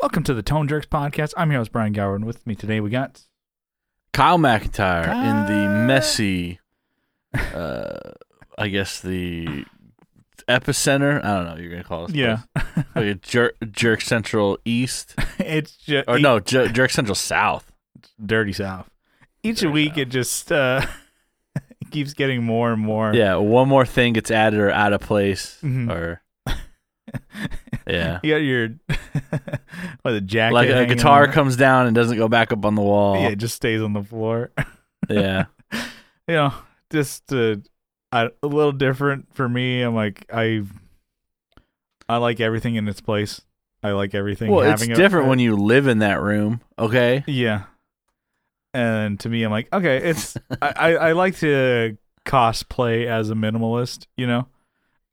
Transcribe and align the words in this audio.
Welcome 0.00 0.22
to 0.24 0.34
the 0.34 0.42
Tone 0.42 0.66
Jerks 0.66 0.86
podcast. 0.86 1.34
I'm 1.36 1.50
your 1.50 1.60
host 1.60 1.72
Brian 1.72 1.92
Gower, 1.92 2.14
and 2.16 2.24
with 2.24 2.46
me 2.46 2.54
today 2.54 2.80
we 2.80 2.90
got 2.90 3.20
Kyle 4.12 4.38
McIntyre 4.38 5.06
in 5.08 5.46
the 5.52 5.68
messy, 5.86 6.58
uh, 7.34 7.98
I 8.56 8.68
guess 8.68 9.00
the 9.00 9.64
epicenter. 10.48 11.22
I 11.22 11.34
don't 11.36 11.44
know. 11.44 11.50
what 11.52 11.60
You're 11.60 11.70
gonna 11.70 11.84
call 11.84 12.06
it 12.06 12.14
yeah. 12.14 12.40
like 12.94 13.20
jerk, 13.20 13.56
jerk 13.70 14.00
central 14.00 14.58
east, 14.64 15.14
it's 15.38 15.76
just 15.76 16.08
or 16.08 16.18
no, 16.18 16.40
jer- 16.40 16.68
jerk 16.68 16.90
central 16.90 17.14
south. 17.14 17.70
dirty 18.24 18.52
south. 18.54 18.88
Each 19.42 19.60
Dirty 19.60 19.72
week 19.72 19.90
South. 19.90 19.98
it 19.98 20.08
just 20.08 20.52
uh, 20.52 20.86
it 21.56 21.90
keeps 21.90 22.14
getting 22.14 22.42
more 22.42 22.72
and 22.72 22.80
more. 22.82 23.14
Yeah, 23.14 23.36
one 23.36 23.68
more 23.68 23.84
thing 23.86 24.14
gets 24.14 24.30
added 24.30 24.60
or 24.60 24.70
out 24.70 24.92
of 24.94 25.02
place, 25.02 25.58
Mhm. 25.62 25.90
or 25.90 26.22
yeah, 27.92 28.20
You 28.22 28.32
got 28.32 28.36
your 28.38 28.68
what 30.02 30.12
the 30.12 30.20
jacket 30.20 30.54
like 30.54 30.68
a 30.68 30.86
guitar 30.86 31.26
on- 31.26 31.32
comes 31.32 31.56
down 31.56 31.86
and 31.86 31.94
doesn't 31.94 32.16
go 32.16 32.28
back 32.28 32.52
up 32.52 32.64
on 32.64 32.74
the 32.74 32.82
wall. 32.82 33.16
Yeah, 33.20 33.28
it 33.28 33.36
just 33.36 33.54
stays 33.56 33.82
on 33.82 33.92
the 33.92 34.02
floor. 34.02 34.50
yeah. 35.08 35.46
you 35.72 36.34
know, 36.34 36.54
just 36.90 37.32
uh, 37.32 37.56
I, 38.12 38.30
a 38.42 38.46
little 38.46 38.72
different 38.72 39.34
for 39.34 39.48
me. 39.48 39.82
I'm 39.82 39.94
like 39.94 40.26
I 40.32 40.62
I 42.08 42.16
like 42.16 42.40
everything 42.40 42.74
in 42.74 42.88
its 42.88 43.00
place. 43.00 43.40
I 43.82 43.92
like 43.92 44.14
everything. 44.14 44.50
Well, 44.50 44.70
it's 44.70 44.86
different 44.86 45.26
a, 45.26 45.30
when 45.30 45.38
you 45.38 45.56
live 45.56 45.86
in 45.86 46.00
that 46.00 46.20
room. 46.20 46.60
Okay. 46.78 47.24
Yeah. 47.26 47.62
And 48.74 49.18
to 49.20 49.28
me, 49.28 49.42
I'm 49.42 49.50
like, 49.50 49.72
okay, 49.72 49.96
it's 49.96 50.36
I, 50.62 50.72
I, 50.76 50.92
I 50.94 51.12
like 51.12 51.36
to 51.38 51.96
cosplay 52.26 53.06
as 53.06 53.30
a 53.30 53.34
minimalist, 53.34 54.06
you 54.16 54.26
know, 54.26 54.46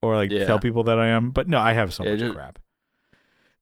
or 0.01 0.15
like 0.15 0.31
Yeah. 0.31 0.45
tell 0.45 0.59
people 0.59 0.83
that 0.85 0.99
I 0.99 1.07
am. 1.07 1.31
But 1.31 1.47
no, 1.47 1.59
I 1.59 1.73
have 1.73 1.93
so 1.93 2.03
Yeah, 2.03 2.11
much 2.11 2.19
just- 2.19 2.33
crap. 2.35 2.59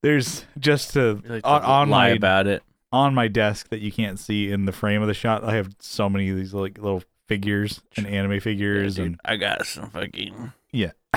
There's 0.06 0.46
just 0.60 0.96
like 0.96 1.42
on, 1.44 1.64
on 1.64 1.90
lie 1.90 2.10
my 2.10 2.16
about 2.16 2.46
it. 2.46 2.62
on 2.92 3.16
my 3.16 3.28
desk 3.28 3.70
that 3.70 3.80
you 3.82 3.92
can't 3.92 4.20
see 4.20 4.52
in 4.52 4.66
the 4.66 4.72
frame 4.72 5.02
of 5.02 5.08
the 5.08 5.16
shot. 5.16 5.44
I 5.44 5.56
have 5.56 5.76
so 5.80 6.08
many 6.10 6.30
of 6.30 6.36
these 6.38 6.54
like 6.54 6.78
little 6.78 7.02
figures 7.28 7.82
and 7.98 8.06
anime 8.06 8.34
Yeah, 8.34 8.40
figures 8.40 8.96
dude, 8.98 9.06
and 9.08 9.20
I 9.26 9.38
got 9.38 9.66
some 9.66 9.90
fucking. 9.90 10.54
Yeah. 10.72 10.92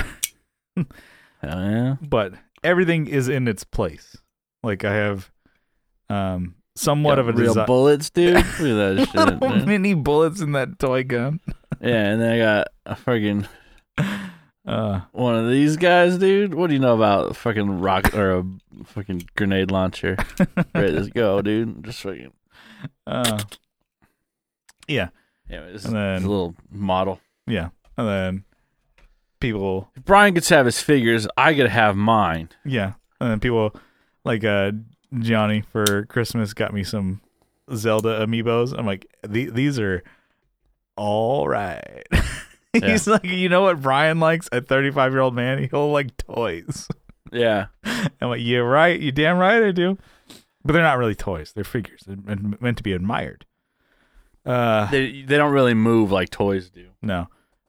Hell 0.76 0.86
yeah. 1.42 1.96
but 2.00 2.32
everything 2.64 3.06
is 3.06 3.28
in 3.28 3.46
its 3.46 3.62
place. 3.62 4.16
Like 4.62 4.84
I 4.84 4.94
have 4.94 5.30
um 6.08 6.54
somewhat 6.74 7.16
Got 7.16 7.18
of 7.20 7.28
a 7.28 7.32
real 7.32 7.48
design. 7.48 7.66
bullets, 7.66 8.08
dude. 8.08 8.36
Look 8.36 8.44
at 8.46 8.56
that 9.12 9.38
shit. 9.42 9.66
mini 9.66 9.92
bullets 9.94 10.40
in 10.40 10.52
that 10.52 10.78
toy 10.78 11.04
gun. 11.04 11.40
Yeah, 11.80 12.12
and 12.12 12.22
then 12.22 12.32
I 12.32 12.38
got 12.38 12.68
a 12.86 12.96
fucking 12.96 13.46
Uh, 14.68 15.00
one 15.12 15.34
of 15.34 15.48
these 15.48 15.76
guys, 15.76 16.18
dude. 16.18 16.52
What 16.54 16.66
do 16.68 16.74
you 16.74 16.78
know 16.80 16.94
about 16.94 17.30
a 17.30 17.34
fucking 17.34 17.80
rocket 17.80 18.14
or 18.14 18.38
a 18.38 18.44
fucking 18.84 19.28
grenade 19.34 19.70
launcher? 19.70 20.16
Ready 20.74 21.04
to 21.04 21.10
go, 21.10 21.40
dude. 21.40 21.84
Just 21.84 22.02
fucking 22.02 22.32
uh, 23.06 23.38
yeah, 24.86 25.08
yeah. 25.48 25.62
It's, 25.62 25.84
And 25.86 25.96
then- 25.96 26.16
it's 26.16 26.24
a 26.24 26.28
little 26.28 26.54
model. 26.70 27.20
yeah, 27.46 27.70
and 27.96 28.06
then 28.08 28.44
people, 29.40 29.90
If 29.96 30.04
Brian 30.04 30.34
gets 30.34 30.48
to 30.48 30.56
have 30.56 30.66
his 30.66 30.80
figures, 30.82 31.26
I 31.36 31.54
gotta 31.54 31.70
have 31.70 31.96
mine. 31.96 32.50
yeah, 32.64 32.92
and 33.20 33.30
then 33.30 33.40
people 33.40 33.74
like 34.24 34.44
uh 34.44 34.72
Johnny 35.18 35.62
for 35.72 36.04
Christmas 36.06 36.52
got 36.52 36.74
me 36.74 36.84
some 36.84 37.22
Zelda 37.74 38.24
amiibos. 38.26 38.78
I'm 38.78 38.84
like, 38.86 39.06
these 39.26 39.78
are 39.78 40.02
all 40.96 41.48
right. 41.48 42.06
He's 42.84 43.06
like, 43.06 43.24
you 43.24 43.48
know 43.48 43.62
what 43.62 43.80
Brian 43.80 44.20
likes? 44.20 44.48
A 44.52 44.60
35 44.60 45.12
year 45.12 45.20
old 45.20 45.34
man, 45.34 45.68
he'll 45.70 45.90
like 45.90 46.16
toys. 46.16 46.86
Yeah, 47.32 47.66
I'm 47.84 48.28
like, 48.28 48.40
you're 48.42 48.68
right. 48.68 48.98
You 48.98 49.12
damn 49.12 49.38
right 49.38 49.62
I 49.62 49.72
do. 49.72 49.98
But 50.64 50.72
they're 50.72 50.82
not 50.82 50.98
really 50.98 51.14
toys. 51.14 51.52
They're 51.54 51.64
figures. 51.64 52.02
They're 52.06 52.36
meant 52.60 52.76
to 52.78 52.82
be 52.82 52.92
admired. 52.92 53.46
Uh, 54.44 54.90
they 54.90 55.22
they 55.22 55.36
don't 55.36 55.52
really 55.52 55.74
move 55.74 56.10
like 56.10 56.30
toys 56.30 56.70
do. 56.70 56.88
no. 57.02 57.28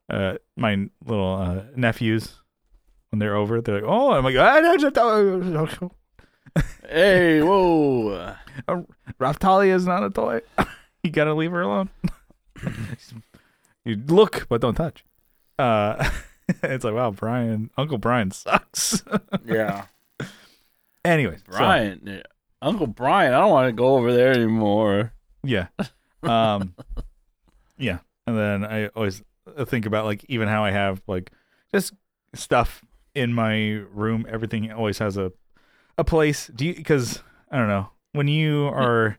Uh, 0.09 0.35
my 0.57 0.89
little 1.05 1.35
uh, 1.35 1.61
nephews, 1.75 2.41
when 3.11 3.19
they're 3.19 3.35
over, 3.35 3.61
they're 3.61 3.75
like, 3.75 3.83
oh, 3.85 4.11
I'm 4.11 4.23
like, 4.23 4.35
ah, 4.39 4.59
Hey, 6.89 7.43
whoa! 7.43 8.33
Raphtalia 9.19 9.75
is 9.75 9.85
not 9.85 10.03
a 10.03 10.09
toy. 10.09 10.41
you 11.03 11.11
gotta 11.11 11.35
leave 11.35 11.51
her 11.51 11.61
alone. 11.61 11.89
You 13.85 13.95
look, 14.07 14.47
but 14.49 14.61
don't 14.61 14.75
touch. 14.75 15.03
Uh, 15.57 16.09
it's 16.63 16.83
like, 16.83 16.93
wow, 16.93 17.11
Brian, 17.11 17.69
Uncle 17.77 17.97
Brian 17.97 18.31
sucks. 18.31 19.03
Yeah, 19.45 19.85
Anyways, 21.05 21.39
so- 21.39 21.57
Brian, 21.57 22.01
yeah. 22.05 22.21
Uncle 22.61 22.87
Brian. 22.87 23.33
I 23.33 23.39
don't 23.39 23.51
want 23.51 23.67
to 23.69 23.71
go 23.73 23.95
over 23.95 24.11
there 24.13 24.31
anymore. 24.33 25.13
Yeah. 25.43 25.67
Um 26.23 26.75
yeah. 27.77 27.99
And 28.27 28.37
then 28.37 28.65
I 28.65 28.87
always 28.89 29.23
think 29.65 29.85
about 29.85 30.03
like 30.05 30.25
even 30.27 30.49
how 30.49 30.65
I 30.65 30.71
have 30.71 31.01
like 31.07 31.31
just 31.73 31.93
stuff 32.35 32.83
in 33.15 33.33
my 33.33 33.81
room, 33.93 34.25
everything 34.29 34.69
always 34.73 34.97
has 34.99 35.15
a 35.15 35.31
a 35.97 36.03
place. 36.03 36.47
Do 36.53 36.65
you 36.65 36.83
cuz 36.83 37.23
I 37.49 37.57
don't 37.57 37.69
know, 37.69 37.91
when 38.11 38.27
you 38.27 38.65
are 38.67 39.17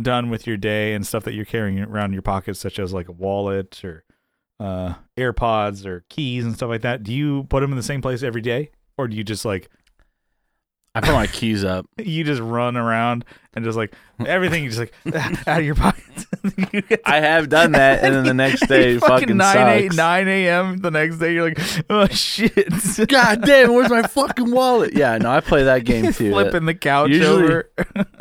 done 0.00 0.30
with 0.30 0.46
your 0.46 0.56
day 0.56 0.94
and 0.94 1.06
stuff 1.06 1.24
that 1.24 1.34
you're 1.34 1.44
carrying 1.44 1.78
around 1.80 2.06
in 2.06 2.12
your 2.12 2.22
pockets 2.22 2.60
such 2.60 2.78
as 2.78 2.92
like 2.92 3.08
a 3.08 3.12
wallet 3.12 3.84
or 3.84 4.04
uh 4.60 4.94
AirPods 5.16 5.86
or 5.86 6.04
keys 6.08 6.44
and 6.44 6.54
stuff 6.54 6.68
like 6.68 6.82
that, 6.82 7.02
do 7.02 7.12
you 7.12 7.44
put 7.44 7.60
them 7.60 7.70
in 7.70 7.76
the 7.76 7.82
same 7.82 8.02
place 8.02 8.22
every 8.22 8.42
day? 8.42 8.70
Or 8.96 9.06
do 9.06 9.16
you 9.16 9.24
just 9.24 9.44
like 9.44 9.70
I 10.98 11.06
put 11.06 11.12
my 11.14 11.26
keys 11.26 11.64
up. 11.64 11.86
you 11.98 12.24
just 12.24 12.40
run 12.40 12.76
around 12.76 13.24
and 13.54 13.64
just 13.64 13.76
like 13.76 13.94
everything 14.24 14.64
you 14.64 14.70
just 14.70 14.80
like 14.80 14.92
out 15.48 15.60
of 15.60 15.64
your 15.64 15.74
pockets. 15.74 16.26
You 16.72 16.82
I 17.04 17.20
have 17.20 17.48
done 17.48 17.72
that, 17.72 18.04
and 18.04 18.14
then 18.14 18.24
the 18.24 18.34
next 18.34 18.66
day, 18.68 18.98
fucking, 18.98 19.36
nine 19.36 19.54
sucks. 19.54 19.70
eight 19.70 19.94
nine 19.94 20.28
a.m. 20.28 20.76
The 20.78 20.90
next 20.90 21.18
day, 21.18 21.32
you're 21.32 21.48
like, 21.48 21.58
oh 21.88 22.06
shit, 22.08 22.54
God 23.08 23.42
damn, 23.42 23.72
where's 23.72 23.88
my 23.90 24.02
fucking 24.02 24.50
wallet? 24.50 24.92
Yeah, 24.94 25.16
no, 25.18 25.30
I 25.30 25.40
play 25.40 25.64
that 25.64 25.84
game 25.84 26.12
too. 26.12 26.30
flipping 26.32 26.66
the 26.66 26.74
couch 26.74 27.10
Usually- 27.10 27.42
over. 27.44 27.70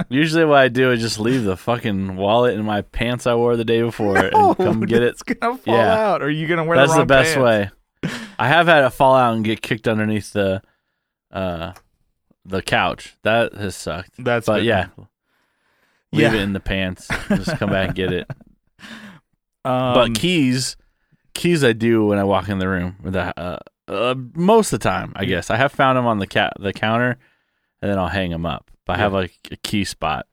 Usually, 0.09 0.45
what 0.45 0.59
I 0.59 0.67
do 0.69 0.91
is 0.91 1.01
just 1.01 1.19
leave 1.19 1.43
the 1.43 1.57
fucking 1.57 2.15
wallet 2.15 2.55
in 2.55 2.63
my 2.63 2.81
pants 2.81 3.27
I 3.27 3.35
wore 3.35 3.57
the 3.57 3.65
day 3.65 3.81
before 3.81 4.13
No, 4.31 4.49
and 4.49 4.57
come 4.57 4.81
get 4.81 5.03
it. 5.03 5.09
It's 5.09 5.23
gonna 5.23 5.57
fall 5.57 5.75
Yeah. 5.75 5.93
out. 6.11 6.21
Or 6.21 6.25
are 6.25 6.29
you 6.29 6.47
gonna 6.47 6.63
wear 6.63 6.77
That's 6.77 6.93
the 6.93 6.99
the 6.99 7.05
best 7.05 7.35
pants? 7.35 7.71
way. 8.03 8.11
I 8.39 8.47
have 8.47 8.67
had 8.67 8.85
it 8.85 8.91
fall 8.91 9.15
out 9.15 9.35
and 9.35 9.43
get 9.43 9.61
kicked 9.61 9.87
underneath 9.87 10.31
the, 10.31 10.61
uh, 11.31 11.73
the 12.47 12.61
couch. 12.61 13.15
That 13.23 13.53
has 13.53 13.75
sucked. 13.75 14.11
That's 14.17 14.45
But 14.47 14.57
been- 14.57 14.65
yeah, 14.65 14.87
leave 16.11 16.21
Yeah. 16.21 16.33
it 16.33 16.41
in 16.41 16.53
the 16.53 16.59
pants. 16.59 17.07
Just 17.29 17.57
come 17.57 17.69
back 17.69 17.87
and 17.89 17.95
get 17.95 18.11
it. 18.11 18.29
Um, 19.65 19.93
but 19.93 20.15
keys, 20.15 20.77
keys, 21.33 21.61
I 21.61 21.73
do 21.73 22.05
when 22.05 22.17
I 22.19 22.23
walk 22.23 22.47
in 22.47 22.57
the 22.59 22.69
room. 22.69 22.95
With 23.03 23.13
the, 23.13 23.37
uh, 23.37 23.57
uh, 23.89 24.15
most 24.33 24.71
of 24.71 24.79
the 24.79 24.83
time, 24.89 25.11
I 25.15 25.25
guess 25.25 25.49
I 25.49 25.57
have 25.57 25.73
found 25.73 25.97
them 25.97 26.05
on 26.05 26.19
the 26.19 26.27
cat 26.27 26.53
the 26.57 26.71
counter, 26.71 27.17
and 27.81 27.91
then 27.91 27.99
I'll 27.99 28.07
hang 28.07 28.31
them 28.31 28.45
up. 28.45 28.71
But 28.85 28.93
I 28.97 28.99
have 28.99 29.11
like 29.11 29.33
a 29.51 29.57
key 29.57 29.83
spot, 29.83 30.25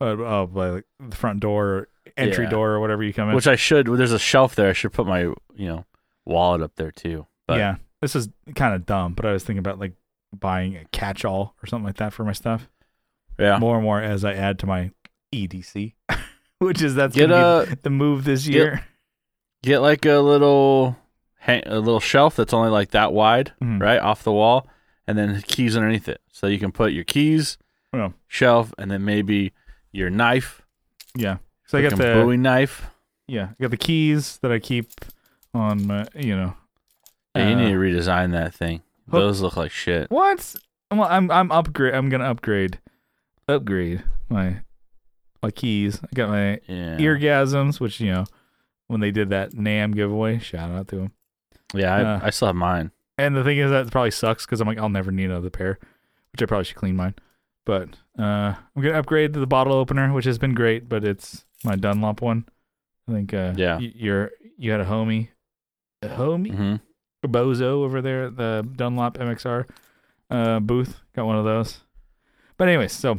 uh, 0.00 0.04
oh, 0.04 0.46
by 0.46 0.68
like 0.68 0.84
the 1.00 1.16
front 1.16 1.40
door, 1.40 1.88
entry 2.16 2.44
Yeah. 2.44 2.50
door, 2.50 2.70
or 2.72 2.80
whatever 2.80 3.02
you 3.02 3.12
come 3.12 3.28
in. 3.28 3.34
which 3.34 3.48
I 3.48 3.56
should. 3.56 3.88
There's 3.88 4.12
a 4.12 4.20
shelf 4.20 4.54
there. 4.54 4.68
I 4.70 4.72
should 4.72 4.92
put 4.92 5.06
my 5.06 5.22
you 5.22 5.34
know 5.66 5.84
wallet 6.24 6.60
up 6.62 6.76
there 6.76 6.92
too. 6.92 7.26
But 7.48 7.58
yeah, 7.58 7.76
this 8.00 8.14
is 8.14 8.28
kind 8.54 8.72
of 8.72 8.86
dumb, 8.86 9.14
but 9.14 9.26
I 9.26 9.32
was 9.32 9.42
thinking 9.42 9.58
about 9.58 9.80
like 9.80 9.94
buying 10.40 10.76
a 10.76 10.84
catch-all 10.92 11.54
or 11.62 11.66
something 11.66 11.86
like 11.86 11.96
that 11.96 12.12
for 12.12 12.24
my 12.24 12.32
stuff. 12.32 12.68
yeah. 13.38 13.58
more 13.58 13.76
and 13.76 13.84
more 13.84 14.00
as 14.00 14.24
I 14.24 14.32
add 14.34 14.58
to 14.60 14.66
my 14.66 14.90
EDC, 15.34 15.94
which 16.58 16.80
is 16.82 16.94
that's 16.94 17.14
Get 17.14 17.30
a 17.30 17.66
be 17.68 17.74
the 17.82 17.90
move 17.90 18.24
this 18.24 18.46
get- 18.46 18.54
year. 18.54 18.84
get 19.62 19.80
like 19.80 20.04
a 20.06 20.18
little 20.20 20.96
hang, 21.40 21.62
a 21.66 21.78
little 21.78 22.00
shelf 22.00 22.36
that's 22.36 22.52
only 22.54 22.70
like 22.70 22.90
that 22.92 23.12
wide, 23.12 23.52
Mhm. 23.62 23.80
right 23.80 24.00
off 24.00 24.22
the 24.22 24.32
wall, 24.32 24.68
and 25.06 25.16
then 25.18 25.42
keys 25.42 25.76
underneath 25.76 26.08
it, 26.08 26.20
so 26.32 26.46
you 26.46 26.58
can 26.58 26.72
put 26.72 26.92
your 26.92 27.04
keys, 27.04 27.58
Yeah. 27.92 28.10
shelf, 28.26 28.72
and 28.78 28.90
then 28.90 29.04
maybe 29.04 29.52
your 29.92 30.10
knife, 30.10 30.62
Yeah, 31.14 31.38
so 31.66 31.78
I 31.78 31.82
got 31.82 31.96
the 31.96 32.14
Bowie 32.14 32.36
knife. 32.36 32.86
yeah, 33.28 33.50
I 33.58 33.62
got 33.62 33.70
the 33.70 33.76
keys 33.76 34.38
that 34.38 34.50
I 34.52 34.58
keep 34.58 34.90
on 35.54 35.86
my 35.86 36.06
you 36.14 36.36
know. 36.36 36.54
Yeah, 37.34 37.48
you 37.50 37.54
uh, 37.56 37.58
need 37.60 37.70
to 37.72 37.78
redesign 37.78 38.32
that 38.32 38.54
thing. 38.54 38.82
Hook- 39.10 39.20
Those 39.20 39.40
look 39.40 39.56
like 39.56 39.70
shit. 39.70 40.10
What? 40.10 40.54
Well, 40.90 41.04
I'm 41.04 41.30
I'm 41.30 41.50
upgrade. 41.52 41.94
I'm 41.94 42.08
gonna 42.08 42.24
upgrade, 42.30 42.78
upgrade 43.48 44.04
my 44.28 44.60
my 45.42 45.50
keys. 45.50 46.00
I 46.02 46.08
got 46.14 46.28
my 46.28 46.60
Yeah, 46.66 46.96
eargasms, 46.98 47.80
which 47.80 48.00
you 48.00 48.12
know 48.12 48.24
when 48.88 49.00
they 49.00 49.10
did 49.10 49.30
that 49.30 49.52
NAMM 49.52 49.94
giveaway. 49.94 50.38
Shout 50.38 50.70
out 50.70 50.88
to 50.88 50.96
them. 50.96 51.12
yeah. 51.74 51.94
I, 51.94 52.02
uh, 52.04 52.20
I 52.24 52.30
still 52.30 52.46
have 52.46 52.56
mine. 52.56 52.92
And 53.18 53.34
the 53.34 53.42
thing 53.44 53.58
is 53.58 53.70
that 53.70 53.90
probably 53.90 54.10
sucks 54.10 54.44
because 54.46 54.60
I'm 54.60 54.66
like 54.68 54.78
I'll 54.78 54.88
never 54.88 55.10
need 55.10 55.24
another 55.26 55.50
pair, 55.50 55.78
which 56.32 56.42
I 56.42 56.46
probably 56.46 56.64
should 56.64 56.76
clean 56.76 56.96
mine. 56.96 57.14
But 57.64 57.88
uh, 58.18 58.54
I'm 58.76 58.82
gonna 58.82 58.98
upgrade 58.98 59.32
to 59.34 59.40
the 59.40 59.46
bottle 59.46 59.72
opener, 59.72 60.12
which 60.12 60.24
has 60.26 60.38
been 60.38 60.54
great, 60.54 60.88
but 60.88 61.02
it's 61.04 61.44
my 61.64 61.74
Dunlop 61.76 62.20
one. 62.22 62.44
I 63.08 63.12
think 63.12 63.34
uh, 63.34 63.54
Yeah. 63.56 63.78
y- 63.78 63.92
you're 63.94 64.30
you 64.58 64.70
had 64.70 64.80
a 64.80 64.84
homie, 64.84 65.28
a 66.02 66.08
homie, 66.08 66.54
hmm 66.54 66.74
a 66.74 66.80
bozo 67.28 67.84
over 67.84 68.00
there 68.00 68.24
at 68.24 68.36
the 68.36 68.66
Dunlop 68.76 69.18
MXR 69.18 69.68
uh, 70.30 70.60
booth. 70.60 71.00
Got 71.14 71.26
one 71.26 71.36
of 71.36 71.44
those. 71.44 71.80
But 72.56 72.68
anyways, 72.68 72.92
so 72.92 73.18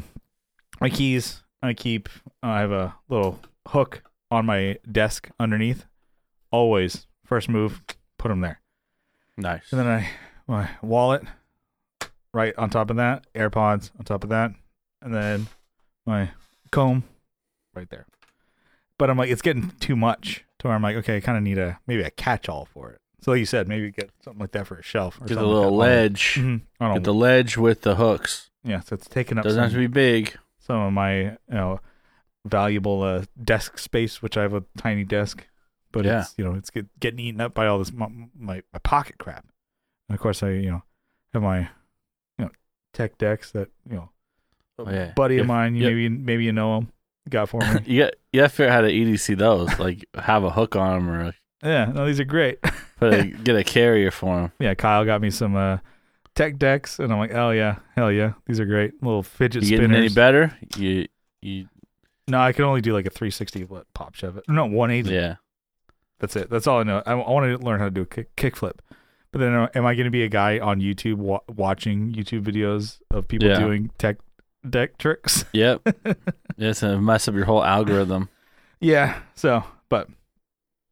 my 0.80 0.90
keys 0.90 1.44
I 1.62 1.74
keep. 1.74 2.10
I 2.42 2.60
have 2.60 2.72
a 2.72 2.96
little 3.10 3.40
hook 3.68 4.04
on 4.30 4.46
my 4.46 4.78
desk 4.90 5.30
underneath. 5.40 5.86
Always 6.52 7.08
first 7.26 7.50
move, 7.50 7.82
put 8.18 8.30
them 8.30 8.42
there. 8.42 8.62
Nice. 9.38 9.72
And 9.72 9.80
then 9.80 9.88
I 9.88 10.10
my 10.48 10.70
wallet 10.82 11.24
right 12.34 12.54
on 12.58 12.70
top 12.70 12.90
of 12.90 12.96
that, 12.98 13.28
AirPods 13.36 13.92
on 13.98 14.06
top 14.06 14.24
of 14.24 14.30
that, 14.30 14.52
and 15.02 15.14
then 15.14 15.48
my 16.06 16.32
comb 16.72 17.04
right 17.76 17.90
there. 17.90 18.06
But 18.98 19.10
I'm 19.10 19.18
like, 19.18 19.30
it's 19.30 19.42
getting 19.42 19.72
too 19.80 19.96
much 19.96 20.46
to 20.60 20.68
where 20.68 20.76
I'm 20.76 20.82
like, 20.82 20.96
okay, 20.98 21.18
I 21.18 21.20
kind 21.20 21.38
of 21.38 21.44
need 21.44 21.58
a 21.58 21.80
maybe 21.86 22.02
a 22.02 22.10
catch 22.10 22.50
all 22.50 22.66
for 22.66 22.92
it. 22.92 23.02
So 23.22 23.32
like 23.32 23.40
you 23.40 23.46
said, 23.46 23.68
maybe 23.68 23.90
get 23.92 24.12
something 24.24 24.40
like 24.40 24.52
that 24.52 24.68
for 24.68 24.76
a 24.78 24.84
shelf. 24.84 25.18
Or 25.18 25.22
Get 25.22 25.30
the 25.30 25.34
something 25.36 25.50
little 25.52 25.72
that. 25.72 25.78
ledge. 25.78 26.36
Mhm. 26.36 26.62
I 26.80 26.88
Get 26.90 26.94
don't 26.94 27.04
the 27.04 27.14
ledge 27.14 27.58
with 27.58 27.82
the 27.82 27.96
hooks. 27.96 28.50
yeah, 28.64 28.80
so 28.82 28.94
it's 28.94 29.08
taking 29.08 29.38
up 29.38 29.44
Doesn't 29.44 29.58
some, 29.58 29.64
have 29.64 29.72
to 29.74 29.78
be 29.80 29.88
big. 29.88 30.38
some 30.60 30.80
of 30.82 30.94
my 30.94 31.22
you 31.22 31.38
know 31.50 31.80
valuable 32.46 33.02
uh, 33.04 33.24
desk 33.44 33.78
space, 33.80 34.22
which 34.22 34.38
I 34.38 34.42
have 34.44 34.54
a 34.54 34.64
tiny 34.78 35.04
desk, 35.04 35.48
but 35.92 36.06
Yeah. 36.06 36.22
it's 36.22 36.36
you 36.38 36.44
know 36.46 36.54
it's 36.54 36.70
get, 36.70 36.86
getting 37.00 37.20
eaten 37.20 37.42
up 37.42 37.54
by 37.54 37.68
all 37.68 37.80
this 37.80 37.92
my, 37.92 38.08
my 38.38 38.62
my 38.72 38.80
pocket 38.84 39.18
crap. 39.18 39.46
And 40.10 40.16
of 40.16 40.22
course, 40.22 40.44
I 40.44 40.52
you 40.52 40.70
know 40.72 40.84
have 41.34 41.42
my 41.44 41.60
you 42.38 42.46
know 42.46 42.52
tech 42.94 43.18
decks 43.18 43.52
that 43.52 43.70
you 43.90 43.96
know 43.96 44.10
Oh, 44.80 44.88
yeah. 44.92 45.12
buddy 45.16 45.40
of 45.40 45.48
mine. 45.48 45.74
You 45.76 45.82
Yep. 45.86 45.90
maybe 45.90 46.10
maybe 46.10 46.44
you 46.46 46.54
know 46.54 46.78
him 46.78 46.92
got 47.30 47.50
for 47.50 47.60
me. 47.74 47.82
You 47.86 48.04
got 48.04 48.14
you 48.32 48.42
got 48.42 48.44
to 48.44 48.50
figure 48.50 48.72
out 48.72 48.76
how 48.76 48.82
to 48.82 48.92
EDC 48.92 49.36
those. 49.40 49.80
Like 49.80 50.06
have 50.14 50.44
a 50.44 50.52
hook 50.52 50.76
on 50.76 50.94
them 51.06 51.10
or 51.10 51.34
yeah, 51.64 51.86
no, 51.86 52.06
these 52.06 52.20
are 52.20 52.24
great. 52.26 52.60
put 53.00 53.14
a, 53.14 53.24
get 53.44 53.56
a 53.56 53.64
carrier 53.64 54.12
for 54.12 54.36
them. 54.36 54.52
yeah, 54.60 54.74
Kyle 54.74 55.06
got 55.06 55.22
me 55.22 55.30
some 55.30 55.56
uh, 55.56 55.78
tech 56.36 56.58
decks, 56.58 57.00
and 57.00 57.12
I'm 57.12 57.20
like, 57.20 57.34
oh 57.34 57.52
yeah, 57.52 57.78
hell 57.96 58.12
yeah, 58.12 58.34
these 58.46 58.60
are 58.60 58.66
great. 58.66 59.02
Little 59.04 59.24
fidget 59.24 59.64
You 59.64 59.70
getting 59.72 59.86
spinners. 59.92 59.98
any 60.12 60.14
better? 60.16 60.58
You 60.78 61.08
you 61.42 61.68
No, 62.28 62.40
I 62.40 62.52
can 62.54 62.66
only 62.66 62.82
do 62.82 62.94
like 62.94 63.06
a 63.06 63.10
360 63.10 63.64
what, 63.66 63.92
pop 63.94 64.16
shove 64.16 64.38
it. 64.38 64.44
No, 64.48 64.66
180. 64.66 65.14
yeah. 65.14 65.36
That's 66.20 66.36
it. 66.36 66.50
That's 66.50 66.66
all 66.66 66.80
I 66.80 66.84
know. 66.84 67.04
I, 67.06 67.12
I 67.14 67.30
want 67.30 67.46
to 67.60 67.64
learn 67.64 67.78
how 67.80 67.86
to 67.86 67.92
do 67.92 68.02
a 68.02 68.06
kick, 68.06 68.36
kick 68.36 68.56
flip. 68.56 68.82
But 69.32 69.40
then, 69.40 69.54
uh, 69.54 69.68
am 69.76 69.86
I 69.86 69.94
going 69.94 70.06
to 70.06 70.12
be 70.12 70.24
a 70.24 70.28
guy 70.30 70.58
on 70.58 70.80
YouTube 70.80 71.18
wa- 71.18 71.42
watching 71.48 72.12
YouTube 72.14 72.42
videos 72.44 73.00
of 73.12 73.28
people 73.28 73.50
Yeah. 73.50 73.60
doing 73.60 73.92
tech 74.00 74.18
deck 74.68 74.98
tricks? 74.98 75.46
Yep. 75.54 75.82
It's 76.60 76.82
gonna 76.82 77.00
mess 77.00 77.28
up 77.28 77.36
your 77.36 77.46
whole 77.46 77.64
algorithm. 77.64 78.30
yeah. 78.80 79.20
So, 79.36 79.64
but, 79.90 80.08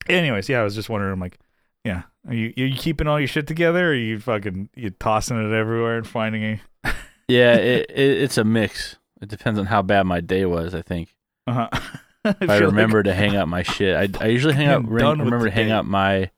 anyways, 0.07 0.49
yeah, 0.49 0.59
I 0.61 0.63
was 0.63 0.75
just 0.75 0.89
wondering. 0.89 1.13
I'm 1.13 1.19
like, 1.19 1.37
yeah, 1.83 2.03
are 2.27 2.33
you 2.33 2.53
are 2.57 2.65
you 2.65 2.75
keeping 2.75 3.07
all 3.07 3.19
your 3.19 3.27
shit 3.27 3.47
together, 3.47 3.87
or 3.87 3.91
are 3.91 3.93
you 3.95 4.19
fucking 4.19 4.69
you 4.75 4.89
tossing 4.91 5.37
it 5.37 5.53
everywhere 5.55 5.97
and 5.97 6.07
finding 6.07 6.43
a? 6.43 6.61
Yeah, 7.27 7.53
it, 7.55 7.89
it 7.89 8.17
it's 8.21 8.37
a 8.37 8.43
mix. 8.43 8.97
It 9.21 9.29
depends 9.29 9.59
on 9.59 9.65
how 9.65 9.81
bad 9.81 10.03
my 10.03 10.21
day 10.21 10.45
was. 10.45 10.75
I 10.75 10.81
think 10.83 11.15
Uh 11.47 11.67
huh. 11.71 11.79
if 12.39 12.49
I 12.49 12.57
remember 12.59 13.01
to 13.01 13.13
hang 13.15 13.35
up 13.35 13.47
my 13.47 13.63
shit. 13.63 13.95
I 13.95 14.23
I 14.23 14.27
usually 14.29 14.53
hang 14.53 14.67
up. 14.67 14.83
Re- 14.85 15.03
remember 15.03 15.45
to 15.45 15.51
hang 15.51 15.67
day. 15.67 15.71
up 15.73 15.85
my 15.85 16.29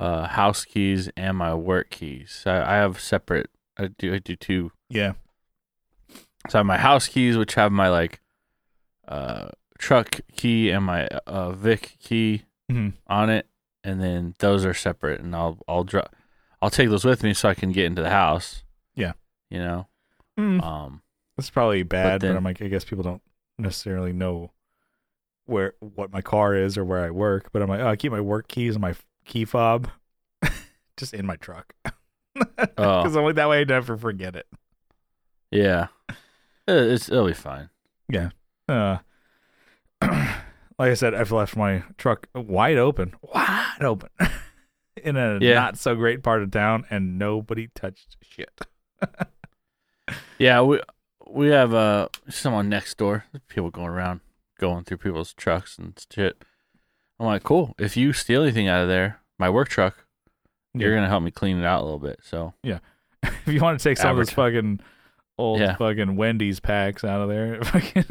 uh, 0.00 0.26
house 0.26 0.64
keys 0.64 1.08
and 1.16 1.36
my 1.36 1.54
work 1.54 1.90
keys. 1.90 2.42
I, 2.46 2.56
I 2.62 2.76
have 2.78 3.00
separate. 3.00 3.48
I 3.78 3.88
do 3.96 4.12
I 4.14 4.18
do 4.18 4.34
two. 4.34 4.72
yeah. 4.88 5.12
So 6.48 6.58
I 6.58 6.60
have 6.60 6.66
my 6.66 6.78
house 6.78 7.06
keys, 7.06 7.36
which 7.36 7.54
have 7.54 7.70
my 7.70 7.88
like 7.88 8.20
uh, 9.06 9.50
truck 9.78 10.20
key 10.36 10.70
and 10.70 10.84
my 10.84 11.06
uh, 11.06 11.52
Vic 11.52 11.96
key 12.00 12.42
hmm 12.72 12.88
on 13.06 13.30
it, 13.30 13.46
and 13.84 14.00
then 14.02 14.34
those 14.38 14.64
are 14.64 14.74
separate. 14.74 15.20
And 15.20 15.34
I'll 15.34 15.58
I'll 15.68 15.84
drop. 15.84 16.14
I'll 16.60 16.70
take 16.70 16.88
those 16.90 17.04
with 17.04 17.22
me 17.22 17.34
so 17.34 17.48
I 17.48 17.54
can 17.54 17.72
get 17.72 17.86
into 17.86 18.02
the 18.02 18.10
house. 18.10 18.62
Yeah. 18.94 19.12
You 19.50 19.58
know. 19.58 19.86
Mm. 20.38 20.62
Um. 20.62 21.02
That's 21.36 21.50
probably 21.50 21.82
bad, 21.82 22.20
but, 22.20 22.26
then- 22.28 22.36
I'm 22.36 22.44
like, 22.44 22.60
I 22.62 22.68
guess 22.68 22.84
people 22.84 23.02
don't 23.04 23.22
necessarily 23.58 24.12
know 24.12 24.52
where 25.46 25.74
what 25.80 26.12
my 26.12 26.20
car 26.22 26.54
is 26.54 26.76
or 26.78 26.84
where 26.84 27.04
I 27.04 27.10
work. 27.10 27.50
But 27.52 27.62
I'm 27.62 27.68
like, 27.68 27.80
oh, 27.80 27.86
I 27.88 27.96
keep 27.96 28.12
my 28.12 28.20
work 28.20 28.48
keys 28.48 28.74
and 28.74 28.82
my 28.82 28.94
key 29.24 29.44
fob 29.44 29.88
just 30.96 31.14
in 31.14 31.24
my 31.26 31.36
truck 31.36 31.74
Oh. 31.86 31.92
because 33.02 33.14
I'm 33.16 33.24
like 33.24 33.36
that 33.36 33.48
way 33.48 33.60
I 33.60 33.64
never 33.64 33.96
forget 33.96 34.36
it. 34.36 34.46
Yeah. 35.50 35.88
It's 36.68 37.08
it'll 37.08 37.26
be 37.26 37.32
fine. 37.34 37.70
Yeah. 38.08 38.30
Uh, 38.68 38.98
like 40.82 40.90
I 40.90 40.94
said, 40.94 41.14
I've 41.14 41.30
left 41.30 41.56
my 41.56 41.84
truck 41.96 42.26
wide 42.34 42.76
open, 42.76 43.14
wide 43.22 43.82
open, 43.82 44.08
in 44.96 45.16
a 45.16 45.38
Yeah. 45.40 45.54
not 45.54 45.78
so 45.78 45.94
great 45.94 46.24
part 46.24 46.42
of 46.42 46.50
town, 46.50 46.84
and 46.90 47.20
nobody 47.20 47.68
touched 47.68 48.16
shit. 48.20 48.50
Yeah, 50.38 50.62
we 50.62 50.80
we 51.28 51.48
have 51.50 51.72
uh 51.72 52.08
someone 52.28 52.68
next 52.68 52.98
door. 52.98 53.26
People 53.46 53.70
going 53.70 53.90
around, 53.90 54.22
going 54.58 54.82
through 54.82 54.96
people's 54.96 55.32
trucks 55.34 55.78
and 55.78 56.04
shit. 56.12 56.42
I'm 57.20 57.26
like, 57.26 57.44
cool. 57.44 57.76
If 57.78 57.96
you 57.96 58.12
steal 58.12 58.42
anything 58.42 58.66
out 58.66 58.82
of 58.82 58.88
there, 58.88 59.20
my 59.38 59.48
work 59.48 59.68
truck, 59.68 60.04
you're 60.74 60.96
gonna 60.96 61.06
help 61.08 61.22
me 61.22 61.30
clean 61.30 61.58
it 61.60 61.64
out 61.64 61.82
a 61.82 61.84
little 61.84 62.00
bit. 62.00 62.18
So 62.24 62.54
yeah, 62.64 62.80
if 63.22 63.46
you 63.46 63.60
want 63.60 63.78
to 63.78 63.84
take 63.88 63.98
some 63.98 64.10
of 64.10 64.16
this 64.16 64.34
fucking 64.34 64.80
old 65.38 65.60
Yeah. 65.60 65.76
fucking 65.76 66.16
Wendy's 66.16 66.60
packs 66.60 67.04
out 67.04 67.20
of 67.22 67.28
there, 67.28 67.62
fucking 67.64 68.04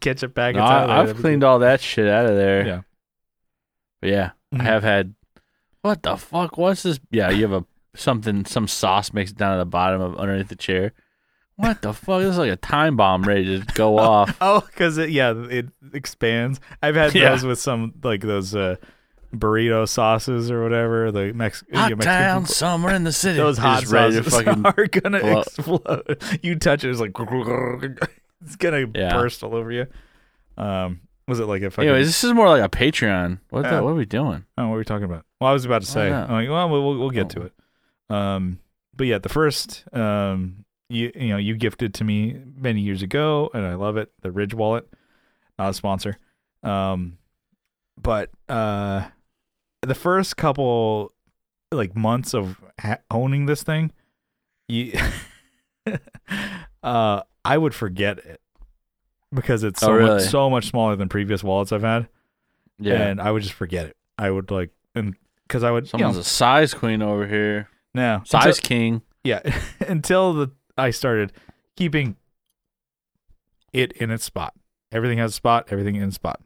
ketchup 0.00 0.34
packets 0.34 0.58
No, 0.58 0.64
out 0.64 0.82
of 0.82 0.88
there. 0.88 0.96
I, 0.96 1.00
I've 1.02 1.16
cleaned 1.16 1.44
all 1.44 1.58
that 1.60 1.80
shit 1.80 2.08
out 2.08 2.26
of 2.26 2.36
there. 2.36 2.66
Yeah. 2.66 2.80
But 4.00 4.10
yeah, 4.10 4.30
Mhm. 4.54 4.60
I 4.60 4.64
have 4.64 4.82
had. 4.82 5.14
What 5.82 6.02
the 6.02 6.16
fuck? 6.16 6.56
was 6.58 6.82
this? 6.82 6.98
Yeah, 7.10 7.30
you 7.30 7.48
have 7.48 7.62
a 7.62 7.64
something, 7.96 8.44
some 8.44 8.66
sauce 8.68 9.12
mixed 9.12 9.36
down 9.36 9.54
at 9.54 9.58
the 9.58 9.64
bottom 9.64 10.00
of 10.00 10.16
underneath 10.18 10.48
the 10.48 10.56
chair. 10.56 10.92
What 11.56 11.82
the 11.82 11.92
fuck? 11.92 12.20
This 12.20 12.32
is 12.32 12.38
like 12.38 12.52
a 12.52 12.56
time 12.56 12.96
bomb 12.96 13.22
ready 13.22 13.58
to 13.60 13.66
go 13.74 13.98
off. 13.98 14.36
Oh, 14.40 14.60
because 14.60 14.98
it 14.98 15.10
yeah, 15.10 15.34
it 15.50 15.66
expands. 15.92 16.60
I've 16.82 16.94
had 16.94 17.14
Yeah. 17.14 17.30
those 17.30 17.44
with 17.44 17.58
some 17.58 17.94
like 18.02 18.20
those 18.22 18.54
uh, 18.54 18.76
burrito 19.34 19.88
sauces 19.88 20.50
or 20.50 20.62
whatever. 20.62 21.10
The 21.12 21.32
Mex- 21.32 21.64
Hot 21.74 21.90
yeah, 21.90 21.94
Mexican 21.96 21.98
town, 22.00 22.42
people- 22.42 22.54
somewhere 22.54 22.94
in 22.94 23.04
the 23.04 23.12
city. 23.24 23.36
Those 23.38 23.58
hot 23.58 23.80
Just 23.80 23.92
sauces 23.92 24.34
fucking 24.44 24.64
are 24.66 24.86
gonna 24.86 25.20
blow- 25.20 25.40
explode. 25.40 26.22
You 26.42 26.56
touch 26.56 26.84
it, 26.84 26.90
it's 26.90 27.00
like 27.00 27.12
it's 28.44 28.56
gonna 28.56 28.86
Yeah. 28.94 29.12
burst 29.14 29.42
all 29.44 29.54
over 29.54 29.70
you. 29.72 29.86
Um, 30.56 31.00
was 31.26 31.40
it 31.40 31.44
like 31.46 31.62
a 31.62 31.70
fucking? 31.70 31.88
Anyways, 31.88 32.06
this 32.06 32.24
is 32.24 32.32
more 32.32 32.48
like 32.48 32.62
a 32.64 32.68
Patreon. 32.74 33.40
What 33.50 33.62
the, 33.62 33.68
Yeah. 33.68 33.80
what 33.80 33.90
are 33.90 33.94
we 33.94 34.06
doing? 34.06 34.44
Oh, 34.56 34.64
what 34.64 34.72
were 34.72 34.78
we 34.78 34.84
talking 34.84 35.04
about? 35.04 35.24
Well, 35.40 35.50
I 35.50 35.52
was 35.52 35.64
about 35.66 35.82
to 35.82 35.86
say. 35.88 36.08
not? 36.10 36.30
I'm 36.30 36.34
like, 36.34 36.48
well, 36.48 36.68
we'll, 36.70 36.98
we'll 36.98 37.10
get 37.10 37.26
Oh. 37.36 37.40
to 37.40 37.42
it. 37.42 37.52
Um, 38.10 38.58
but 38.96 39.06
yeah, 39.06 39.18
the 39.18 39.28
first, 39.28 39.84
um, 39.92 40.64
you 40.88 41.12
you 41.14 41.28
know, 41.28 41.36
you 41.36 41.54
gifted 41.54 41.92
to 41.94 42.04
me 42.04 42.40
many 42.56 42.80
years 42.80 43.02
ago, 43.02 43.50
and 43.52 43.66
I 43.66 43.74
love 43.74 43.96
it. 43.98 44.10
The 44.22 44.30
Ridge 44.32 44.54
Wallet, 44.54 44.88
not 45.58 45.68
a 45.68 45.74
sponsor. 45.74 46.16
Um, 46.62 47.18
but 48.00 48.30
uh, 48.48 49.06
the 49.82 49.94
first 49.94 50.36
couple 50.36 51.12
like 51.72 51.94
months 51.96 52.34
of 52.34 52.58
ha- 52.80 52.98
owning 53.10 53.46
this 53.46 53.62
thing, 53.62 53.92
you, 54.68 54.92
uh, 56.82 57.22
I 57.44 57.58
would 57.58 57.74
forget 57.74 58.18
it 58.18 58.40
because 59.32 59.62
it's 59.64 59.82
Oh, 59.82 59.86
so 59.86 59.92
really? 59.92 60.10
much 60.16 60.22
so 60.30 60.50
much 60.50 60.68
smaller 60.68 60.96
than 60.96 61.08
previous 61.08 61.42
wallets 61.44 61.72
I've 61.72 61.82
had 61.82 62.08
Yeah, 62.78 62.94
and 63.02 63.20
I 63.20 63.30
would 63.30 63.42
just 63.42 63.54
forget 63.54 63.86
it. 63.86 63.96
I 64.18 64.30
would 64.30 64.50
like, 64.50 64.70
and 64.94 65.14
because 65.46 65.62
I 65.62 65.70
would, 65.70 65.84
you 65.84 65.88
someone's 65.90 66.16
know, 66.16 66.20
a 66.20 66.24
size 66.24 66.74
queen 66.74 67.02
over 67.02 67.26
here. 67.26 67.68
no, 67.94 68.22
Size 68.24 68.44
until, 68.58 68.62
king. 68.68 69.02
yeah, 69.24 69.40
until 69.86 70.32
the 70.32 70.50
I 70.76 70.90
started 70.90 71.32
keeping 71.76 72.16
it 73.72 73.92
in 73.92 74.10
its 74.10 74.24
spot. 74.24 74.54
Everything 74.90 75.18
has 75.18 75.32
a 75.32 75.34
spot. 75.34 75.68
Everything 75.70 75.96
in 75.96 76.10
spot. 76.12 76.40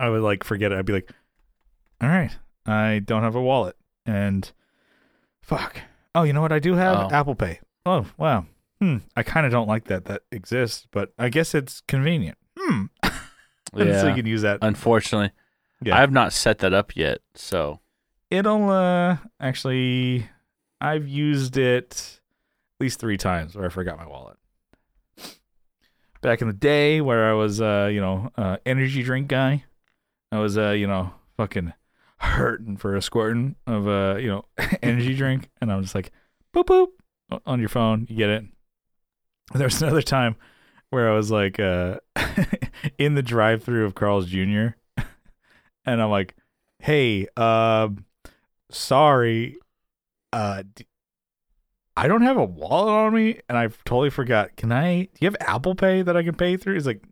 I 0.00 0.08
would 0.08 0.22
like 0.22 0.42
forget 0.44 0.72
it. 0.72 0.78
I'd 0.78 0.86
be 0.86 0.92
like, 0.94 1.10
all 2.00 2.08
right, 2.08 2.36
I 2.66 3.00
don't 3.04 3.22
have 3.22 3.34
a 3.34 3.42
wallet, 3.42 3.76
and 4.06 4.50
fuck. 5.40 5.78
Oh, 6.14 6.22
you 6.22 6.32
know 6.32 6.40
what? 6.42 6.52
I 6.52 6.58
do 6.60 6.74
have 6.74 6.96
Oh. 6.96 7.14
Apple 7.14 7.34
Pay. 7.34 7.60
Oh, 7.86 8.06
wow. 8.16 8.46
Hmm. 8.80 8.98
I 9.16 9.22
kind 9.22 9.46
of 9.46 9.52
don't 9.52 9.68
like 9.68 9.84
that 9.84 10.04
that 10.06 10.22
exists, 10.30 10.86
but 10.90 11.12
I 11.18 11.28
guess 11.28 11.54
it's 11.54 11.80
convenient. 11.82 12.38
Hmm. 12.58 12.84
Yeah. 13.76 14.00
so 14.02 14.08
you 14.08 14.14
can 14.14 14.26
use 14.26 14.42
that. 14.42 14.60
Unfortunately, 14.62 15.32
Yeah. 15.82 15.96
I 15.96 16.00
have 16.00 16.12
not 16.12 16.32
set 16.32 16.58
that 16.58 16.72
up 16.72 16.94
yet. 16.94 17.22
So 17.34 17.80
It'll 18.30 18.68
uh 18.70 19.16
actually 19.40 20.28
I've 20.80 21.08
used 21.08 21.56
it 21.56 22.20
at 22.78 22.80
least 22.84 23.00
three 23.00 23.16
times 23.16 23.56
where 23.56 23.66
I 23.66 23.70
forgot 23.70 23.96
my 23.98 24.06
wallet. 24.06 24.36
Back 26.22 26.40
in 26.40 26.46
the 26.46 26.54
day 26.54 27.00
where 27.00 27.28
I 27.28 27.32
was 27.32 27.60
uh, 27.60 27.88
you 27.92 28.00
know, 28.00 28.30
uh 28.36 28.58
energy 28.64 29.02
drink 29.02 29.26
guy, 29.26 29.64
I 30.30 30.38
was 30.38 30.56
uh, 30.56 30.70
you 30.70 30.86
know, 30.86 31.12
fucking 31.36 31.72
hurting 32.24 32.76
for 32.76 32.96
a 32.96 33.02
squirting 33.02 33.56
of 33.66 33.86
a 33.86 34.18
you 34.20 34.28
know, 34.28 34.44
energy 34.82 35.14
drink 35.14 35.50
and 35.60 35.70
I'm 35.72 35.82
just 35.82 35.94
like 35.94 36.10
boop 36.54 36.64
boop 36.66 37.40
on 37.46 37.60
your 37.60 37.68
phone, 37.68 38.06
you 38.08 38.16
get 38.16 38.30
it. 38.30 38.44
There 39.54 39.66
was 39.66 39.80
another 39.82 40.02
time 40.02 40.36
where 40.90 41.10
I 41.10 41.14
was 41.14 41.30
like 41.30 41.60
uh 41.60 41.98
in 42.98 43.14
the 43.14 43.22
drive 43.22 43.62
through 43.62 43.84
of 43.86 43.94
Carl's 43.94 44.26
Jr. 44.26 44.68
and 45.84 46.02
I'm 46.02 46.10
like, 46.10 46.34
hey, 46.80 47.26
um 47.36 48.04
sorry 48.70 49.56
uh 50.32 50.62
d- 50.74 50.86
I 51.96 52.08
don't 52.08 52.22
have 52.22 52.36
a 52.36 52.44
wallet 52.44 52.92
on 52.92 53.14
me, 53.14 53.40
and 53.48 53.56
I 53.56 53.68
totally 53.84 54.10
forgot. 54.10 54.56
Can 54.56 54.72
I? 54.72 55.02
Do 55.02 55.10
you 55.20 55.26
have 55.26 55.36
Apple 55.38 55.76
Pay 55.76 56.02
that 56.02 56.16
I 56.16 56.24
can 56.24 56.34
pay 56.34 56.56
through? 56.56 56.74
He's 56.74 56.88
like, 56.88 57.04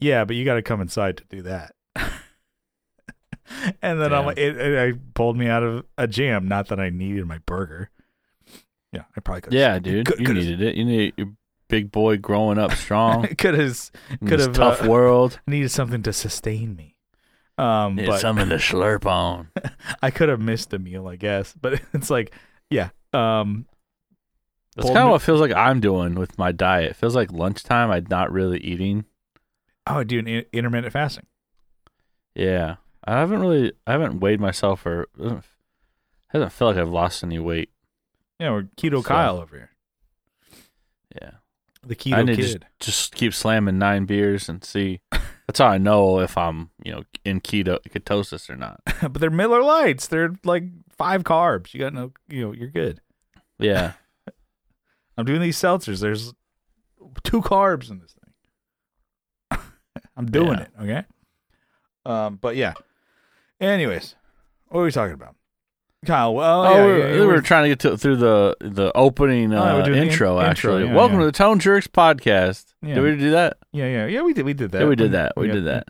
yeah, 0.00 0.24
but 0.24 0.36
you 0.36 0.44
got 0.44 0.54
to 0.54 0.62
come 0.62 0.80
inside 0.80 1.18
to 1.18 1.24
do 1.28 1.42
that. 1.42 1.75
And 3.82 4.00
then 4.00 4.12
I'm 4.12 4.26
like, 4.26 4.38
it, 4.38 4.56
it, 4.56 4.78
I 4.94 4.98
pulled 5.14 5.36
me 5.36 5.48
out 5.48 5.62
of 5.62 5.84
a 5.98 6.06
jam. 6.06 6.48
Not 6.48 6.68
that 6.68 6.80
I 6.80 6.90
needed 6.90 7.26
my 7.26 7.38
burger. 7.46 7.90
Yeah, 8.92 9.02
I 9.16 9.20
probably 9.20 9.42
could. 9.42 9.52
Yeah, 9.52 9.78
dude, 9.78 10.06
could- 10.06 10.20
you 10.20 10.26
could've- 10.26 10.42
needed 10.42 10.62
it. 10.62 10.74
You 10.76 10.84
need 10.84 11.14
your 11.16 11.28
big 11.68 11.90
boy 11.90 12.16
growing 12.16 12.58
up 12.58 12.72
strong 12.72 13.26
could 13.38 13.54
have 13.58 13.90
Could've, 14.24 14.52
tough 14.52 14.82
uh, 14.84 14.88
world. 14.88 15.40
needed 15.46 15.70
something 15.70 16.02
to 16.04 16.12
sustain 16.12 16.76
me. 16.76 16.96
Um, 17.58 17.96
Need 17.96 18.06
but 18.06 18.20
something 18.20 18.48
to 18.50 18.56
slurp 18.56 19.06
on. 19.06 19.48
I 20.02 20.10
could 20.10 20.28
have 20.28 20.40
missed 20.40 20.72
a 20.74 20.78
meal, 20.78 21.08
I 21.08 21.16
guess. 21.16 21.54
But 21.60 21.80
it's 21.94 22.10
like, 22.10 22.34
yeah. 22.70 22.90
Um, 23.14 23.66
That's 24.76 24.88
kind 24.88 24.98
of 25.04 25.10
what 25.10 25.22
feels 25.22 25.40
like 25.40 25.52
I'm 25.54 25.80
doing 25.80 26.14
with 26.16 26.36
my 26.38 26.52
diet. 26.52 26.90
It 26.90 26.96
feels 26.96 27.16
like 27.16 27.32
lunchtime. 27.32 27.90
I'm 27.90 28.06
not 28.10 28.30
really 28.30 28.58
eating. 28.58 29.06
oh, 29.86 30.00
I 30.00 30.04
do 30.04 30.18
an 30.18 30.28
intermittent 30.52 30.92
fasting. 30.92 31.24
Yeah, 32.34 32.76
I 33.06 33.18
haven't 33.18 33.40
really. 33.40 33.72
I 33.86 33.92
haven't 33.92 34.20
weighed 34.20 34.40
myself 34.40 34.84
or 34.86 35.06
doesn't 35.18 35.44
hasn't 36.28 36.52
felt 36.52 36.74
like 36.76 36.82
I've 36.82 36.88
lost 36.90 37.22
any 37.22 37.38
weight. 37.38 37.70
Yeah, 38.40 38.50
we're 38.50 38.62
keto 38.76 38.96
So- 38.98 39.02
Kyle 39.04 39.38
over 39.38 39.56
here. 39.56 39.70
Yeah, 41.14 41.30
The 41.84 41.94
I 41.94 42.22
keto 42.22 42.26
need 42.26 42.36
to 42.36 42.42
kid. 42.42 42.66
just 42.80 43.14
keep 43.14 43.32
slamming 43.32 43.78
nine 43.78 44.04
beers 44.06 44.48
and 44.48 44.62
see. 44.64 45.00
That's 45.46 45.60
how 45.60 45.68
I 45.68 45.78
know 45.78 46.18
if 46.20 46.36
I'm 46.36 46.70
you 46.84 46.92
know 46.92 47.02
in 47.24 47.40
keto 47.40 47.78
ketosis 47.88 48.50
or 48.50 48.56
not. 48.56 48.80
but 49.00 49.14
they're 49.14 49.30
Miller 49.30 49.62
Lites. 49.62 50.08
They're 50.08 50.32
like 50.44 50.64
five 50.98 51.22
carbs. 51.22 51.72
You 51.72 51.80
got 51.80 51.94
no, 51.94 52.12
you 52.28 52.42
know, 52.42 52.52
you're 52.52 52.68
good. 52.68 53.00
Yeah, 53.58 53.92
I'm 55.16 55.24
doing 55.24 55.40
these 55.40 55.56
seltzers. 55.56 56.00
There's 56.00 56.34
two 57.22 57.40
carbs 57.40 57.88
in 57.90 58.00
this 58.00 58.14
thing. 59.50 59.60
I'm 60.16 60.26
doing 60.26 60.58
Yeah. 60.58 60.62
it. 60.62 60.70
Okay. 60.82 61.04
Um, 62.04 62.36
but 62.36 62.56
yeah. 62.56 62.74
Anyways, 63.60 64.14
what 64.68 64.80
are 64.80 64.84
we 64.84 64.90
talking 64.92 65.14
about? 65.14 65.34
Kyle. 66.04 66.34
Well, 66.34 66.62
Oh, 66.62 66.74
yeah, 66.74 66.84
we're, 66.84 66.96
we 67.12 67.20
we're- 67.20 67.26
were 67.26 67.40
trying 67.40 67.64
to 67.64 67.68
get 67.70 67.80
to, 67.80 67.96
through 67.96 68.16
the 68.16 68.56
the 68.60 68.92
opening 68.94 69.52
Oh, 69.52 69.60
uh, 69.60 69.78
in- 69.84 69.94
intro. 69.94 70.02
intro, 70.02 70.40
actually, 70.40 70.84
yeah, 70.84 70.94
welcome 70.94 71.16
yeah. 71.16 71.20
to 71.20 71.26
the 71.26 71.32
Tone 71.32 71.58
Jerks 71.58 71.86
podcast. 71.86 72.74
Yeah. 72.82 72.94
Did 72.96 73.00
we 73.02 73.16
do 73.16 73.30
that? 73.32 73.56
yeah, 73.72 73.86
yeah, 73.86 74.06
yeah. 74.06 74.22
We 74.22 74.32
did. 74.34 74.44
We 74.44 74.54
did 74.54 74.72
that. 74.72 74.82
Yeah, 74.82 74.86
we 74.88 74.96
did 74.96 75.12
that. 75.12 75.32
We 75.36 75.48
Yeah. 75.48 75.54
did 75.54 75.64
that. 75.64 75.86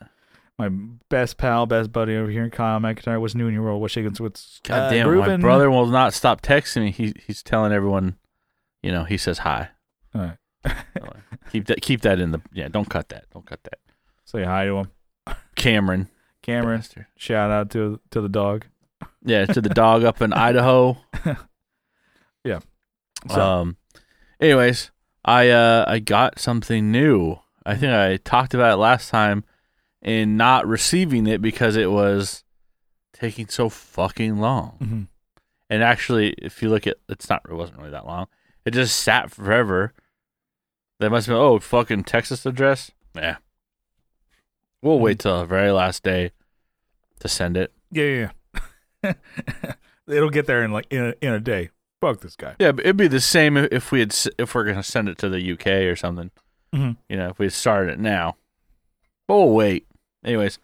My 0.59 0.71
best 0.71 1.37
pal, 1.37 1.67
best 1.67 1.93
buddy 1.93 2.17
over 2.17 2.31
here, 2.31 2.49
Kyle 2.49 2.81
McIntyre. 2.81 3.21
What's 3.21 3.35
new 3.35 3.47
in 3.49 3.53
your 3.53 3.63
world? 3.63 3.81
What's 3.83 3.93
shaking? 3.93 4.15
What's 4.17 4.61
God 4.65 4.85
uh, 4.85 4.91
damn, 4.91 5.15
my 5.19 5.37
brother 5.37 5.71
will 5.71 5.85
not 5.87 6.15
stop 6.15 6.41
texting 6.41 6.83
me. 6.85 6.91
He 6.93 7.13
he's 7.27 7.43
telling 7.43 7.73
everyone, 7.73 8.17
you 8.83 8.91
know, 8.93 9.05
he 9.05 9.19
says 9.19 9.39
hi. 9.39 9.69
All 10.15 10.23
right. 10.23 10.37
Keep 11.53 11.67
that 11.67 11.81
keep 11.83 12.01
that 12.03 12.19
in 12.21 12.31
the 12.33 12.41
yeah. 12.53 12.69
Don't 12.69 12.89
cut 12.89 13.11
that. 13.11 13.27
Don't 13.35 13.45
cut 13.45 13.63
that. 13.65 13.79
Say 14.25 14.45
hi 14.45 14.65
to 14.65 14.77
him, 14.79 14.91
Cameron. 15.57 16.09
Cameron. 16.47 16.79
bastard. 16.79 17.07
Shout 17.17 17.51
out 17.51 17.71
to 17.71 18.01
to 18.11 18.21
the 18.21 18.29
dog. 18.29 18.67
Yeah, 19.25 19.45
to 19.47 19.61
the 19.61 19.69
dog 19.85 20.05
up 20.05 20.23
in 20.23 20.33
Idaho. 20.33 20.97
yeah. 22.45 22.61
So, 23.31 23.41
Um. 23.41 23.77
Anyways, 24.41 24.91
I 25.25 25.51
uh 25.51 25.85
I 25.89 25.99
got 25.99 26.39
something 26.39 26.91
new. 26.93 27.37
I 27.65 27.75
think 27.77 27.93
I 27.93 28.17
talked 28.19 28.55
about 28.55 28.75
it 28.75 28.77
last 28.77 29.11
time, 29.11 29.45
in 30.03 30.37
not 30.37 30.67
receiving 30.67 31.27
it 31.27 31.43
because 31.43 31.75
it 31.77 31.91
was 31.91 32.45
taking 33.13 33.49
so 33.49 33.69
fucking 33.69 34.39
long. 34.39 34.77
mhm. 34.81 35.07
And 35.69 35.83
actually, 35.83 36.31
if 36.39 36.63
you 36.63 36.69
look 36.69 36.87
at 36.87 36.97
it's 37.09 37.29
not 37.29 37.43
it 37.49 37.55
wasn't 37.55 37.79
really 37.79 37.91
that 37.91 38.07
long. 38.07 38.27
It 38.65 38.73
just 38.73 39.01
sat 39.01 39.31
forever. 39.31 39.93
They 41.01 41.09
must 41.09 41.27
have 41.27 41.35
been 41.35 41.43
oh 41.43 41.59
fucking 41.59 42.05
Texas 42.05 42.47
address. 42.47 42.93
Yeah. 43.15 43.37
We'll 44.83 45.01
wait 45.01 45.19
till 45.19 45.41
the 45.41 45.47
very 45.47 45.73
last 45.73 46.03
day 46.05 46.31
to 47.21 47.29
send 47.29 47.57
it. 47.57 47.73
yeah, 47.91 48.05
yeah. 48.05 48.31
yeah. 49.03 49.73
It'll 50.09 50.31
get 50.31 50.47
there 50.47 50.63
in 50.65 50.71
like 50.73 50.87
in 50.91 51.07
a, 51.07 51.15
in 51.21 51.33
a 51.33 51.41
day. 51.41 51.71
Fuck 52.01 52.21
this 52.21 52.37
guy. 52.37 52.55
Yeah, 52.61 52.69
it'd 52.69 52.97
be 52.97 53.09
the 53.09 53.21
same 53.21 53.57
if- 53.57 53.91
we 53.91 54.01
had 54.01 54.15
if 54.39 54.55
we're 54.55 54.65
gonna 54.65 54.83
send 54.83 55.09
it 55.09 55.19
to 55.19 55.29
the 55.29 55.53
UK 55.53 55.67
or 55.91 55.97
something. 55.97 56.31
Mhm. 56.75 56.97
You 57.09 57.17
know, 57.17 57.29
if 57.31 57.39
we 57.39 57.49
started 57.49 57.95
it 57.95 57.99
now. 57.99 58.37
Oh 59.29 59.53
wait. 59.53 59.87
Anyways, 60.25 60.59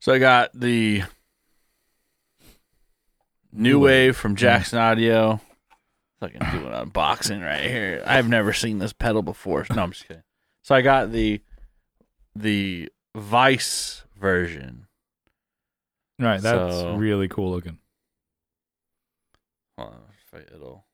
so 0.00 0.12
I 0.12 0.18
got 0.18 0.50
the 0.58 1.02
new 3.52 3.78
wave 3.80 4.16
from 4.16 4.36
Jackson 4.36 4.78
Audio. 4.78 5.40
Fucking 6.20 6.40
doing 6.52 6.72
unboxing 6.72 7.42
right 7.44 7.62
here. 7.70 8.02
I've 8.06 8.28
never 8.28 8.52
seen 8.52 8.78
this 8.78 8.92
pedal 8.92 9.22
before. 9.22 9.66
No, 9.74 9.82
I'm 9.82 9.90
just 9.92 10.06
kidding. 10.06 10.22
So 10.62 10.74
I 10.74 10.82
got 10.82 11.12
the 11.12 11.40
the 12.36 12.88
Vice 13.16 14.04
version. 14.18 14.86
Right, 16.20 16.40
that's 16.40 16.74
So- 16.80 16.96
really 16.96 17.28
cool 17.28 17.50
looking. 17.50 17.78
Hold 19.78 19.94
on, 19.94 20.40
it'll. 20.54 20.84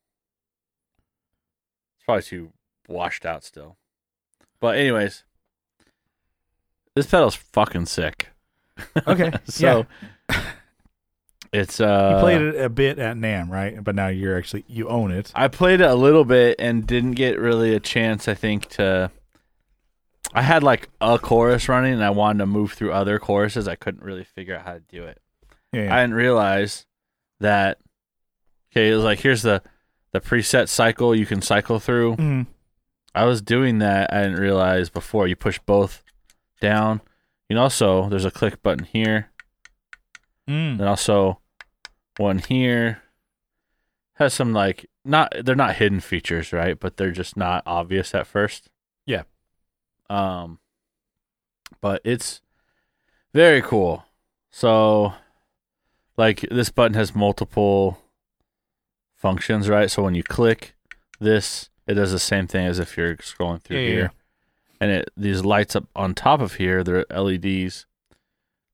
It's 1.96 2.04
probably 2.04 2.22
too 2.22 2.52
washed 2.88 3.26
out 3.26 3.42
still. 3.44 3.76
But 4.60 4.76
anyways, 4.78 5.24
this 6.94 7.06
pedal's 7.06 7.34
fucking 7.34 7.86
sick. 7.86 8.28
Okay, 9.06 9.32
so 9.44 9.86
it's 11.52 11.80
uh. 11.80 12.12
You 12.14 12.20
played 12.20 12.40
it 12.42 12.60
a 12.64 12.68
bit 12.68 12.98
at 13.00 13.16
NAMM, 13.16 13.50
right? 13.50 13.82
But 13.82 13.96
now 13.96 14.06
you're 14.08 14.38
actually 14.38 14.64
you 14.68 14.88
own 14.88 15.10
it. 15.10 15.32
I 15.34 15.48
played 15.48 15.80
it 15.80 15.90
a 15.90 15.94
little 15.96 16.24
bit 16.24 16.56
and 16.60 16.86
didn't 16.86 17.12
get 17.12 17.38
really 17.40 17.74
a 17.74 17.80
chance. 17.80 18.28
I 18.28 18.34
think 18.34 18.68
to. 18.70 19.10
I 20.34 20.42
had 20.42 20.62
like 20.62 20.88
a 21.00 21.18
chorus 21.18 21.68
running 21.68 21.94
and 21.94 22.04
I 22.04 22.10
wanted 22.10 22.40
to 22.40 22.46
move 22.46 22.72
through 22.72 22.92
other 22.92 23.18
choruses. 23.18 23.66
I 23.68 23.74
couldn't 23.76 24.02
really 24.02 24.24
figure 24.24 24.56
out 24.56 24.64
how 24.66 24.74
to 24.74 24.80
do 24.80 25.04
it. 25.04 25.20
Yeah, 25.72 25.84
yeah. 25.84 25.96
I 25.96 26.00
didn't 26.02 26.14
realize 26.16 26.86
that. 27.40 27.78
Okay, 28.72 28.90
it 28.90 28.94
was 28.94 29.04
like 29.04 29.20
here's 29.20 29.42
the 29.42 29.62
the 30.12 30.20
preset 30.20 30.68
cycle 30.68 31.14
you 31.14 31.26
can 31.26 31.40
cycle 31.42 31.78
through. 31.78 32.16
Mhm. 32.16 32.46
I 33.14 33.24
was 33.24 33.40
doing 33.40 33.78
that. 33.78 34.12
I 34.12 34.22
didn't 34.22 34.40
realize 34.40 34.90
before 34.90 35.26
you 35.26 35.36
push 35.36 35.58
both 35.64 36.02
down. 36.60 37.00
And 37.48 37.58
also, 37.58 38.08
there's 38.08 38.24
a 38.24 38.30
click 38.30 38.62
button 38.62 38.84
here. 38.84 39.30
Mm. 40.48 40.78
Then 40.78 40.86
also 40.86 41.40
one 42.18 42.38
here 42.38 43.02
has 44.14 44.32
some 44.34 44.52
like 44.52 44.86
not 45.04 45.32
they're 45.44 45.54
not 45.54 45.76
hidden 45.76 46.00
features, 46.00 46.52
right? 46.52 46.78
But 46.78 46.96
they're 46.96 47.10
just 47.10 47.36
not 47.36 47.62
obvious 47.66 48.14
at 48.14 48.26
first. 48.26 48.68
Um 50.10 50.58
but 51.80 52.00
it's 52.04 52.40
very 53.34 53.60
cool. 53.62 54.04
So 54.50 55.12
like 56.16 56.40
this 56.50 56.70
button 56.70 56.94
has 56.94 57.14
multiple 57.14 57.98
functions, 59.14 59.68
right? 59.68 59.90
So 59.90 60.02
when 60.02 60.14
you 60.14 60.22
click 60.22 60.74
this, 61.20 61.68
it 61.86 61.94
does 61.94 62.12
the 62.12 62.18
same 62.18 62.46
thing 62.46 62.66
as 62.66 62.78
if 62.78 62.96
you're 62.96 63.16
scrolling 63.16 63.62
through 63.62 63.78
Yeah, 63.78 63.88
here. 63.88 64.00
yeah. 64.00 64.08
And 64.80 64.90
it 64.90 65.10
these 65.16 65.44
lights 65.44 65.74
up 65.76 65.84
on 65.96 66.14
top 66.14 66.40
of 66.40 66.54
here, 66.54 66.82
they're 66.84 67.06
LEDs. 67.10 67.86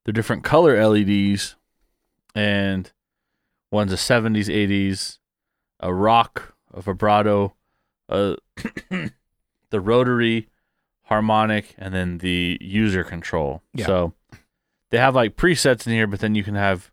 They're 0.04 0.12
different 0.12 0.42
color 0.44 0.84
LEDs 0.84 1.54
and 2.34 2.90
one's 3.70 3.92
a 3.92 3.96
70s 3.96 4.46
80s 4.48 5.18
a 5.80 5.92
rock 5.92 6.54
a 6.72 6.80
vibrato 6.80 7.54
uh 8.08 8.34
the 9.70 9.80
rotary 9.80 10.48
harmonic 11.12 11.74
and 11.78 11.92
then 11.94 12.18
the 12.18 12.58
user 12.60 13.04
control 13.04 13.62
Yeah. 13.74 13.86
so 13.86 14.12
they 14.90 14.98
have 14.98 15.14
like 15.14 15.36
presets 15.36 15.86
in 15.86 15.92
here 15.92 16.06
but 16.06 16.20
then 16.20 16.34
you 16.34 16.42
can 16.44 16.54
have 16.54 16.90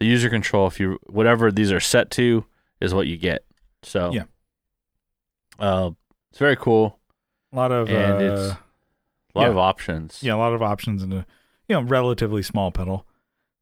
the 0.00 0.06
user 0.06 0.30
control 0.30 0.66
if 0.68 0.78
you 0.80 0.98
whatever 1.06 1.50
these 1.52 1.72
are 1.72 1.80
set 1.80 2.10
to 2.12 2.44
is 2.80 2.92
what 2.94 3.06
you 3.06 3.16
get 3.16 3.44
so 3.82 4.12
Yeah. 4.12 4.24
uh 5.58 5.90
it's 6.30 6.38
very 6.38 6.56
cool 6.56 6.98
A 7.52 7.56
lot 7.56 7.72
of 7.72 7.88
and 7.88 8.12
uh, 8.14 8.18
it's 8.32 8.52
a 9.34 9.38
lot 9.38 9.44
yeah. 9.44 9.48
of 9.48 9.58
options 9.58 10.22
yeah, 10.22 10.34
a 10.34 10.40
lot 10.44 10.52
of 10.52 10.62
options 10.62 11.02
in 11.02 11.12
a 11.12 11.26
you 11.68 11.74
know 11.76 11.82
relatively 11.82 12.42
small 12.42 12.70
pedal. 12.70 13.06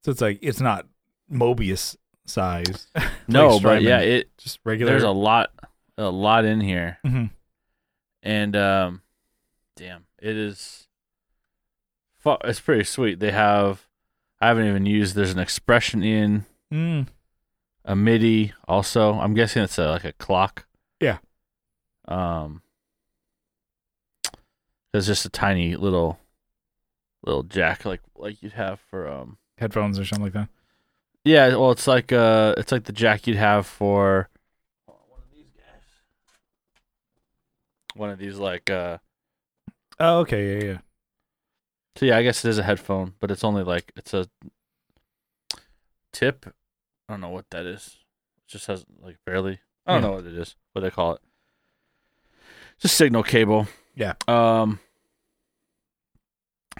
So 0.05 0.13
it's 0.13 0.21
like 0.21 0.39
it's 0.43 0.61
not 0.61 0.87
Mobius 1.31 1.97
size. 2.25 2.87
no 3.29 3.49
like 3.57 3.63
but 3.63 3.83
yeah 3.83 3.99
it 4.01 4.31
just 4.39 4.61
regular. 4.65 4.93
there's 4.93 5.03
a 5.03 5.11
lot 5.11 5.51
a 5.99 6.05
lot 6.11 6.45
in 6.45 6.61
here 6.61 6.99
Mhm. 7.05 7.31
and 8.23 8.57
um 8.57 9.03
damn 9.77 10.05
it 10.21 10.37
is 10.37 10.89
it's 12.45 12.59
pretty 12.61 12.83
sweet 12.83 13.21
they 13.21 13.31
have 13.31 13.87
i 14.41 14.49
haven't 14.49 14.67
even 14.67 14.85
used 14.87 15.15
there's 15.15 15.33
an 15.33 15.39
expression 15.39 16.03
in 16.03 16.45
Mm. 16.73 17.07
a 17.85 17.95
midi 17.95 18.53
also 18.67 19.15
i'm 19.21 19.35
guessing 19.35 19.63
it's 19.63 19.79
a, 19.79 19.89
like 19.91 20.05
a 20.05 20.13
clock 20.15 20.67
Yeah. 21.01 21.19
um 22.09 22.63
there's 24.93 25.07
just 25.07 25.25
a 25.25 25.31
tiny 25.31 25.77
little 25.77 26.19
little 27.25 27.43
jack 27.45 27.85
like 27.85 28.01
like 28.17 28.43
you'd 28.43 28.55
have 28.55 28.81
for 28.81 29.09
um 29.09 29.39
headphones 29.59 29.99
or 29.99 30.05
something 30.05 30.25
like 30.25 30.33
that. 30.33 30.49
yeah 31.25 31.49
well 31.55 31.71
it's 31.71 31.87
like 31.87 32.13
uh 32.13 32.55
it's 32.57 32.73
like 32.73 32.85
the 32.85 32.93
jack 32.93 33.27
you'd 33.27 33.37
have 33.37 33.67
for 33.67 34.29
one 34.87 35.21
of 35.23 35.31
these 35.33 35.51
guys. 35.51 35.83
one 37.95 38.11
of 38.11 38.19
these 38.19 38.39
like 38.39 38.71
uh 38.71 38.99
Oh, 39.99 40.19
okay, 40.21 40.59
yeah, 40.59 40.65
yeah. 40.73 40.79
so 41.97 42.05
yeah, 42.07 42.17
I 42.19 42.23
guess 42.23 42.45
it 42.45 42.49
is 42.49 42.59
a 42.59 42.63
headphone, 42.63 43.15
but 43.21 43.31
it's 43.31 43.45
only 43.45 43.63
like 43.63 43.93
it's 43.97 44.13
a 44.13 44.29
tip. 46.13 46.47
I 47.09 47.13
don't 47.13 47.21
know 47.21 47.31
what 47.31 47.47
that 47.51 47.67
is. 47.67 47.99
It 48.37 48.51
just 48.51 48.67
has 48.67 48.85
like 49.01 49.17
barely 49.25 49.61
I 49.87 49.93
don't 49.95 50.03
Yeah. 50.03 50.09
know 50.09 50.15
what 50.17 50.27
it 50.27 50.35
is. 50.37 50.57
What 50.73 50.83
they 50.83 50.91
call 50.91 51.15
it. 51.15 51.21
Just 52.79 52.97
signal 52.97 53.23
cable. 53.23 53.69
Yeah. 53.95 54.15
Um 54.29 54.81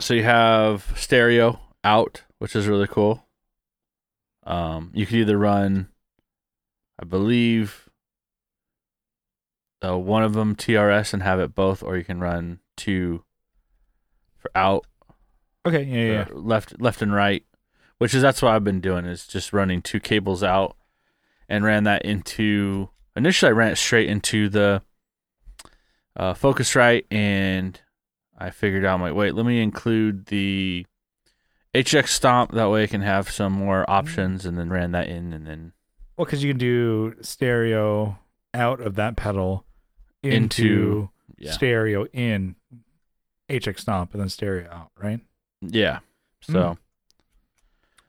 so 0.01 0.13
you 0.15 0.25
have 0.25 0.93
stereo 0.97 1.59
out, 1.83 2.25
which 2.39 2.55
is 2.55 2.67
really 2.67 2.87
cool. 2.89 3.27
Um 4.45 4.91
you 4.95 5.07
could 5.07 5.17
either 5.17 5.39
run 5.39 5.89
I 7.01 7.05
believe 7.05 7.89
uh, 9.85 9.97
one 9.99 10.23
of 10.23 10.33
them 10.33 10.57
TRS 10.57 11.13
and 11.15 11.23
have 11.23 11.39
it 11.39 11.55
both 11.55 11.83
or 11.83 11.97
you 11.97 12.05
can 12.05 12.19
run 12.21 12.61
two 12.77 13.25
for 14.37 14.51
out 14.55 14.87
Okay, 15.67 15.83
yeah, 15.83 16.13
yeah. 16.13 16.27
left 16.33 16.81
left 16.81 17.03
and 17.03 17.13
right, 17.13 17.45
which 17.99 18.15
is 18.15 18.23
that's 18.23 18.41
what 18.41 18.53
I've 18.53 18.63
been 18.63 18.81
doing 18.81 19.05
is 19.05 19.27
just 19.27 19.53
running 19.53 19.83
two 19.83 19.99
cables 19.99 20.45
out 20.45 20.77
and 21.49 21.65
ran 21.65 21.83
that 21.85 22.05
into 22.05 22.89
initially 23.17 23.49
I 23.51 23.53
ran 23.53 23.73
it 23.73 23.77
straight 23.77 24.09
into 24.09 24.49
the 24.49 24.83
uh, 26.17 26.35
Focusrite 26.35 27.05
and 27.11 27.81
I 28.39 28.51
figured 28.51 28.85
out 28.85 28.95
I'm 28.95 29.01
like 29.03 29.15
wait 29.15 29.35
let 29.35 29.45
me 29.45 29.61
include 29.61 30.27
the 30.27 30.87
HX 31.75 32.09
stomp 32.09 32.53
that 32.53 32.71
way 32.71 32.85
I 32.85 32.87
can 32.87 33.03
have 33.03 33.29
some 33.31 33.53
more 33.53 33.85
options 33.91 34.47
and 34.47 34.57
then 34.57 34.71
ran 34.71 34.93
that 34.93 35.09
in 35.09 35.33
and 35.33 35.47
then 35.47 35.73
Well, 36.17 36.25
because 36.27 36.43
you 36.45 36.51
can 36.51 36.59
do 36.59 37.15
stereo 37.23 38.19
out 38.55 38.81
of 38.81 38.95
that 38.95 39.17
pedal 39.17 39.65
into, 40.23 40.63
Into- 40.63 41.11
yeah 41.39 41.53
stereo 41.53 42.07
in 42.13 42.57
HX 43.49 43.81
Stomp 43.81 44.13
and 44.13 44.21
then 44.21 44.29
stereo 44.29 44.69
out, 44.71 44.91
right? 45.01 45.21
yeah 45.63 46.01
so 46.43 46.53
Mm. 46.53 46.79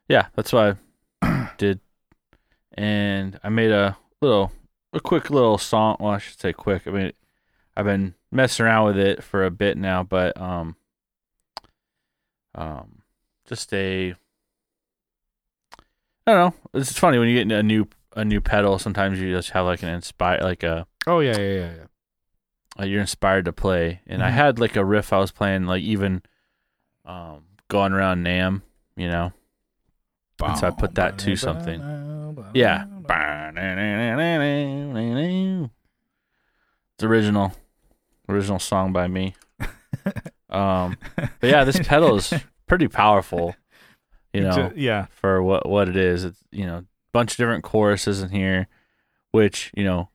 yeah 0.10 0.28
that's 0.36 0.52
what 0.54 0.78
I 1.22 1.50
did 1.58 1.80
and 2.74 3.40
I 3.44 3.50
made 3.50 3.72
a 3.72 3.98
little 4.22 4.52
a 4.94 5.00
quick 5.00 5.30
little 5.30 5.58
song 5.58 5.98
well 6.00 6.12
I 6.12 6.18
should 6.18 6.40
say 6.40 6.54
quick 6.54 6.88
I 6.88 6.92
mean 6.92 7.12
I've 7.76 7.86
been 7.86 8.16
messing 8.32 8.66
around 8.66 8.86
with 8.88 8.98
it 8.98 9.24
for 9.24 9.46
a 9.46 9.52
bit 9.52 9.78
now 9.78 10.04
but 10.04 10.40
um 10.40 10.76
um 12.56 13.02
just 13.48 13.74
a 13.74 14.16
I 16.26 16.32
don't 16.34 16.54
know 16.74 16.80
it's 16.80 16.98
funny 16.98 17.18
when 17.20 17.30
you 17.30 17.44
get 17.44 17.52
a 17.58 17.64
new 17.64 17.88
a 18.16 18.26
new 18.26 18.42
pedal 18.42 18.80
sometimes 18.80 19.20
you 19.20 19.32
just 19.32 19.52
have 19.52 19.66
like 19.66 19.84
an 19.84 19.90
inspire 19.90 20.40
like 20.42 20.64
a 20.64 20.86
Oh 21.06 21.20
yeah, 21.22 21.38
yeah, 21.38 21.54
yeah, 21.54 21.72
yeah. 21.78 21.87
Uh, 22.80 22.86
you're 22.86 23.02
inspired 23.02 23.46
to 23.46 23.54
play. 23.54 24.02
And 24.08 24.22
I 24.24 24.30
Mhm. 24.30 24.34
had 24.34 24.60
like 24.60 24.76
a 24.76 24.86
riff 24.86 25.12
I 25.14 25.18
was 25.18 25.32
playing, 25.32 25.66
like 25.66 25.82
even 25.84 26.22
um, 27.06 27.44
going 27.70 27.94
around 27.94 28.24
NAMM, 28.24 28.62
you 28.96 29.08
know. 29.08 29.32
And 30.44 30.58
so 30.58 30.68
I 30.68 30.72
put 30.72 30.96
that 30.96 31.18
to 31.20 31.36
something. 31.36 31.80
Yeah. 32.54 32.86
It's 36.96 37.04
original, 37.04 37.54
original 38.30 38.60
song 38.60 38.94
by 38.94 39.08
me. 39.08 39.36
Um, 40.50 40.96
but 41.42 41.50
yeah, 41.50 41.66
this 41.66 41.78
pedal 41.86 42.16
is 42.16 42.34
pretty 42.68 42.88
powerful, 42.88 43.54
you 44.32 44.40
know, 44.42 44.70
Ju- 44.70 44.74
yeah, 44.78 45.08
for 45.10 45.44
what 45.44 45.68
what 45.68 45.90
it 45.90 45.98
is. 45.98 46.24
It's 46.24 46.42
you 46.54 46.66
know, 46.66 46.86
bunch 47.12 47.32
of 47.34 47.38
different 47.38 47.66
choruses 47.66 48.22
in 48.22 48.30
here, 48.30 48.68
which 49.32 49.72
you 49.76 49.84
know, 49.84 50.10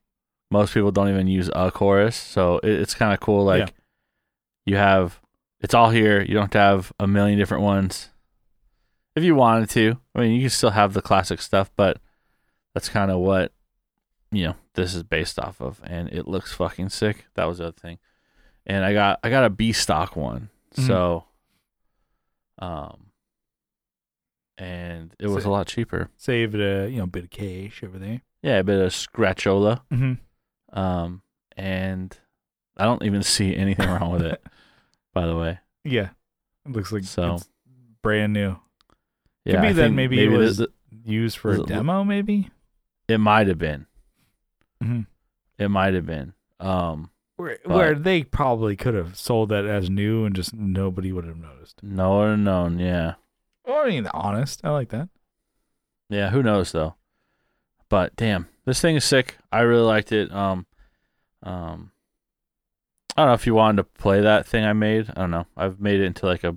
most 0.53 0.75
people 0.75 0.93
don't 0.93 1.09
even 1.09 1.27
use 1.27 1.51
a 1.55 1.71
chorus, 1.71 2.15
so 2.17 2.59
it, 2.59 2.71
it's 2.71 2.95
kind 2.95 3.13
of 3.13 3.21
cool. 3.21 3.45
Like 3.45 3.69
Yeah. 3.69 3.75
you 4.67 4.77
have, 4.77 5.21
it's 5.61 5.75
all 5.75 5.91
here. 5.91 6.21
You 6.21 6.35
don't 6.35 6.43
have 6.43 6.51
to 6.51 6.59
have 6.59 6.93
a 7.01 7.07
million 7.07 7.39
different 7.39 7.63
ones. 7.65 8.11
If 9.17 9.25
you 9.25 9.35
wanted 9.35 9.69
to, 9.71 9.99
I 10.15 10.21
mean, 10.21 10.33
you 10.33 10.41
can 10.43 10.51
still 10.51 10.71
have 10.71 10.93
the 10.95 11.03
classic 11.03 11.41
stuff, 11.43 11.71
but 11.77 11.99
that's 12.75 12.89
kind 12.89 13.11
of 13.11 13.19
what 13.19 13.53
you 14.31 14.45
know 14.47 14.55
this 14.75 14.95
is 14.95 15.03
based 15.03 15.39
off 15.39 15.61
of, 15.61 15.81
and 15.85 16.09
it 16.09 16.27
looks 16.27 16.53
fucking 16.53 16.89
sick. 16.89 17.27
That 17.35 17.45
was 17.47 17.59
the 17.59 17.65
other 17.69 17.73
thing, 17.79 17.99
and 18.65 18.85
I 18.85 18.95
got 18.95 19.19
I 19.23 19.29
got 19.31 19.45
a 19.45 19.51
B 19.51 19.73
stock 19.73 20.17
one, 20.17 20.49
Mhm. 20.77 20.87
so 20.87 21.25
um, 22.59 23.07
and 24.59 25.15
it 25.19 25.27
was 25.27 25.45
a 25.45 25.51
lot 25.51 25.67
cheaper. 25.67 26.09
saved 26.17 26.55
a 26.55 26.89
you 26.91 26.99
know 26.99 27.07
bit 27.07 27.25
of 27.25 27.31
cash 27.31 27.83
over 27.83 27.99
there. 27.99 28.23
Yeah, 28.43 28.59
a 28.59 28.65
bit 28.65 28.81
of 28.81 28.91
scratchola, 28.93 29.83
Mm-hmm. 29.93 30.15
Um, 30.73 31.23
and 31.57 32.17
I 32.77 32.85
don't 32.85 33.03
even 33.05 33.23
see 33.23 33.55
anything 33.57 33.89
wrong 33.89 34.13
with 34.13 34.23
it. 34.23 34.43
By 35.15 35.27
the 35.27 35.37
way, 35.37 35.59
Yeah, 35.85 36.11
it 36.67 36.73
looks 36.73 36.91
like 36.93 37.05
So- 37.05 37.35
it's 37.35 37.49
brand 38.03 38.33
new. 38.33 38.57
yeah, 39.45 39.61
be 39.61 39.69
I 39.69 39.73
that 39.73 39.83
think 39.83 39.95
maybe 39.95 40.23
it 40.25 40.29
was- 40.29 40.57
the- 40.59 40.73
Used 41.05 41.39
for 41.39 41.49
a 41.49 41.53
Was 41.53 41.61
it- 41.61 41.67
demo, 41.69 42.05
maybe. 42.05 42.51
it 43.09 43.19
might 43.19 43.49
have 43.49 43.59
been, 43.59 43.87
Mm-hmm. 44.83 45.01
it 45.59 45.69
might 45.69 45.95
have 45.95 46.07
been. 46.07 46.35
Um, 46.61 47.11
Where, 47.37 47.59
But- 47.65 47.75
where 47.77 47.95
they 47.95 48.23
probably 48.25 48.77
could 48.77 48.95
have 48.95 49.17
sold 49.17 49.49
that 49.49 49.65
as 49.65 49.89
new 49.91 50.25
and 50.27 50.35
just 50.35 50.55
nobody 50.55 51.11
would 51.13 51.25
have 51.25 51.39
noticed. 51.39 51.83
no 51.83 52.11
one 52.19 52.45
known. 52.45 52.79
Yeah, 52.79 53.15
I 53.67 53.89
mean, 53.89 54.07
honest. 54.15 54.61
I 54.65 54.71
like 54.71 54.91
that. 54.91 55.09
yeah. 56.09 56.29
Who 56.31 56.43
knows 56.43 56.71
though? 56.73 56.95
But 57.93 58.17
damn, 58.17 58.49
this 58.65 58.81
thing 58.81 58.97
is 58.97 59.05
sick. 59.05 59.37
I 59.53 59.61
really 59.61 59.83
liked 59.83 60.13
it. 60.13 60.33
Um, 60.33 60.65
um, 61.43 61.93
I 63.15 63.21
don't 63.21 63.29
know 63.29 63.35
if 63.35 63.47
you 63.47 63.55
wanted 63.55 63.77
to 63.83 63.85
play 63.85 64.23
that 64.23 64.47
thing 64.47 64.65
I 64.65 64.73
made. 64.73 65.11
I 65.11 65.21
don't 65.21 65.31
know. 65.31 65.45
I've 65.59 65.79
made 65.79 66.01
it 66.01 66.05
into 66.05 66.25
like 66.25 66.43
a 66.43 66.57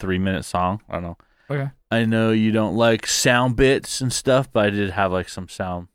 three 0.00 0.18
minute 0.18 0.46
song. 0.46 0.80
I 0.88 0.94
don't 0.94 1.02
know. 1.02 1.16
Okay. 1.50 1.70
I 1.90 2.06
know 2.06 2.30
you 2.30 2.52
don't 2.52 2.74
like 2.74 3.06
sound 3.06 3.54
bits 3.54 4.00
and 4.00 4.10
stuff, 4.10 4.50
but 4.50 4.64
I 4.64 4.70
did 4.70 4.88
have 4.92 5.12
like 5.12 5.28
some 5.28 5.46
sound. 5.46 5.88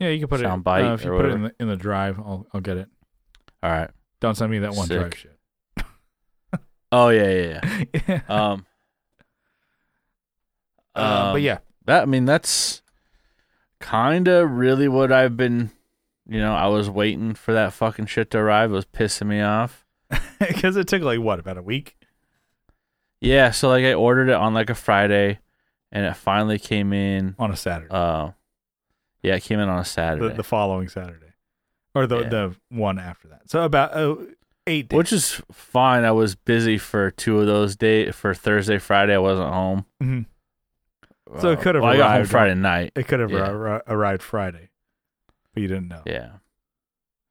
Yeah, 0.00 0.08
you 0.08 0.18
can 0.18 0.26
put 0.26 0.40
Sound 0.40 0.62
it. 0.62 0.64
bite 0.64 0.82
uh, 0.84 0.94
if 0.94 1.04
you 1.04 1.10
put 1.12 1.26
it 1.26 1.32
in 1.34 1.42
the 1.44 1.54
in 1.60 1.68
the 1.68 1.76
drive, 1.76 2.18
I'll 2.18 2.44
I'll 2.52 2.60
get 2.60 2.76
it. 2.76 2.88
All 3.62 3.70
right. 3.70 3.90
Don't 4.18 4.34
send 4.34 4.50
me 4.50 4.58
that 4.58 4.74
one 4.74 4.88
Sick. 4.88 4.98
drive 4.98 5.14
shit. 5.16 5.38
Oh 6.90 7.10
yeah, 7.10 7.30
yeah, 7.30 7.60
yeah. 7.62 8.00
yeah. 8.08 8.20
Um, 8.28 8.66
Uh, 10.96 11.32
but 11.34 11.36
um, 11.36 11.40
yeah, 11.40 11.58
that 11.84 12.02
I 12.02 12.06
mean 12.06 12.24
that's 12.24 12.82
kind 13.80 14.28
of 14.28 14.50
really 14.50 14.88
what 14.88 15.12
I've 15.12 15.36
been. 15.36 15.70
You 16.26 16.40
know, 16.40 16.54
I 16.54 16.66
was 16.66 16.90
waiting 16.90 17.34
for 17.34 17.52
that 17.54 17.72
fucking 17.72 18.06
shit 18.06 18.30
to 18.32 18.38
arrive. 18.38 18.70
It 18.70 18.74
was 18.74 18.84
pissing 18.84 19.28
me 19.28 19.40
off. 19.40 19.86
because 20.38 20.76
it 20.76 20.86
took 20.88 21.02
like 21.02 21.20
what 21.20 21.38
about 21.38 21.56
a 21.58 21.62
week? 21.62 21.96
Yeah, 23.20 23.50
so 23.50 23.68
like 23.68 23.84
I 23.84 23.94
ordered 23.94 24.28
it 24.28 24.34
on 24.34 24.54
like 24.54 24.70
a 24.70 24.74
Friday, 24.74 25.40
and 25.90 26.04
it 26.06 26.14
finally 26.16 26.58
came 26.58 26.92
in. 26.92 27.34
on 27.38 27.50
a 27.50 27.56
Saturday, 27.56 27.90
Uh, 27.90 28.30
yeah, 29.22 29.34
it 29.36 29.42
came 29.42 29.58
in 29.58 29.68
on 29.68 29.78
a 29.80 29.84
Saturday, 29.84 30.28
the, 30.28 30.34
the 30.34 30.42
following 30.44 30.88
Saturday, 30.88 31.32
or 31.94 32.06
the 32.06 32.20
Yeah. 32.20 32.28
the 32.28 32.56
one 32.70 32.98
after 32.98 33.28
that. 33.28 33.50
So 33.50 33.62
about 33.64 33.94
uh, 33.94 34.16
eight 34.66 34.88
days. 34.88 34.96
which 34.96 35.12
is 35.12 35.42
fine. 35.50 36.04
I 36.04 36.12
was 36.12 36.36
busy 36.36 36.78
for 36.78 37.10
two 37.10 37.40
of 37.40 37.46
those 37.46 37.74
days. 37.74 38.14
For 38.14 38.34
Thursday, 38.34 38.78
Friday, 38.78 39.14
I 39.14 39.18
wasn't 39.18 39.52
home. 39.52 39.84
Mhm. 40.02 40.26
So 41.40 41.50
it 41.52 41.60
could 41.60 41.74
have 41.74 41.82
well, 41.84 41.92
I 41.92 41.96
got 41.96 42.08
home 42.10 42.16
arrived 42.18 42.30
Friday 42.30 42.54
night. 42.54 42.92
it 42.96 43.06
could 43.08 43.20
have 43.20 43.30
yeah. 43.30 43.48
arri- 43.48 43.82
arrived 43.86 44.22
Friday, 44.22 44.70
but 45.54 45.62
you 45.62 45.68
didn't 45.68 45.88
know. 45.88 46.02
Yeah, 46.06 46.30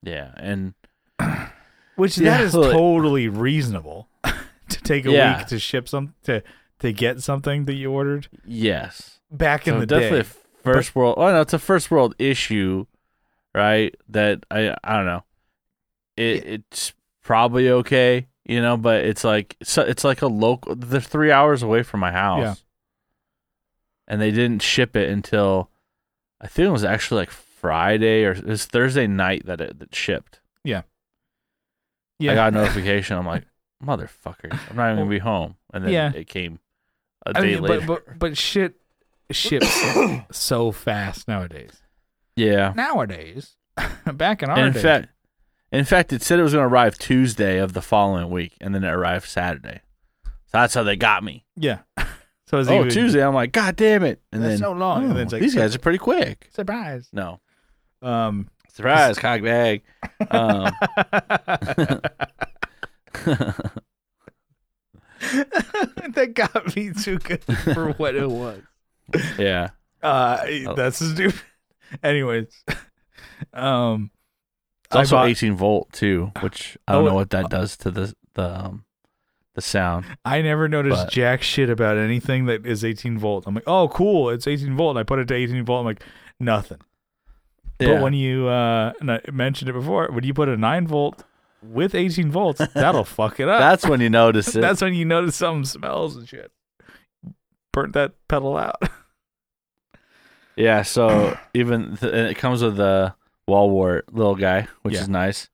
yeah, 0.03 0.31
and 0.38 0.73
Which 1.95 2.17
Yeah, 2.17 2.38
that 2.38 2.41
is 2.41 2.53
it- 2.55 2.62
totally 2.71 3.27
reasonable 3.27 4.07
to 4.23 4.81
take 4.83 5.05
a 5.05 5.12
Yeah. 5.12 5.38
week 5.39 5.47
to 5.47 5.60
ship 5.60 5.89
some 5.89 6.13
to 6.23 6.43
to 6.79 6.93
get 6.93 7.21
something 7.23 7.65
that 7.65 7.73
you 7.73 7.91
ordered 7.91 8.27
yes, 8.45 9.19
back 9.31 9.67
in 9.67 9.73
so 9.75 9.79
the 9.79 9.86
definitely 9.88 10.21
day. 10.21 10.29
first 10.63 10.95
world. 10.95 11.15
Oh 11.17 11.31
no, 11.31 11.41
it's 11.41 11.53
a 11.53 11.60
first 11.60 11.89
world 11.89 12.13
issue, 12.19 12.86
right? 13.55 13.95
That 14.10 14.45
I 14.51 14.75
I 14.83 14.95
don't 14.97 15.05
know. 15.07 15.23
It 16.15 16.45
it's 16.45 16.93
probably 17.23 17.67
okay, 17.69 18.27
you 18.45 18.62
know, 18.62 18.77
but 18.77 19.05
it's 19.05 19.23
like 19.23 19.55
it's, 19.60 19.75
it's 19.79 20.03
like 20.03 20.21
a 20.21 20.27
local. 20.27 20.75
They're 20.75 21.01
three 21.01 21.31
hours 21.31 21.63
away 21.63 21.81
from 21.81 21.99
my 21.99 22.12
house, 22.12 22.41
Yeah. 22.41 22.53
And 24.08 24.22
they 24.22 24.32
didn't 24.32 24.62
ship 24.62 24.96
it 24.96 25.10
until 25.10 25.70
I 26.41 26.48
think 26.48 26.67
it 26.67 26.72
was 26.72 26.84
actually 26.84 27.22
like 27.22 27.32
Friday 27.32 28.24
or 28.26 28.32
it 28.32 28.46
was 28.46 28.65
Thursday 28.65 29.08
night 29.08 29.46
that 29.46 29.60
it 29.62 29.80
that 29.80 29.93
shipped. 29.96 30.39
Yeah, 30.63 30.82
Yeah. 32.20 32.32
I 32.32 32.36
got 32.36 32.54
a 32.54 32.56
notification. 32.58 33.17
I'm 33.17 33.26
like, 33.26 33.43
motherfucker, 33.84 34.52
I'm 34.70 34.76
not 34.76 34.88
even 34.91 34.98
gonna 35.00 35.10
be 35.10 35.20
home, 35.20 35.56
and 35.74 35.84
then 35.84 35.91
Yeah. 35.91 36.12
it 36.13 36.28
came 36.28 36.60
a 37.26 37.34
day 37.34 37.41
mean, 37.56 37.62
later. 37.63 37.86
but 37.86 38.06
but 38.06 38.20
but 38.20 38.38
shit 38.38 38.76
ships 39.32 39.67
so 40.32 40.72
fast 40.72 41.28
nowadays. 41.28 41.82
yeah, 42.36 42.74
Nowadays, 42.76 43.56
back 44.13 44.41
in 44.43 44.50
our 44.50 44.67
in 44.67 44.74
days, 44.74 44.82
fact, 44.82 45.10
in 45.72 45.84
fact, 45.84 46.13
it 46.13 46.22
said 46.22 46.39
it 46.39 46.43
was 46.43 46.54
going 46.54 46.63
to 46.63 46.74
arrive 46.74 46.98
Tuesday 46.98 47.58
of 47.58 47.74
the 47.74 47.82
following 47.82 48.30
week, 48.30 48.56
and 48.62 48.74
then 48.74 48.84
it 48.86 48.89
arrived 48.89 49.28
Saturday. 49.28 49.82
So 50.24 50.32
that's 50.54 50.74
how 50.76 50.84
they 50.84 50.96
got 50.96 51.24
me. 51.26 51.43
yeah. 51.58 51.80
So 52.47 52.60
it's 52.60 52.69
Oh, 52.69 52.75
even, 52.79 52.89
Tuesday! 52.89 53.21
I'm 53.23 53.33
like, 53.33 53.51
God 53.51 53.75
damn 53.75 54.03
it! 54.03 54.21
And 54.31 54.41
That's 54.41 54.51
then 54.53 54.60
so 54.60 54.71
long. 54.71 55.03
And 55.03 55.12
oh, 55.12 55.15
then 55.15 55.23
it's 55.23 55.33
like, 55.33 55.41
these 55.41 55.55
guys 55.55 55.75
are 55.75 55.79
pretty 55.79 55.97
quick. 55.97 56.49
surprise. 56.53 57.10
No, 57.12 57.41
Um, 58.01 58.49
Surprise, 58.73 59.17
cock 59.19 59.41
bag. 59.41 59.81
Um, 60.31 60.71
that 65.19 66.31
got 66.33 66.75
me 66.75 66.91
too 66.93 67.17
good 67.19 67.43
for 67.43 67.91
what 67.93 68.15
it 68.15 68.29
was. 68.29 68.62
yeah. 69.38 69.69
Uh, 70.01 70.45
Oh. 70.67 70.75
that's 70.75 71.03
stupid. 71.05 71.39
Anyways, 72.03 72.47
um, 73.53 74.12
It's 74.86 74.95
also 74.95 75.15
bought, 75.17 75.29
18 75.29 75.55
volt 75.55 75.91
too, 75.91 76.31
which 76.41 76.77
I 76.88 76.93
don't 76.93 77.05
Oh, 77.05 77.10
know 77.10 77.15
what 77.15 77.29
that 77.31 77.49
does 77.49 77.75
to 77.77 77.91
the 77.91 78.13
the 78.36 78.65
um, 78.65 78.86
the 79.58 79.62
sound. 79.62 80.06
I 80.24 80.41
never 80.41 80.70
noticed 80.70 81.06
but- 81.08 81.12
jack 81.12 81.41
shit 81.41 81.70
about 81.70 81.98
anything 81.98 82.46
that 82.46 82.65
is 82.65 82.86
18 82.86 83.17
volt. 83.17 83.46
I'm 83.48 83.56
like, 83.56 83.63
oh, 83.67 83.89
cool, 83.89 84.30
it's 84.30 84.48
18 84.48 84.78
volt. 84.78 84.91
And 84.91 85.00
I 85.00 85.04
put 85.04 85.20
it 85.20 85.28
to 85.28 85.34
18 85.36 85.65
volt. 85.65 85.80
I'm 85.82 85.86
like, 85.86 86.04
nothing. 86.39 86.78
But 87.80 88.02
when 88.02 88.13
you 88.13 88.48
uh, 88.48 88.93
and 89.00 89.12
I 89.12 89.20
mentioned 89.32 89.70
it 89.70 89.74
before, 89.74 90.08
when 90.12 90.24
you 90.24 90.34
put 90.34 90.48
a 90.50 90.58
nine 90.58 90.88
volt 90.88 91.24
with 91.62 91.93
18 91.93 92.32
volts, 92.32 92.60
that'll 92.74 93.04
fuck 93.04 93.39
it 93.39 93.48
up. 93.50 93.60
that's 93.60 93.86
when 93.88 94.00
you 94.02 94.10
notice 94.10 94.48
it. 94.56 94.62
That's 94.62 94.82
when 94.82 94.93
you 94.96 95.06
notice 95.06 95.36
something 95.36 95.65
smells 95.65 96.15
and 96.15 96.28
shit. 96.28 96.52
Burnt 97.74 97.93
that 97.93 98.13
pedal 98.28 98.58
out. 98.58 98.82
yeah. 100.56 100.82
So 100.82 101.38
even 101.54 101.98
th- 101.98 102.12
and 102.13 102.28
it 102.28 102.38
comes 102.38 102.63
with 102.63 102.78
the 102.78 103.13
wall 103.48 103.70
wart 103.70 104.13
little 104.13 104.36
guy, 104.36 104.67
which 104.82 104.96
Yeah. 104.96 105.02
is 105.02 105.10
nice, 105.10 105.50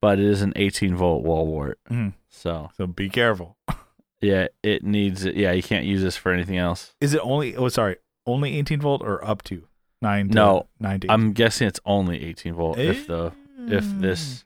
but 0.00 0.18
it 0.18 0.24
is 0.24 0.42
an 0.42 0.52
18 0.56 0.94
volt 0.94 1.24
wall 1.24 1.46
wart. 1.46 1.78
Mhm. 1.90 2.14
So 2.36 2.70
So 2.76 2.86
be 2.86 3.08
careful. 3.08 3.56
yeah, 4.20 4.48
it 4.62 4.84
needs 4.84 5.24
it. 5.24 5.36
Yeah, 5.36 5.52
you 5.52 5.62
can't 5.62 5.86
use 5.86 6.02
this 6.02 6.16
for 6.16 6.32
anything 6.32 6.58
else. 6.58 6.94
Is 7.00 7.14
it 7.14 7.20
only? 7.22 7.56
Oh, 7.56 7.68
sorry, 7.68 7.96
only 8.26 8.56
18 8.58 8.80
volt 8.80 9.02
or 9.02 9.24
up 9.24 9.42
to 9.44 9.66
nine? 10.02 10.28
To 10.28 10.34
No, 10.34 10.66
nine 10.78 11.00
to. 11.00 11.10
I'm 11.10 11.32
guessing 11.32 11.66
it's 11.66 11.80
only 11.84 12.22
18 12.24 12.54
volt 12.54 12.78
if 12.78 13.06
the 13.06 13.32
if 13.68 13.84
this 14.00 14.44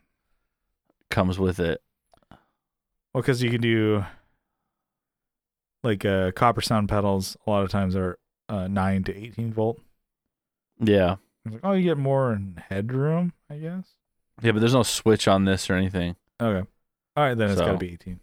comes 1.09 1.37
with 1.37 1.59
it. 1.59 1.81
well, 2.29 3.21
because 3.21 3.43
you 3.43 3.51
can 3.51 3.61
do 3.61 4.05
like 5.83 6.05
uh, 6.05 6.31
copper 6.31 6.61
sound 6.61 6.89
pedals. 6.89 7.35
A 7.45 7.49
lot 7.49 7.63
of 7.63 7.69
times 7.69 7.95
are 7.95 8.17
uh, 8.49 8.67
nine 8.67 9.03
to 9.03 9.15
18 9.15 9.53
volt. 9.53 9.79
Yeah. 10.79 11.17
Like, 11.49 11.59
oh, 11.63 11.73
you 11.73 11.83
get 11.83 11.97
more 11.97 12.39
headroom, 12.69 13.33
I 13.49 13.57
guess. 13.57 13.95
Yeah, 14.41 14.51
but 14.53 14.59
there's 14.59 14.73
no 14.73 14.83
switch 14.83 15.27
on 15.27 15.45
this 15.45 15.69
or 15.69 15.73
anything. 15.75 16.15
Okay. 16.39 16.67
All 17.15 17.23
right, 17.25 17.37
then 17.37 17.49
it's 17.51 17.59
got 17.59 17.71
to 17.73 17.77
be 17.77 17.93
18. 17.93 18.19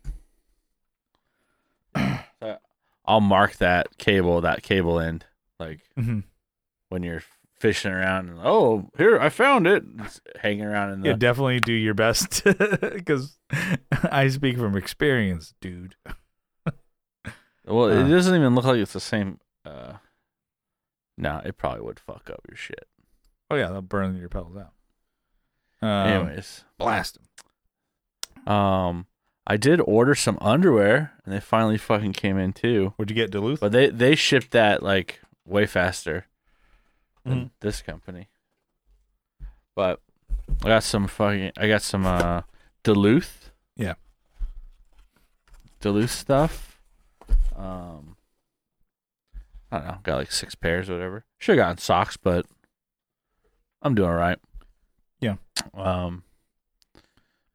I'll 3.05 3.20
mark 3.20 3.57
that 3.57 3.96
cable, 3.98 4.40
that 4.42 4.62
cable 4.62 5.01
end, 5.01 5.24
like 5.59 5.81
Mm-hmm. 5.98 6.20
when 6.90 7.03
you're 7.03 7.22
fishing 7.59 7.90
around. 7.92 8.29
And, 8.29 8.38
oh, 8.42 8.90
here 8.98 9.18
I 9.18 9.29
found 9.31 9.66
it. 9.66 9.83
It's 10.01 10.20
hanging 10.40 10.64
around 10.64 10.92
in 10.92 11.01
the. 11.01 11.09
Yeah, 11.09 11.14
definitely 11.16 11.61
do 11.61 11.72
your 11.72 11.94
best 11.94 12.42
because 12.81 13.38
I 14.11 14.29
speak 14.29 14.59
from 14.59 14.77
experience, 14.77 15.55
dude. 15.61 15.96
well, 17.66 17.85
uh. 17.85 18.05
it 18.05 18.09
doesn't 18.09 18.35
even 18.35 18.55
look 18.55 18.64
like 18.66 18.77
it's 18.77 18.92
the 18.92 19.01
same. 19.01 19.38
Uh, 19.64 19.94
no, 21.16 21.40
it 21.44 21.57
probably 21.57 21.81
would 21.83 21.98
fuck 22.01 22.29
up 22.31 22.40
your 22.48 22.57
shit. 22.57 22.87
Oh 23.51 23.57
yeah, 23.57 23.68
they'll 23.68 23.81
burn 23.83 24.16
your 24.16 24.29
pedals 24.29 24.57
out. 24.57 24.72
Um, 25.81 25.88
Anyways, 26.27 26.64
blast 26.77 27.14
them. 27.14 27.24
Um, 28.49 29.07
I 29.47 29.57
did 29.57 29.81
order 29.81 30.15
some 30.15 30.39
underwear, 30.41 31.13
and 31.25 31.33
they 31.35 31.41
finally 31.41 31.79
fucking 31.79 32.13
came 32.15 32.39
in 32.39 32.53
too. 32.53 32.95
Would 32.99 33.11
you 33.11 33.15
get 33.17 33.31
Duluth? 33.31 33.61
But 33.61 33.73
they 33.73 33.89
they 33.91 34.15
shipped 34.15 34.51
that 34.53 34.83
like 34.83 35.21
way 35.47 35.67
faster 35.67 36.27
than 37.25 37.47
Mhm. 37.47 37.51
this 37.61 37.81
company. 37.83 38.29
But 39.75 40.01
I 40.65 40.69
got 40.69 40.83
some 40.83 41.07
fucking 41.07 41.53
I 41.57 41.69
got 41.69 41.83
some 41.83 42.05
uh 42.07 42.43
Duluth. 42.83 43.51
Yeah. 43.77 43.95
Duluth 45.81 46.11
stuff. 46.11 46.81
Um 47.57 48.17
I 49.71 49.79
don't 49.79 49.87
know, 49.87 49.99
got 50.03 50.17
like 50.17 50.33
six 50.33 50.55
pairs 50.55 50.89
or 50.89 50.95
whatever. 50.95 51.25
Should 51.39 51.59
have 51.59 51.65
gotten 51.65 51.79
socks, 51.79 52.17
but 52.17 52.47
I'm 53.83 53.95
doing 53.95 54.09
all 54.09 54.15
right. 54.17 54.39
Yeah. 55.21 55.37
Um 55.75 56.25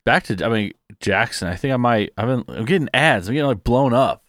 back 0.05 0.23
to 0.23 0.45
I 0.45 0.49
mean 0.49 0.73
Jackson, 0.99 1.47
I 1.47 1.55
think 1.55 1.73
I 1.73 1.77
might 1.77 2.11
I've 2.17 2.27
been 2.27 2.55
I'm 2.55 2.65
getting 2.65 2.89
ads. 2.93 3.27
I'm 3.27 3.33
getting 3.33 3.47
like 3.47 3.63
blown 3.63 3.93
up 3.93 4.23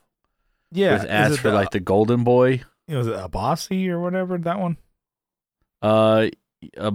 yeah, 0.73 0.95
with 0.95 1.05
ads 1.11 1.39
for 1.39 1.51
like 1.53 1.71
the 1.71 1.81
Golden 1.81 2.25
Boy. 2.25 2.63
was 2.89 3.07
it 3.07 3.15
a 3.17 3.29
bossy 3.29 3.89
or 3.89 4.01
whatever 4.01 4.37
that 4.39 4.59
one? 4.59 4.77
Uh, 5.83 6.29
uh 6.77 6.93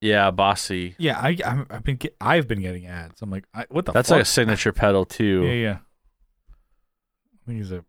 yeah, 0.00 0.30
bossy. 0.30 0.96
Yeah, 0.98 1.18
I 1.18 1.36
I'm- 1.44 1.66
I've 1.70 1.82
been 1.82 1.96
get, 1.96 2.14
I've 2.20 2.46
been 2.46 2.60
getting 2.60 2.86
ads. 2.86 3.22
I'm 3.22 3.30
like, 3.30 3.46
I, 3.54 3.64
what 3.70 3.86
the? 3.86 3.92
That's 3.92 4.10
fuck? 4.10 4.16
like 4.16 4.22
a 4.22 4.26
signature 4.26 4.72
pedal 4.72 5.06
too. 5.06 5.44
yeah, 5.44 5.52
yeah. 5.52 5.78
I 7.32 7.46
think 7.46 7.58
he's 7.58 7.72
a 7.72 7.84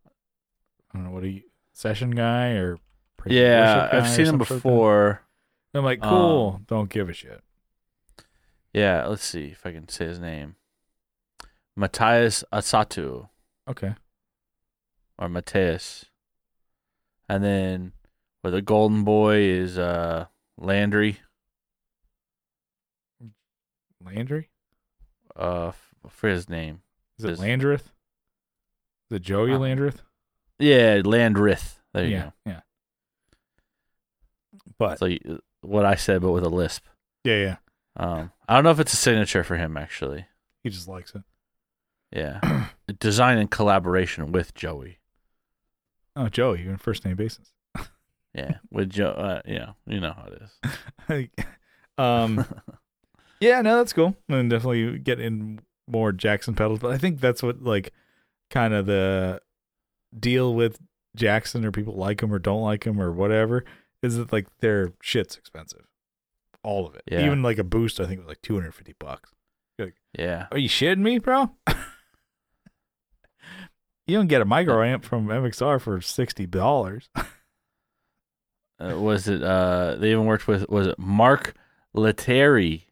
I 0.92 0.98
don't 0.98 1.04
know 1.06 1.12
what 1.12 1.24
you 1.24 1.42
session 1.74 2.12
guy 2.12 2.52
or 2.52 2.78
Yeah, 3.26 3.90
guy 3.92 3.98
I've 3.98 4.08
seen 4.10 4.28
him 4.28 4.40
shit 4.40 4.40
like 4.40 4.50
before. 4.50 5.22
I'm 5.74 5.84
like, 5.84 6.02
cool. 6.02 6.54
Um, 6.56 6.66
don't 6.68 6.90
give 6.90 7.10
a 7.10 7.14
shit. 7.14 7.42
Yeah, 8.76 9.06
let's 9.08 9.24
see 9.24 9.46
if 9.48 9.66
I 9.66 9.72
can 9.72 9.88
say 9.88 10.06
his 10.06 10.20
name. 10.20 10.56
Matthias 11.78 12.44
Asato 12.52 13.30
Okay. 13.70 13.96
or 15.18 15.30
Matthias. 15.30 16.06
And 17.30 17.42
then 17.42 17.94
where 18.42 18.52
the 18.52 18.62
golden 18.62 19.04
boy 19.06 19.38
is 19.38 19.78
uh 19.78 20.26
Landry. 20.58 21.20
Landry? 24.04 24.50
Uh 25.36 25.72
for 26.10 26.28
his 26.30 26.50
name. 26.50 26.82
Is 27.18 27.26
it 27.26 27.32
Is- 27.32 27.40
Landreth? 27.40 27.92
Is 29.10 29.18
it 29.18 29.22
Joey 29.22 29.54
Uh, 29.54 29.60
Landreth? 29.60 30.02
Yeah, 30.60 31.02
Landreth. 31.06 31.80
There 31.94 32.04
you 32.06 32.12
yeah, 32.12 32.24
go. 32.24 32.34
yeah. 32.46 32.62
But 34.78 35.00
So 35.00 35.06
you- 35.06 35.42
what 35.62 35.86
I 35.86 35.96
said 35.96 36.22
but 36.22 36.32
with 36.32 36.44
a 36.44 36.50
lisp. 36.50 36.84
yeah, 37.24 37.36
yeah. 37.38 37.56
Um 37.96 38.32
I 38.48 38.56
don't 38.56 38.64
know 38.64 38.72
if 38.72 38.80
it's 38.80 38.94
a 38.94 38.98
signature 38.98 39.44
for 39.44 39.58
him 39.58 39.78
actually. 39.78 40.26
He 40.64 40.70
just 40.70 40.88
likes 40.88 41.14
it. 41.16 41.24
Yeah. 42.12 42.68
Design 43.00 43.38
in 43.38 43.48
collaboration 43.48 44.32
with 44.32 44.54
Joey. 44.54 45.00
Oh, 46.16 46.30
Joey, 46.30 46.62
you're 46.62 46.72
in 46.72 46.78
first 46.78 47.04
name 47.04 47.18
basis. 47.18 47.52
Yeah, 48.36 48.56
with 48.70 48.90
Joe. 48.90 49.12
Uh, 49.12 49.42
yeah, 49.46 49.72
you 49.88 50.02
know 50.02 50.14
how 50.14 50.28
it 50.28 50.42
is. 51.10 51.30
um, 51.98 52.46
yeah, 53.40 53.62
no, 53.62 53.78
that's 53.78 53.94
cool. 53.94 54.16
And 54.28 54.50
definitely 54.50 55.00
get 55.00 55.22
in 55.22 55.62
more 55.88 56.12
Jackson 56.12 56.54
pedals, 56.54 56.80
but 56.80 56.92
I 56.92 56.98
think 56.98 57.22
that's 57.22 57.42
what 57.42 57.64
like 57.64 57.94
kind 58.50 58.74
of 58.74 58.88
the 58.88 59.42
deal 60.18 60.54
with 60.54 60.80
Jackson 61.16 61.64
or 61.64 61.72
people 61.72 61.96
like 61.96 62.22
him 62.22 62.34
or 62.34 62.40
don't 62.40 62.62
like 62.62 62.86
him 62.86 63.00
or 63.00 63.12
whatever 63.12 63.64
is 64.02 64.18
that 64.18 64.34
like 64.34 64.48
their 64.60 64.92
shit's 65.02 65.38
expensive. 65.38 65.86
All 66.66 66.88
of 66.88 66.96
it. 66.96 67.04
Yeah. 67.12 67.26
Even 67.26 67.44
like 67.44 67.58
a 67.60 67.64
boost, 67.64 68.00
I 68.00 68.06
think 68.06 68.20
was 68.20 68.28
like 68.28 68.42
250 68.42 68.94
bucks. 69.00 69.32
yeah, 70.18 70.48
Are 70.52 70.58
you 70.58 70.68
shitting 70.70 71.00
me, 71.00 71.20
bro? 71.20 71.52
you 74.08 74.18
don't 74.18 74.28
get 74.28 74.42
a 74.42 74.46
micro 74.46 74.84
amp 74.84 75.04
from 75.04 75.28
MXR 75.28 75.80
for 75.82 76.00
$60. 76.00 77.08
uh, 78.80 79.00
was 79.00 79.28
it? 79.28 79.44
Uh, 79.44 79.96
they 79.96 80.12
even 80.12 80.26
worked 80.26 80.48
with 80.48 80.68
was 80.70 80.88
it 80.88 80.98
Mark 81.00 81.54
Lettieri, 81.94 82.88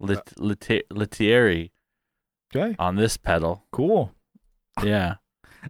Lit, 0.00 0.32
Lette- 0.38 0.86
Lettieri 0.90 1.72
Okay, 2.54 2.74
on 2.78 2.96
this 2.96 3.16
pedal. 3.16 3.64
cool. 3.72 4.12
Yeah, 4.82 5.16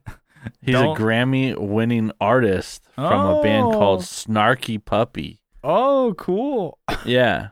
he's 0.61 0.73
Don't- 0.75 0.97
a 0.97 1.01
Grammy-winning 1.01 2.13
artist 2.21 2.85
from 2.95 3.27
a 3.27 3.43
band 3.43 3.67
Oh. 3.69 3.73
called 3.73 4.01
Snarky 4.03 4.83
Puppy. 4.85 5.41
Oh, 5.64 6.14
cool. 6.16 6.79
Yeah, 7.05 7.49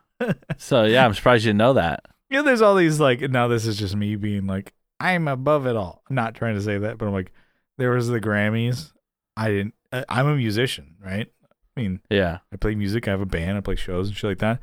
so 0.57 0.85
yeah, 0.85 1.05
I'm 1.05 1.14
surprised 1.14 1.45
you 1.45 1.51
didn't 1.51 1.59
know 1.59 1.75
that. 1.75 2.05
Yeah, 2.31 2.42
there's 2.42 2.62
all 2.62 2.75
these 2.75 2.99
like 3.01 3.21
now 3.21 3.49
this 3.49 3.66
is 3.66 3.79
just 3.79 3.95
me 3.97 4.16
being 4.16 4.47
like 4.47 4.73
I'm 4.99 5.29
above 5.29 5.66
it 5.66 5.77
all. 5.77 6.03
I'm 6.09 6.16
not 6.16 6.35
trying 6.35 6.55
to 6.55 6.62
say 6.62 6.79
that, 6.79 6.99
but 6.99 7.07
I'm 7.07 7.12
like 7.12 7.33
there 7.79 7.90
was 7.90 8.09
the 8.09 8.21
Grammys. 8.21 8.92
I 9.37 9.49
didn't. 9.49 9.75
I, 9.92 10.05
I'm 10.09 10.27
a 10.27 10.37
musician, 10.37 10.97
right? 11.05 11.31
I 11.77 11.81
mean, 11.81 12.01
Yeah, 12.11 12.38
I 12.53 12.57
play 12.57 12.75
music. 12.75 13.07
I 13.07 13.11
have 13.11 13.21
a 13.21 13.27
band. 13.27 13.59
I 13.59 13.61
play 13.61 13.77
shows 13.77 14.09
and 14.09 14.16
shit 14.16 14.31
like 14.31 14.38
that. 14.38 14.61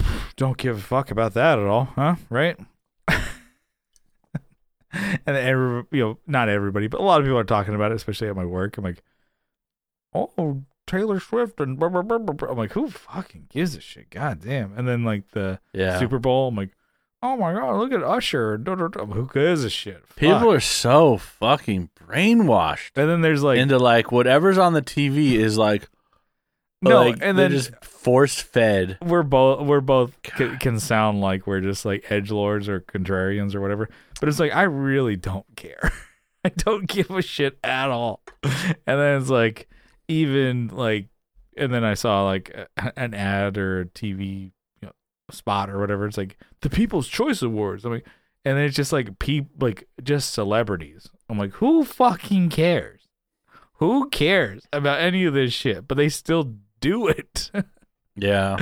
Don't 0.36 0.56
give 0.56 0.78
a 0.78 0.80
fuck 0.80 1.10
about 1.10 1.34
that 1.34 1.58
at 1.58 1.66
all, 1.66 1.84
huh? 1.94 2.16
Right? 2.30 2.58
and 4.92 5.20
every, 5.26 5.84
you 5.92 6.00
know, 6.00 6.18
not 6.26 6.48
everybody, 6.48 6.88
but 6.88 7.00
a 7.00 7.04
lot 7.04 7.20
of 7.20 7.26
people 7.26 7.38
are 7.38 7.44
talking 7.44 7.74
about 7.74 7.92
it, 7.92 7.96
especially 7.96 8.28
at 8.28 8.36
my 8.36 8.44
work. 8.46 8.78
I'm 8.78 8.84
like, 8.84 9.02
oh, 10.14 10.62
Taylor 10.90 11.20
Swift 11.20 11.60
and 11.60 11.78
blah, 11.78 11.88
blah, 11.88 12.02
blah, 12.02 12.18
blah. 12.18 12.48
I'm 12.48 12.58
like, 12.58 12.72
who 12.72 12.90
fucking 12.90 13.46
gives 13.48 13.76
a 13.76 13.80
shit? 13.80 14.10
God 14.10 14.40
damn. 14.40 14.76
And 14.76 14.88
then 14.88 15.04
like 15.04 15.30
the 15.30 15.60
yeah. 15.72 15.98
Super 16.00 16.18
Bowl, 16.18 16.48
I'm 16.48 16.56
like, 16.56 16.70
oh 17.22 17.36
my 17.36 17.52
god, 17.52 17.76
look 17.76 17.92
at 17.92 18.02
Usher. 18.02 18.58
Who 18.58 19.30
gives 19.32 19.62
a 19.62 19.70
shit? 19.70 20.02
People 20.16 20.50
are 20.50 20.58
so 20.60 21.16
fucking 21.16 21.90
brainwashed 21.94 22.90
and 22.96 23.08
then 23.08 23.20
there's 23.20 23.42
like, 23.42 23.58
into 23.58 23.78
like 23.78 24.10
whatever's 24.10 24.58
on 24.58 24.72
the 24.72 24.82
TV 24.82 25.34
is 25.34 25.56
like 25.56 25.88
No, 26.82 27.04
like, 27.04 27.18
and 27.20 27.38
then 27.38 27.52
just 27.52 27.72
force 27.84 28.40
fed. 28.40 28.98
we're 29.00 29.22
both 29.22 29.64
we're 29.66 29.80
both 29.80 30.16
c- 30.36 30.56
can 30.58 30.80
sound 30.80 31.20
like 31.20 31.46
we're 31.46 31.60
just 31.60 31.84
like 31.84 32.10
edge 32.10 32.32
lords 32.32 32.68
or 32.68 32.80
contrarians 32.80 33.54
or 33.54 33.60
whatever, 33.60 33.88
but 34.18 34.28
it's 34.28 34.40
like 34.40 34.54
I 34.54 34.62
really 34.62 35.14
don't 35.16 35.46
care. 35.54 35.92
I 36.44 36.48
don't 36.48 36.86
give 36.88 37.10
a 37.10 37.22
shit 37.22 37.58
at 37.62 37.90
all. 37.90 38.22
And 38.42 38.98
then 38.98 39.20
it's 39.20 39.30
like 39.30 39.68
even 40.10 40.68
like, 40.68 41.06
and 41.56 41.72
then 41.72 41.84
I 41.84 41.94
saw 41.94 42.24
like 42.24 42.50
a- 42.76 42.98
an 42.98 43.14
ad 43.14 43.56
or 43.56 43.80
a 43.80 43.86
TV 43.86 44.52
you 44.80 44.88
know, 44.88 44.92
spot 45.30 45.70
or 45.70 45.78
whatever. 45.78 46.06
It's 46.06 46.18
like 46.18 46.36
the 46.60 46.70
People's 46.70 47.08
Choice 47.08 47.42
Awards. 47.42 47.84
I'm 47.84 47.92
like, 47.92 48.06
and 48.44 48.58
it's 48.58 48.76
just 48.76 48.92
like 48.92 49.18
peop 49.18 49.46
like 49.60 49.86
just 50.02 50.32
celebrities. 50.32 51.08
I'm 51.28 51.38
like, 51.38 51.52
who 51.54 51.84
fucking 51.84 52.50
cares? 52.50 53.02
Who 53.74 54.10
cares 54.10 54.66
about 54.72 55.00
any 55.00 55.24
of 55.24 55.32
this 55.34 55.52
shit? 55.52 55.88
But 55.88 55.96
they 55.96 56.08
still 56.10 56.54
do 56.80 57.08
it. 57.08 57.50
Yeah, 58.16 58.58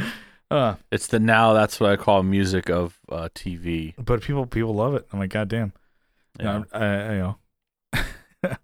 uh, 0.52 0.74
it's 0.92 1.08
the 1.08 1.18
now. 1.18 1.52
That's 1.52 1.80
what 1.80 1.90
I 1.90 1.96
call 1.96 2.22
music 2.22 2.68
of 2.70 3.00
uh, 3.08 3.28
TV. 3.34 3.94
but 3.98 4.22
people 4.22 4.46
people 4.46 4.74
love 4.74 4.94
it. 4.94 5.08
I'm 5.12 5.18
like, 5.18 5.30
God 5.30 5.48
damn. 5.48 5.72
Yeah. 6.38 6.62
I, 6.72 6.84
I, 6.84 7.12
you 7.14 7.18
know, 7.18 7.38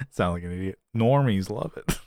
sound 0.10 0.34
like 0.34 0.42
an 0.44 0.52
idiot. 0.52 0.78
Normies 0.96 1.50
love 1.50 1.76
it. 1.76 1.98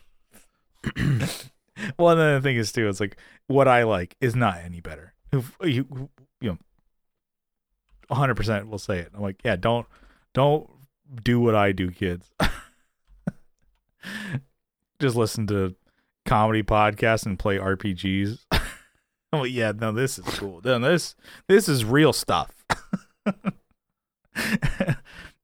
well, 1.98 2.10
and 2.10 2.20
then 2.20 2.36
the 2.36 2.42
thing 2.42 2.58
is 2.58 2.72
too, 2.72 2.88
it's 2.88 3.00
like 3.00 3.18
what 3.48 3.68
I 3.68 3.84
like 3.84 4.16
is 4.22 4.36
not 4.36 4.58
any 4.58 4.82
better. 4.82 5.14
If 5.32 5.56
you 5.64 6.10
you 6.42 6.50
know, 6.50 6.58
100 8.08 8.36
percent 8.36 8.70
will 8.70 8.80
say 8.80 9.00
it. 9.00 9.10
I'm 9.14 9.22
like, 9.22 9.42
yeah, 9.44 9.56
don't 9.56 9.88
don't 10.34 10.70
do 11.24 11.40
what 11.40 11.56
I 11.56 11.72
do, 11.72 11.92
kids. 11.92 12.32
Just 15.00 15.16
listen 15.16 15.48
to 15.48 15.76
comedy 16.26 16.64
podcasts 16.64 17.26
and 17.26 17.38
play 17.38 17.58
RPGs. 17.58 18.40
Like, 19.34 19.52
yeah, 19.52 19.72
no, 19.76 19.92
this 19.92 20.20
is 20.20 20.26
cool. 20.26 20.62
No, 20.64 20.78
this 20.80 21.16
this 21.48 21.68
is 21.68 21.84
real 21.84 22.14
stuff. 22.14 22.64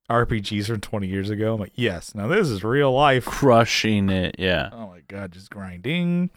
RPGs 0.10 0.66
from 0.68 0.82
20 0.82 1.08
years 1.08 1.30
ago. 1.30 1.54
I'm 1.54 1.60
like, 1.60 1.74
yes, 1.76 2.14
now 2.16 2.28
this 2.28 2.48
is 2.50 2.64
real 2.64 2.92
life. 2.92 3.26
Crushing 3.26 4.10
it. 4.10 4.36
Yeah. 4.40 4.70
Oh 4.74 4.88
my 4.88 5.02
god, 5.08 5.32
just 5.32 5.50
grinding. 5.50 6.30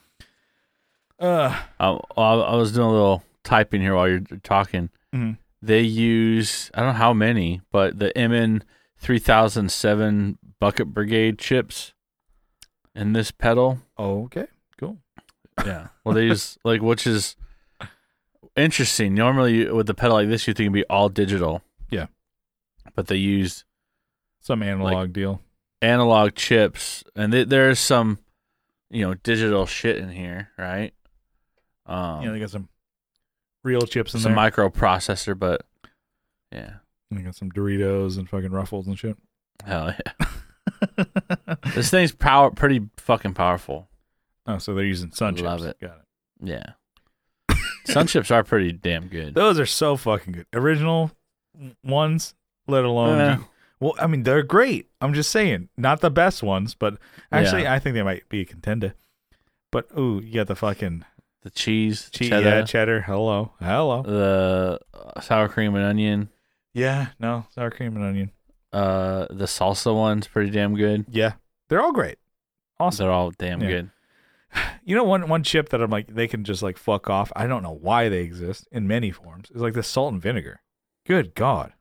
Uh, 1.18 1.56
I, 1.78 1.88
I 2.16 2.54
was 2.56 2.72
doing 2.72 2.88
a 2.88 2.92
little 2.92 3.22
typing 3.44 3.80
here 3.80 3.94
while 3.94 4.08
you're 4.08 4.20
talking. 4.42 4.90
Mhm. 5.14 5.38
They 5.60 5.82
use 5.82 6.70
I 6.74 6.80
don't 6.80 6.88
know 6.94 6.98
how 6.98 7.12
many, 7.12 7.60
but 7.70 7.98
the 7.98 8.12
MN 8.16 8.64
three 8.98 9.18
thousand 9.20 9.70
seven 9.70 10.38
Bucket 10.58 10.88
Brigade 10.92 11.38
chips 11.38 11.92
in 12.94 13.12
this 13.12 13.30
pedal. 13.30 13.78
okay, 13.98 14.46
cool. 14.78 14.98
Yeah. 15.64 15.88
Well, 16.04 16.14
they 16.14 16.24
use 16.26 16.58
like 16.64 16.82
which 16.82 17.06
is 17.06 17.36
interesting. 18.56 19.14
Normally, 19.14 19.70
with 19.70 19.86
the 19.86 19.94
pedal 19.94 20.16
like 20.16 20.28
this, 20.28 20.46
you 20.48 20.54
think 20.54 20.66
it'd 20.66 20.72
be 20.72 20.84
all 20.86 21.08
digital. 21.08 21.62
Yeah. 21.90 22.06
But 22.94 23.06
they 23.06 23.16
use 23.16 23.64
Some 24.40 24.62
analog 24.62 25.12
deal. 25.12 25.40
analog 25.80 26.34
chips, 26.34 27.02
and 27.16 27.32
th- 27.32 27.48
there's 27.48 27.78
some, 27.78 28.18
you 28.90 29.02
know, 29.02 29.14
digital 29.14 29.66
shit 29.66 29.96
in 29.98 30.10
here, 30.10 30.50
right? 30.58 30.92
Um, 31.86 32.22
yeah, 32.22 32.30
they 32.32 32.38
got 32.40 32.50
some 32.50 32.68
real 33.64 33.82
chips 33.82 34.14
in 34.14 34.20
some 34.20 34.34
there. 34.34 34.50
microprocessor, 34.50 35.38
but 35.38 35.62
yeah, 36.52 36.74
they 37.10 37.22
got 37.22 37.34
some 37.34 37.50
Doritos 37.50 38.18
and 38.18 38.28
fucking 38.28 38.50
Ruffles 38.52 38.86
and 38.86 38.98
shit. 38.98 39.16
hell 39.64 39.94
yeah. 40.20 41.04
this 41.74 41.90
thing's 41.90 42.12
power 42.12 42.50
pretty 42.50 42.88
fucking 42.98 43.34
powerful. 43.34 43.88
oh, 44.46 44.58
so 44.58 44.74
they're 44.74 44.84
using 44.84 45.12
sun 45.12 45.34
chips. 45.34 45.44
Love 45.44 45.64
it. 45.64 45.76
Got 45.80 45.96
it. 45.96 46.04
Yeah. 47.50 47.54
Sun 47.86 48.06
chips 48.08 48.30
are 48.30 48.44
pretty 48.44 48.72
damn 48.72 49.08
good. 49.08 49.34
Those 49.34 49.58
are 49.58 49.66
so 49.66 49.96
fucking 49.96 50.32
good. 50.34 50.46
Original 50.52 51.10
ones, 51.84 52.34
let 52.66 52.84
alone. 52.84 53.20
Eh. 53.20 53.36
Well, 53.80 53.94
I 53.98 54.06
mean, 54.06 54.22
they're 54.22 54.42
great. 54.44 54.88
I'm 55.00 55.12
just 55.14 55.30
saying, 55.30 55.68
not 55.76 56.00
the 56.00 56.10
best 56.10 56.42
ones, 56.42 56.74
but 56.74 56.98
actually, 57.32 57.62
Yeah. 57.62 57.74
I 57.74 57.78
think 57.80 57.94
they 57.94 58.02
might 58.02 58.28
be 58.28 58.40
a 58.42 58.44
contender. 58.44 58.94
But 59.72 59.88
ooh, 59.98 60.20
you 60.22 60.34
got 60.34 60.46
the 60.46 60.54
fucking 60.54 61.04
The 61.42 61.50
cheese, 61.50 62.08
cheese, 62.12 62.28
cheddar, 62.28 62.48
yeah, 62.48 62.62
cheddar. 62.64 63.00
Hello, 63.02 63.52
hello. 63.58 64.02
the 64.02 64.78
uh, 64.94 65.20
sour 65.20 65.48
cream 65.48 65.74
and 65.74 65.84
onion, 65.84 66.28
Yeah, 66.74 67.08
no 67.18 67.46
sour 67.54 67.70
cream 67.70 67.96
and 67.96 68.04
onion. 68.04 68.30
uh, 68.72 69.26
the 69.30 69.46
salsa 69.46 69.92
one's 69.94 70.28
pretty 70.28 70.50
damn 70.50 70.76
good. 70.76 71.06
Yeah, 71.08 71.32
they're 71.68 71.80
all 71.82 71.92
great. 71.92 72.18
Awesome. 72.78 73.04
They're 73.04 73.12
all 73.12 73.32
damn 73.32 73.60
Yeah. 73.62 73.68
good. 73.68 73.90
You 74.84 74.94
know, 74.96 75.04
one 75.04 75.28
one 75.28 75.42
chip 75.44 75.68
that 75.70 75.80
I'm 75.80 75.90
like, 75.90 76.08
they 76.14 76.26
can 76.28 76.44
just 76.44 76.62
like 76.62 76.76
fuck 76.76 77.08
off. 77.08 77.32
I 77.34 77.46
don't 77.46 77.62
know 77.62 77.72
why 77.80 78.08
they 78.08 78.20
exist 78.22 78.68
in 78.72 78.86
many 78.88 79.10
forms. 79.10 79.48
Is 79.50 79.62
like 79.62 79.74
the 79.74 79.82
salt 79.82 80.12
and 80.12 80.20
vinegar. 80.22 80.60
Good 81.06 81.34
God. 81.34 81.72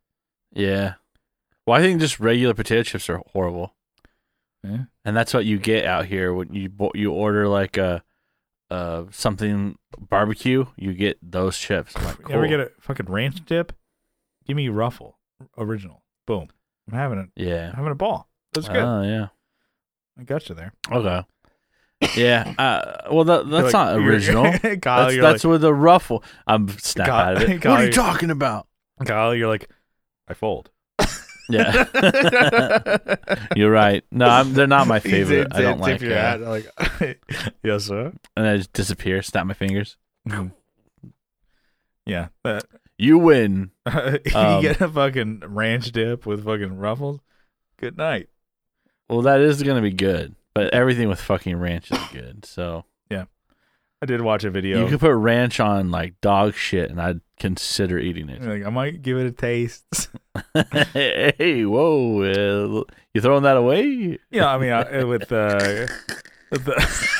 Yeah. 0.54 0.94
Well, 1.66 1.80
I 1.80 1.82
think 1.84 2.00
just 2.02 2.20
regular 2.20 2.54
potato 2.54 2.84
chips 2.84 3.10
are 3.10 3.22
horrible, 3.34 3.76
Yeah. 4.64 4.86
and 5.06 5.16
that's 5.16 5.34
what 5.34 5.46
you 5.46 5.60
get 5.60 5.86
out 5.86 6.06
here 6.06 6.34
when 6.34 6.54
you 6.54 6.70
bo- 6.70 6.92
you 6.96 7.12
order 7.12 7.48
like 7.48 7.78
a, 7.78 8.04
uh, 8.72 9.04
something 9.12 9.78
barbecue. 9.98 10.66
You 10.76 10.94
get 10.94 11.18
those 11.22 11.58
chips. 11.58 11.94
I'm 11.96 12.04
like, 12.06 12.18
You 12.28 12.34
ever 12.36 12.48
cool. 12.48 12.50
get 12.50 12.60
a 12.60 12.72
fucking 12.80 13.06
ranch 13.08 13.46
dip? 13.46 13.74
Give 14.48 14.58
me 14.58 14.70
Ruffle 14.70 15.20
original. 15.58 16.02
Boom. 16.26 16.50
I'm 16.92 16.98
having 16.98 17.20
it. 17.20 17.30
Yeah. 17.36 17.70
I'm 17.70 17.76
having 17.76 17.92
a 17.92 17.96
ball. 17.96 18.28
That's 18.54 18.68
good. 18.68 18.78
Oh 18.78 19.04
yeah. 19.04 19.28
I 20.20 20.24
got 20.24 20.50
you 20.50 20.56
there. 20.56 20.74
Okay. 20.92 21.24
Yeah. 22.18 22.54
Uh, 22.58 23.10
well, 23.14 23.24
that, 23.26 23.48
that's 23.50 23.72
not 23.74 23.94
like- 23.94 24.02
you're- 24.02 24.14
original. 24.16 24.44
Kyle, 24.82 25.04
that's 25.04 25.14
you're 25.16 25.22
that's 25.22 25.46
with 25.46 25.62
the 25.62 25.74
ruffle. 25.74 26.24
I'm 26.48 26.68
snap 26.80 27.08
Kyle- 27.08 27.36
out 27.38 27.44
of 27.44 27.50
it. 27.50 27.62
Kyle, 27.62 27.72
what 27.74 27.80
are 27.82 27.84
you 27.84 27.92
you're- 27.92 27.94
talking 27.94 28.32
about? 28.32 28.68
like, 29.00 29.08
Kyle, 29.10 29.36
you're 29.36 29.48
like, 29.48 29.70
I 30.32 30.34
fold. 30.34 30.70
Yeah. 31.50 31.86
You're 33.58 33.72
right. 33.72 34.04
No, 34.12 34.26
I'm, 34.28 34.54
they're 34.54 34.68
not 34.68 34.88
my 34.88 35.00
favorite. 35.14 35.44
tip- 35.52 35.54
I 35.56 35.62
don't 35.62 35.78
tip 35.80 35.82
like. 35.82 36.02
your 36.02 36.14
uh, 36.18 36.22
hat, 36.22 36.42
like, 36.42 37.22
yes, 37.64 37.84
sir. 37.86 38.14
and 38.38 38.48
I 38.48 38.56
just 38.58 38.72
disappear. 38.72 39.22
Snap 39.22 39.46
my 39.46 39.54
fingers. 39.54 39.98
Yeah, 42.06 42.28
that 42.44 42.64
You 42.98 43.18
win. 43.18 43.72
you 43.86 44.20
Um, 44.34 44.62
get 44.62 44.80
a 44.82 44.88
fucking 44.88 45.42
ranch 45.46 45.92
dip 45.92 46.26
with 46.26 46.46
fucking 46.46 46.78
ruffles. 46.78 47.20
Good 47.78 47.98
night. 47.98 48.30
Well, 49.10 49.24
that 49.24 49.42
is 49.42 49.62
gonna 49.64 49.82
be 49.82 49.92
good. 49.92 50.36
But 50.54 50.74
everything 50.74 51.08
with 51.10 51.20
fucking 51.22 51.56
ranch 51.58 51.92
is 51.92 52.00
good. 52.12 52.46
So 52.46 52.86
I 54.02 54.08
did 54.08 54.22
watch 54.22 54.44
a 54.44 54.50
video. 54.50 54.84
you 54.84 54.90
could 54.90 55.00
put 55.00 55.14
ranch 55.14 55.60
on 55.60 55.92
like 55.92 56.20
dog 56.22 56.56
shit, 56.56 56.90
and 56.90 57.00
I'd 57.00 57.22
consider 57.40 58.00
eating 58.00 58.30
it. 58.30 58.42
like, 58.42 58.66
I 58.66 58.70
might 58.70 59.02
give 59.04 59.18
it 59.18 59.28
a 59.28 59.32
taste. 59.32 60.10
hey, 60.94 61.66
whoa! 61.66 62.22
Uh, 62.22 62.84
you 63.14 63.22
throwing 63.22 63.44
that 63.44 63.58
away? 63.58 64.18
yeah, 64.32 64.48
I 64.48 64.58
mean, 64.58 64.72
I, 64.72 65.04
with 65.04 65.32
uh, 65.32 65.88
with 66.50 66.66
the 66.66 67.12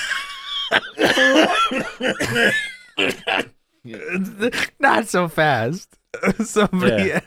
not 4.80 5.08
so 5.08 5.28
fast. 5.28 5.98
Somebody. 6.44 7.10
Yeah. 7.10 7.20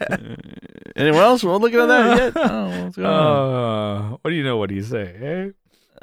Anyone 0.96 1.22
else? 1.22 1.42
We're 1.42 1.56
looking 1.56 1.80
at 1.80 1.86
that 1.86 2.16
yet? 2.18 2.32
Oh, 2.36 2.84
what's 2.84 2.96
going 2.96 3.08
on? 3.08 4.12
Uh, 4.14 4.16
what 4.20 4.30
do 4.30 4.36
you 4.36 4.44
know? 4.44 4.56
What 4.56 4.68
do 4.68 4.74
you 4.74 4.82
say? 4.82 5.14
Hey, 5.18 5.52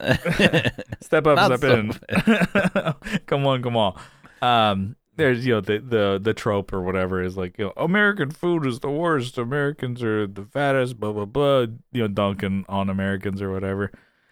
step 1.02 1.28
up, 1.28 1.36
Not 1.36 1.58
step 1.58 1.62
so 1.62 1.74
in. 1.74 3.20
come 3.28 3.46
on, 3.48 3.62
come 3.62 3.78
on. 3.78 4.00
Um, 4.42 4.96
there's 5.16 5.46
you 5.46 5.54
know 5.54 5.62
the 5.62 5.80
the 5.80 6.20
the 6.22 6.34
trope 6.34 6.74
or 6.74 6.82
whatever 6.82 7.22
is 7.22 7.38
like 7.38 7.58
you 7.60 7.66
know 7.66 7.74
American 7.78 8.32
food 8.32 8.66
is 8.66 8.80
the 8.80 8.90
worst. 8.90 9.38
Americans 9.38 10.02
are 10.04 10.26
the 10.28 10.44
fattest. 10.46 11.00
Blah 11.00 11.12
blah 11.14 11.26
blah. 11.26 11.60
You 11.92 12.04
know, 12.04 12.08
dunking 12.08 12.66
on 12.68 12.90
Americans 12.90 13.42
or 13.42 13.52
whatever. 13.52 13.92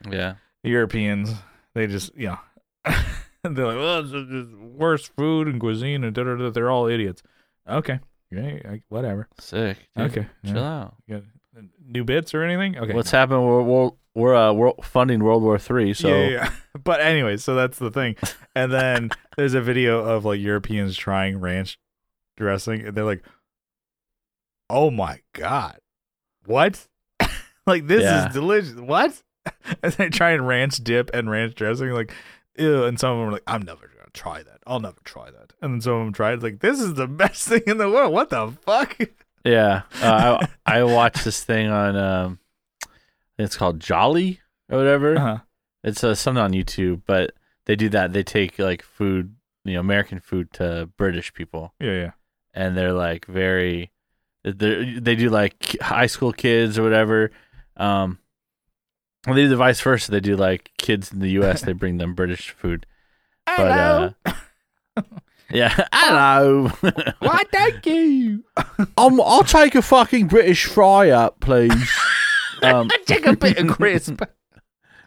yeah. 0.10 0.36
Europeans, 0.64 1.34
they 1.74 1.88
just 1.88 2.14
you 2.18 2.28
know 2.88 2.94
they're 3.44 3.66
like, 3.68 3.78
well, 3.78 4.00
it's 4.00 4.12
just 4.12 4.52
worst 4.58 5.12
food 5.16 5.48
and 5.48 5.60
cuisine 5.60 6.04
and 6.04 6.14
da 6.14 6.24
da 6.24 6.36
da. 6.36 6.50
They're 6.50 6.70
all 6.70 6.88
idiots. 6.88 7.24
Okay, 7.68 8.00
I- 8.36 8.82
whatever. 8.90 9.28
Sick. 9.40 9.78
dude. 9.96 10.06
Okay, 10.12 10.28
Chill 10.46 10.56
yeah. 10.56 10.84
out. 10.84 10.96
New 11.86 12.04
bits 12.04 12.34
or 12.34 12.44
anything? 12.44 12.78
Okay, 12.78 12.94
What's 12.94 13.12
happening? 13.12 13.46
We're 13.46 13.92
we're, 14.20 14.36
uh, 14.36 14.54
we're 14.54 14.74
funding 14.84 15.24
World 15.24 15.44
War 15.44 15.58
Three, 15.58 15.94
so 15.94 16.08
yeah, 16.10 16.28
yeah. 16.30 16.52
But 16.84 17.02
anyway, 17.02 17.38
so 17.38 17.56
that's 17.56 17.78
the 17.80 17.90
thing. 17.92 18.16
And 18.56 18.72
then 18.72 19.10
there's 19.38 19.54
a 19.54 19.62
video 19.62 20.00
of 20.00 20.26
like 20.26 20.40
Europeans 20.40 20.96
trying 20.98 21.40
ranch 21.40 21.78
dressing, 22.38 22.86
and 22.86 22.96
they're 22.96 23.04
like, 23.06 23.24
"Oh 24.70 24.92
my 24.92 25.20
god, 25.34 25.80
what? 26.46 26.88
like 27.68 27.88
this 27.88 28.04
Yeah. 28.04 28.28
is 28.28 28.34
delicious. 28.34 28.76
What?" 28.76 29.22
And 29.84 29.94
they 29.94 30.10
try 30.10 30.32
and 30.32 30.48
ranch 30.48 30.78
dip 30.84 31.10
and 31.14 31.30
ranch 31.30 31.56
dressing, 31.56 31.90
like, 31.90 32.14
ew. 32.58 32.84
And 32.84 33.00
some 33.00 33.12
of 33.14 33.20
them 33.20 33.30
are 33.30 33.32
like, 33.34 33.44
"I'm 33.48 33.62
never 33.64 33.88
gonna 33.88 34.10
try 34.14 34.44
that. 34.44 34.60
I'll 34.68 34.80
never 34.80 35.00
try 35.04 35.32
that." 35.32 35.54
And 35.62 35.74
then 35.76 35.82
some 35.82 35.94
of 35.94 36.00
them 36.06 36.14
tried, 36.14 36.44
like, 36.44 36.60
"This 36.60 36.80
is 36.80 36.94
the 36.96 37.08
best 37.08 37.48
thing 37.48 37.64
in 37.66 37.78
the 37.78 37.90
world. 37.90 38.14
What 38.14 38.30
the 38.30 38.52
fuck?" 38.66 38.98
yeah. 39.44 39.84
Uh, 40.02 40.46
I 40.66 40.80
I 40.80 40.84
watched 40.84 41.24
this 41.26 41.44
thing 41.44 41.68
on 41.70 41.96
um, 41.96 42.40
it's 43.46 43.58
called 43.58 43.80
Jolly 43.80 44.42
or 44.70 44.78
whatever. 44.78 45.16
Uh-huh. 45.18 45.38
It's 45.84 46.04
uh, 46.04 46.14
something 46.16 46.44
on 46.44 46.52
YouTube, 46.54 47.02
but 47.06 47.32
they 47.66 47.76
do 47.76 47.90
that. 47.90 48.14
They 48.14 48.24
take 48.24 48.60
like 48.60 48.82
food, 48.84 49.36
you 49.64 49.74
know, 49.76 49.80
American 49.80 50.20
food 50.20 50.52
to 50.54 50.90
British 50.98 51.34
people, 51.34 51.74
Yeah, 51.80 51.92
yeah. 51.94 52.12
and 52.54 52.76
they're 52.78 52.94
like 52.94 53.26
very, 53.26 53.92
they 54.44 55.00
they 55.00 55.16
do 55.16 55.30
like 55.30 55.78
high 55.82 56.08
school 56.08 56.34
kids 56.34 56.78
or 56.78 56.84
whatever. 56.84 57.32
Um, 57.78 58.20
and 59.26 59.38
they 59.38 59.44
do 59.44 59.50
the 59.50 59.56
vice 59.58 59.80
versa. 59.82 60.12
They 60.12 60.20
do 60.20 60.36
like 60.36 60.72
kids 60.78 61.12
in 61.14 61.20
the 61.20 61.30
U.S. 61.32 61.62
they 61.62 61.74
bring 61.74 61.98
them 61.98 62.14
British 62.14 62.50
food. 62.52 62.86
But 63.46 63.72
uh, 63.72 64.34
yeah, 65.52 65.86
hello. 65.94 66.68
Why, 67.20 67.44
thank 67.52 67.86
you. 67.86 68.44
um, 68.98 69.20
I'll 69.22 69.44
take 69.44 69.76
a 69.76 69.82
fucking 69.82 70.28
British 70.28 70.66
fry 70.66 71.10
up, 71.10 71.40
please. 71.40 71.90
Um, 72.64 72.90
Take 73.06 73.26
a 73.26 73.36
bit 73.36 73.58
of 73.58 73.68
crisp. 73.68 74.22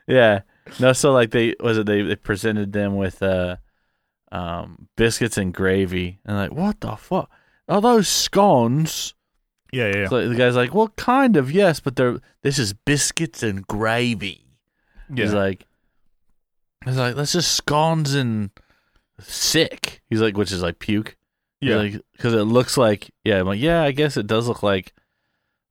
Yeah. 0.08 0.40
No, 0.80 0.92
so 0.92 1.12
like 1.12 1.30
they 1.30 1.54
was 1.60 1.78
it 1.78 1.86
they 1.86 2.02
they 2.02 2.16
presented 2.16 2.72
them 2.72 2.96
with 2.96 3.22
uh 3.22 3.56
um 4.32 4.88
biscuits 4.96 5.38
and 5.38 5.54
gravy 5.54 6.18
and 6.24 6.36
like 6.36 6.52
what 6.52 6.80
the 6.80 6.96
fuck 6.96 7.30
are 7.68 7.80
those 7.80 8.08
scones? 8.08 9.14
Yeah, 9.72 9.88
yeah. 9.88 9.96
yeah. 10.02 10.08
So 10.08 10.28
the 10.28 10.34
guy's 10.34 10.56
like, 10.56 10.74
well, 10.74 10.88
kind 10.96 11.36
of 11.36 11.52
yes, 11.52 11.78
but 11.78 11.94
they're 11.94 12.18
this 12.42 12.58
is 12.58 12.72
biscuits 12.72 13.44
and 13.44 13.66
gravy. 13.66 14.44
He's 15.14 15.32
like, 15.32 15.66
he's 16.84 16.96
like 16.96 17.14
that's 17.14 17.32
just 17.32 17.52
scones 17.52 18.14
and 18.14 18.50
sick. 19.20 20.02
He's 20.08 20.20
like, 20.20 20.36
which 20.36 20.52
is 20.52 20.62
like 20.62 20.78
puke. 20.78 21.16
He's 21.60 21.70
yeah. 21.70 21.76
like 21.76 22.00
because 22.12 22.34
it 22.34 22.42
looks 22.44 22.76
like 22.76 23.10
yeah. 23.24 23.40
I'm 23.40 23.46
like 23.46 23.60
yeah, 23.60 23.82
I 23.82 23.92
guess 23.92 24.16
it 24.16 24.26
does 24.26 24.48
look 24.48 24.62
like 24.62 24.92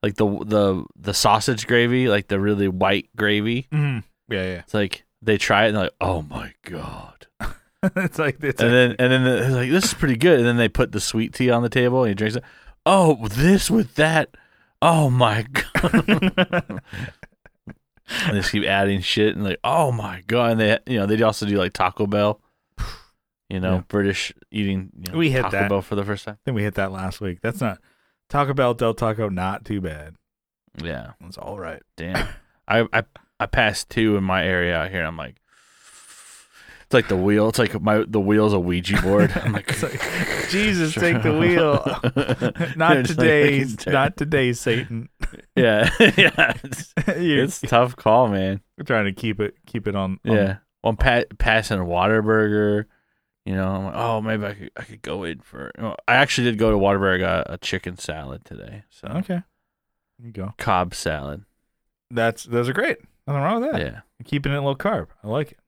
like 0.04 0.16
the 0.16 0.26
the 0.26 0.86
the 0.96 1.14
sausage 1.14 1.68
gravy, 1.68 2.08
like 2.10 2.28
the 2.28 2.40
really 2.40 2.68
white 2.68 3.10
gravy. 3.16 3.68
Mhm. 3.72 4.04
Yeah, 4.30 4.44
yeah. 4.44 4.60
It's 4.60 4.74
like 4.74 5.04
they 5.22 5.38
try 5.38 5.66
it 5.66 5.70
and 5.70 5.78
they're 5.78 5.84
like, 5.86 5.94
oh 6.02 6.22
my 6.24 6.54
god. 6.64 7.28
it's 7.96 8.18
like 8.20 8.44
it's 8.44 8.62
and 8.62 8.72
like, 8.72 8.98
then 8.98 9.12
and 9.14 9.26
then 9.26 9.28
it's 9.44 9.54
like 9.56 9.70
this 9.70 9.86
is 9.86 9.94
pretty 9.94 10.18
good. 10.18 10.40
And 10.40 10.48
then 10.48 10.58
they 10.58 10.70
put 10.70 10.92
the 10.92 11.00
sweet 11.02 11.34
tea 11.34 11.50
on 11.52 11.64
the 11.64 11.70
table 11.70 12.02
and 12.04 12.10
he 12.10 12.16
drinks 12.16 12.36
it. 12.36 12.44
Oh, 12.86 13.28
this 13.28 13.70
with 13.70 13.96
that. 13.96 14.36
Oh 14.82 15.10
my 15.12 15.44
god. 15.82 16.82
and 17.68 18.32
they 18.36 18.40
just 18.40 18.52
keep 18.52 18.64
adding 18.66 19.02
shit 19.02 19.36
and 19.36 19.44
like, 19.46 19.60
oh 19.64 19.92
my 19.92 20.24
god. 20.28 20.52
And 20.54 20.60
they 20.60 20.80
you 20.88 21.00
know, 21.00 21.06
they 21.06 21.22
also 21.22 21.46
do 21.46 21.58
like 21.58 21.74
Taco 21.74 22.08
Bell. 22.08 22.42
You 23.50 23.60
know, 23.60 23.76
Yeah. 23.76 23.82
British 23.90 24.32
eating 24.50 24.92
you 24.98 25.12
know, 25.12 25.18
We 25.18 25.30
hit 25.30 25.42
Taco 25.42 25.52
that. 25.58 25.70
Bell 25.70 25.82
for 25.82 25.96
the 25.96 26.06
first 26.06 26.24
time. 26.26 26.36
I 26.36 26.42
think 26.46 26.56
we 26.56 26.64
hit 26.64 26.76
that 26.76 26.92
last 26.92 27.20
week. 27.22 27.40
That's 27.42 27.60
not 27.62 27.80
Taco 28.32 28.54
Bell 28.56 28.74
Del 28.74 28.96
Taco. 28.96 29.30
Not 29.30 29.64
too 29.66 29.80
bad. 29.82 30.16
Yeah. 30.82 31.12
That's 31.22 31.38
all 31.38 31.60
right. 31.60 31.84
Damn. 31.98 32.28
I, 32.68 32.88
I 32.92 33.04
I 33.40 33.46
passed 33.46 33.90
two 33.92 34.18
in 34.18 34.24
my 34.24 34.44
area 34.44 34.76
out 34.76 34.90
here 34.90 35.00
and 35.00 35.08
I'm 35.08 35.18
like 35.18 35.36
it's 36.86 36.94
like 36.94 37.08
the 37.08 37.16
wheel. 37.18 37.48
It's 37.50 37.60
like 37.60 37.80
my 37.82 38.04
the 38.08 38.20
wheel's 38.20 38.52
a 38.54 38.60
Ouija 38.60 39.02
board. 39.02 39.32
I'm 39.44 39.54
like, 39.54 39.70
It's 39.70 39.82
like, 39.84 40.02
Jesus, 40.50 40.94
take 40.94 41.22
the 41.24 41.32
wheel. 41.40 41.76
not 42.76 42.98
It's 42.98 43.10
like, 43.10 43.18
today. 43.18 43.66
not 43.92 44.18
today, 44.18 44.52
Satan. 44.54 45.08
Yeah, 45.56 45.90
yeah. 46.18 46.54
It's, 46.64 46.94
it's 47.08 47.64
a 47.64 47.68
tough 47.68 47.96
call, 47.96 48.28
man. 48.28 48.60
We're 48.78 48.84
trying 48.84 49.06
to 49.06 49.14
keep 49.14 49.40
it 49.40 49.56
keep 49.66 49.88
it 49.88 49.96
on. 49.96 50.20
on- 50.26 50.36
Yeah. 50.36 50.58
Well, 50.84 50.92
I'm 50.92 50.98
pa- 50.98 51.24
passing 51.38 51.78
Whataburger. 51.80 52.86
You 53.52 53.58
know, 53.58 53.68
I'm 53.68 53.84
like, 53.86 53.94
oh, 53.96 54.22
maybe 54.22 54.46
I 54.46 54.54
could 54.54 54.72
I 54.78 54.84
could 54.84 55.02
go 55.02 55.24
in 55.24 55.40
for. 55.42 55.72
You 55.78 55.84
know, 55.84 55.96
I 56.08 56.16
actually 56.16 56.46
did 56.50 56.58
go 56.58 56.72
to 56.72 56.78
Waterbury. 56.78 57.16
I 57.16 57.18
got 57.18 57.54
a 57.54 57.58
chicken 57.58 57.98
salad 57.98 58.46
today. 58.46 58.84
So 58.90 59.08
Okay. 59.10 59.42
There 60.20 60.28
you 60.28 60.32
go. 60.32 60.54
Cobb 60.58 60.94
salad. 60.96 61.44
That's 62.10 62.44
those 62.44 62.70
are 62.70 62.74
great. 62.74 62.98
Nothing 63.28 63.42
wrong 63.42 63.62
with 63.62 63.72
that. 63.72 63.82
Yeah, 63.82 64.00
Keeping 64.26 64.54
it 64.54 64.60
low 64.60 64.76
carb. 64.76 65.08
I 65.24 65.28
like 65.28 65.52
it. 65.54 65.60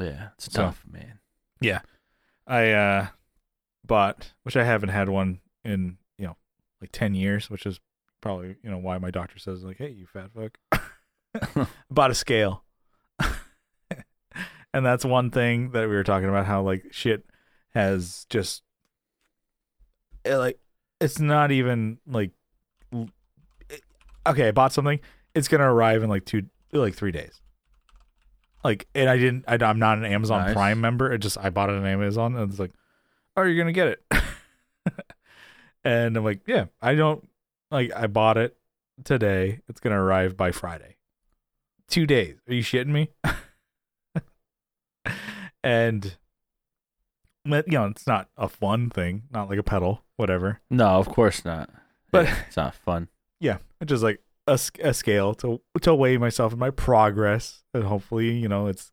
yeah. 0.00 0.28
It's 0.34 0.50
So- 0.52 0.62
tough, 0.62 0.84
man. 0.90 1.18
Yeah, 1.60 1.80
I 2.46 2.70
uh 2.72 3.06
bought 3.84 4.32
which 4.42 4.56
I 4.56 4.64
haven't 4.64 4.88
had 4.90 5.08
one 5.08 5.40
in, 5.64 5.98
you 6.18 6.26
know, 6.26 6.36
like 6.80 6.90
ten 6.92 7.14
years, 7.14 7.48
which 7.50 7.64
is 7.66 7.80
probably, 8.20 8.56
you 8.62 8.70
know, 8.70 8.78
why 8.78 8.98
my 8.98 9.10
doctor 9.10 9.38
says 9.38 9.62
like, 9.64 9.78
Hey, 9.78 9.90
you 9.90 10.06
fat 10.06 10.30
fuck. 10.34 11.68
bought 11.90 12.10
a 12.10 12.14
scale. 12.14 12.62
And 14.76 14.84
that's 14.84 15.06
one 15.06 15.30
thing 15.30 15.70
that 15.70 15.88
we 15.88 15.94
were 15.94 16.04
talking 16.04 16.28
about 16.28 16.44
how 16.44 16.60
like 16.60 16.84
shit 16.90 17.24
has 17.74 18.26
just 18.28 18.62
it, 20.22 20.36
like 20.36 20.58
it's 21.00 21.18
not 21.18 21.50
even 21.50 21.98
like 22.06 22.32
it- 22.92 23.08
eh, 23.70 23.76
okay, 24.26 24.48
I 24.48 24.50
bought 24.50 24.74
something. 24.74 25.00
It's 25.34 25.48
going 25.48 25.60
to 25.62 25.66
arrive 25.66 26.02
in 26.02 26.10
like 26.10 26.26
2 26.26 26.42
like 26.72 26.94
3 26.94 27.10
days. 27.10 27.40
Like 28.62 28.86
and 28.94 29.08
I 29.08 29.16
didn't 29.16 29.44
I, 29.48 29.56
I'm 29.64 29.78
not 29.78 29.96
an 29.96 30.04
Amazon 30.04 30.42
Nice. 30.42 30.52
Prime 30.52 30.80
member. 30.80 31.10
It 31.10 31.20
just 31.20 31.38
I 31.38 31.48
bought 31.48 31.70
it 31.70 31.76
on 31.76 31.86
Amazon 31.86 32.36
and 32.36 32.50
it's 32.50 32.60
like, 32.60 32.72
"Oh, 33.34 33.42
you're 33.44 33.54
going 33.54 33.66
to 33.66 33.72
get 33.72 33.88
it." 33.88 34.04
and 35.84 36.16
I'm 36.18 36.24
like, 36.24 36.40
"Yeah, 36.46 36.66
I 36.82 36.96
don't 36.96 37.26
like 37.70 37.92
I 37.96 38.08
bought 38.08 38.36
it 38.36 38.58
today. 39.04 39.60
It's 39.68 39.80
going 39.80 39.92
to 39.94 40.00
arrive 40.00 40.36
by 40.36 40.52
Friday." 40.52 40.96
two 41.88 42.04
days. 42.04 42.36
Are 42.48 42.52
you 42.52 42.62
shitting 42.62 42.88
me? 42.88 43.10
and 45.66 46.16
you 47.44 47.62
know, 47.66 47.86
it's 47.86 48.06
not 48.06 48.28
a 48.36 48.48
fun 48.48 48.90
thing, 48.90 49.22
not 49.30 49.48
like 49.48 49.58
a 49.58 49.62
pedal, 49.62 50.02
whatever. 50.16 50.60
No, 50.70 50.86
of 50.86 51.08
course 51.08 51.44
not. 51.44 51.70
But- 52.10 52.26
Yeah, 52.26 52.38
it's 52.46 52.56
not 52.64 52.74
fun. 52.74 53.08
Yeah, 53.40 53.58
it's 53.80 53.90
just 53.90 54.02
like 54.02 54.20
a, 54.46 54.58
a 54.80 54.94
scale 54.94 55.34
to 55.34 55.60
to 55.82 55.94
weigh 55.94 56.16
myself 56.18 56.52
and 56.52 56.60
my 56.60 56.70
progress, 56.70 57.62
and 57.74 57.84
hopefully, 57.84 58.30
you 58.32 58.48
know, 58.48 58.66
it's 58.66 58.92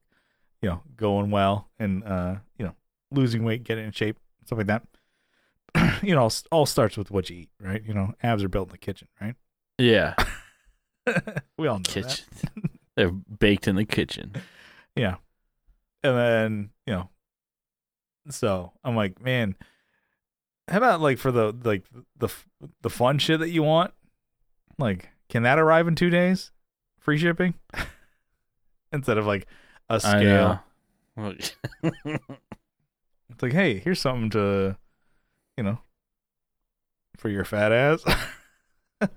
you 0.62 0.70
know 0.70 0.82
going 0.96 1.32
well 1.32 1.70
and 1.80 2.04
uh 2.04 2.36
you 2.58 2.66
know 2.66 2.76
losing 3.12 3.44
weight, 3.44 3.64
getting 3.64 3.86
in 3.86 3.92
shape, 3.92 4.18
stuff 4.46 4.58
like 4.58 4.68
that. 4.68 4.84
you 6.04 6.14
know, 6.14 6.24
all, 6.24 6.34
all 6.52 6.66
starts 6.66 6.98
with 6.98 7.10
what 7.12 7.30
you 7.30 7.38
eat, 7.38 7.50
right? 7.60 7.82
You 7.86 7.94
know, 7.94 8.14
abs 8.22 8.44
are 8.44 8.50
built 8.50 8.68
in 8.70 8.72
the 8.74 8.78
kitchen, 8.78 9.08
right? 9.22 9.36
Yeah, 9.80 10.14
we 11.58 11.68
all 11.68 11.78
know 11.80 11.84
that. 11.84 12.04
kitchen. 12.04 12.70
They're 12.96 13.12
baked 13.12 13.68
in 13.68 13.76
the 13.76 13.86
kitchen. 13.86 14.34
Yeah. 14.96 15.16
And 16.04 16.18
then, 16.18 16.70
you 16.86 16.94
know, 16.94 17.10
so 18.30 18.74
I'm 18.84 18.96
like, 18.96 19.22
man, 19.22 19.56
how 20.70 20.78
about 20.78 21.02
like 21.02 21.18
for 21.18 21.32
the 21.32 21.56
like 21.64 21.84
the 22.18 22.30
the 22.82 22.90
fun 22.90 23.20
shit 23.20 23.40
that 23.40 23.50
you 23.50 23.64
want? 23.64 23.94
Like, 24.78 25.10
can 25.30 25.44
that 25.44 25.60
arrive 25.60 25.88
in 25.88 25.96
2 25.96 26.10
days? 26.10 26.52
Free 27.00 27.18
shipping? 27.18 27.54
Instead 28.92 29.18
of 29.18 29.26
like 29.26 29.48
a 29.90 30.00
scale. 30.00 30.64
It's 33.30 33.42
like, 33.42 33.54
hey, 33.54 33.80
here's 33.80 34.00
something 34.00 34.30
to 34.32 34.78
you 35.58 35.64
know, 35.64 35.80
for 37.18 37.30
your 37.30 37.46
fat 37.46 37.72
ass. 37.72 38.04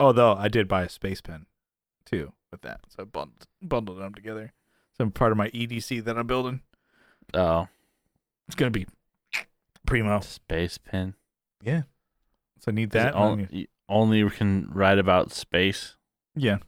Oh, 0.00 0.06
Although 0.06 0.34
I 0.34 0.48
did 0.48 0.66
buy 0.66 0.82
a 0.82 0.88
space 0.88 1.20
pen 1.20 1.46
too 2.04 2.32
with 2.50 2.62
that. 2.62 2.80
So 2.88 3.02
I 3.02 3.04
bundled 3.04 3.46
bundled 3.62 4.00
them 4.00 4.12
together. 4.12 4.52
Some 4.96 5.10
part 5.10 5.32
of 5.32 5.38
my 5.38 5.50
EDC 5.50 6.04
that 6.04 6.16
I'm 6.16 6.26
building. 6.26 6.60
oh, 7.34 7.68
It's 8.46 8.54
gonna 8.54 8.70
be 8.70 8.86
primo. 9.86 10.20
space 10.20 10.78
pen. 10.78 11.14
Yeah. 11.62 11.82
So 12.60 12.70
I 12.70 12.72
need 12.72 12.90
that. 12.90 13.08
it 13.08 13.14
on- 13.14 13.48
you 13.50 13.66
only 13.88 14.28
can 14.30 14.70
write 14.72 14.98
about 14.98 15.32
space. 15.32 15.96
yeah. 16.34 16.58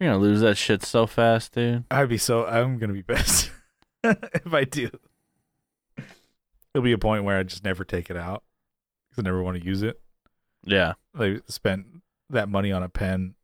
You're 0.00 0.10
gonna 0.10 0.22
lose 0.22 0.40
that 0.40 0.56
shit 0.56 0.82
so 0.82 1.06
fast, 1.06 1.54
dude. 1.54 1.84
I'd 1.90 2.08
be 2.08 2.18
so 2.18 2.44
I'm 2.46 2.78
gonna 2.78 2.92
be 2.92 3.02
best 3.02 3.50
if 4.04 4.52
I 4.52 4.64
do. 4.64 4.90
There'll 6.72 6.82
be 6.84 6.92
a 6.92 6.98
point 6.98 7.22
where 7.24 7.38
I 7.38 7.44
just 7.44 7.62
never 7.64 7.84
take 7.84 8.10
it 8.10 8.16
out 8.16 8.42
because 9.08 9.22
I 9.22 9.24
never 9.24 9.42
want 9.42 9.56
to 9.58 9.64
use 9.64 9.82
it. 9.82 10.00
Yeah. 10.64 10.94
I 11.16 11.40
spent 11.46 11.86
that 12.30 12.48
money 12.48 12.72
on 12.72 12.82
a 12.82 12.88
pen. 12.88 13.36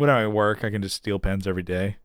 When 0.00 0.10
I'm 0.10 0.32
work, 0.32 0.64
I 0.64 0.70
can 0.70 0.82
just 0.82 0.96
steal 0.96 1.18
pens 1.18 1.46
every 1.46 1.62
day. 1.62 1.96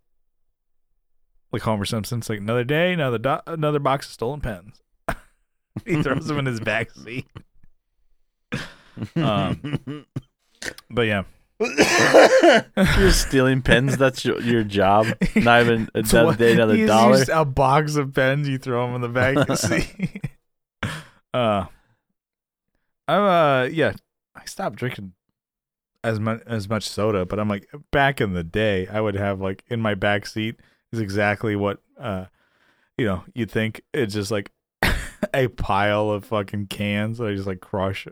Like 1.52 1.62
Homer 1.62 1.86
Simpson, 1.86 2.20
it's 2.20 2.30
like 2.30 2.40
another 2.40 2.64
day, 2.66 2.92
another 2.94 3.18
do- 3.18 3.40
another 3.48 3.80
box 3.80 4.08
of 4.08 4.14
stolen 4.14 4.42
pens. 4.42 4.82
he 5.86 6.02
throws 6.04 6.28
them 6.28 6.40
in 6.40 6.46
his 6.46 6.60
back 6.60 6.92
seat. 6.92 7.26
Um, 9.16 10.06
But 10.90 11.04
yeah, 11.04 11.24
You're 12.98 13.12
stealing 13.12 13.62
pens. 13.62 13.98
That's 13.98 14.26
your, 14.26 14.42
your 14.42 14.64
job. 14.64 15.08
Not 15.36 15.62
even 15.62 15.90
another 15.94 16.36
day, 16.38 16.54
another 16.54 16.76
you 16.76 16.88
dollar. 16.88 17.18
use 17.20 17.30
a 17.30 17.46
box 17.46 17.96
of 17.96 18.14
pens, 18.14 18.50
you 18.50 18.58
throw 18.58 18.86
them 18.86 18.96
in 18.96 19.02
the 19.02 19.08
back 19.10 19.58
seat. 19.58 20.26
uh, 21.34 21.66
I'm 23.08 23.22
uh 23.22 23.64
yeah, 23.66 23.94
I 24.36 24.44
stopped 24.46 24.76
drinking 24.78 25.14
as 26.06 26.20
much 26.20 26.42
as 26.46 26.70
much 26.70 26.88
soda, 26.88 27.26
but 27.26 27.40
I'm 27.40 27.50
like 27.50 27.70
back 27.92 28.22
in 28.22 28.34
the 28.34 28.44
day, 28.44 28.88
I 28.88 29.02
would 29.02 29.16
have 29.16 29.42
like 29.42 29.64
in 29.70 29.82
my 29.82 29.96
back 29.96 30.26
seat 30.26 30.56
is 30.92 31.00
exactly 31.00 31.56
what 31.56 31.80
uh 32.00 32.26
you 32.98 33.06
know 33.06 33.24
you'd 33.34 33.52
think 33.52 33.82
it's 33.94 34.14
just 34.14 34.32
like 34.32 34.52
a 35.34 35.48
pile 35.50 36.10
of 36.12 36.26
fucking 36.26 36.68
cans 36.68 37.18
that 37.18 37.28
I 37.28 37.34
just 37.36 37.48
like 37.48 37.60
crush 37.60 38.08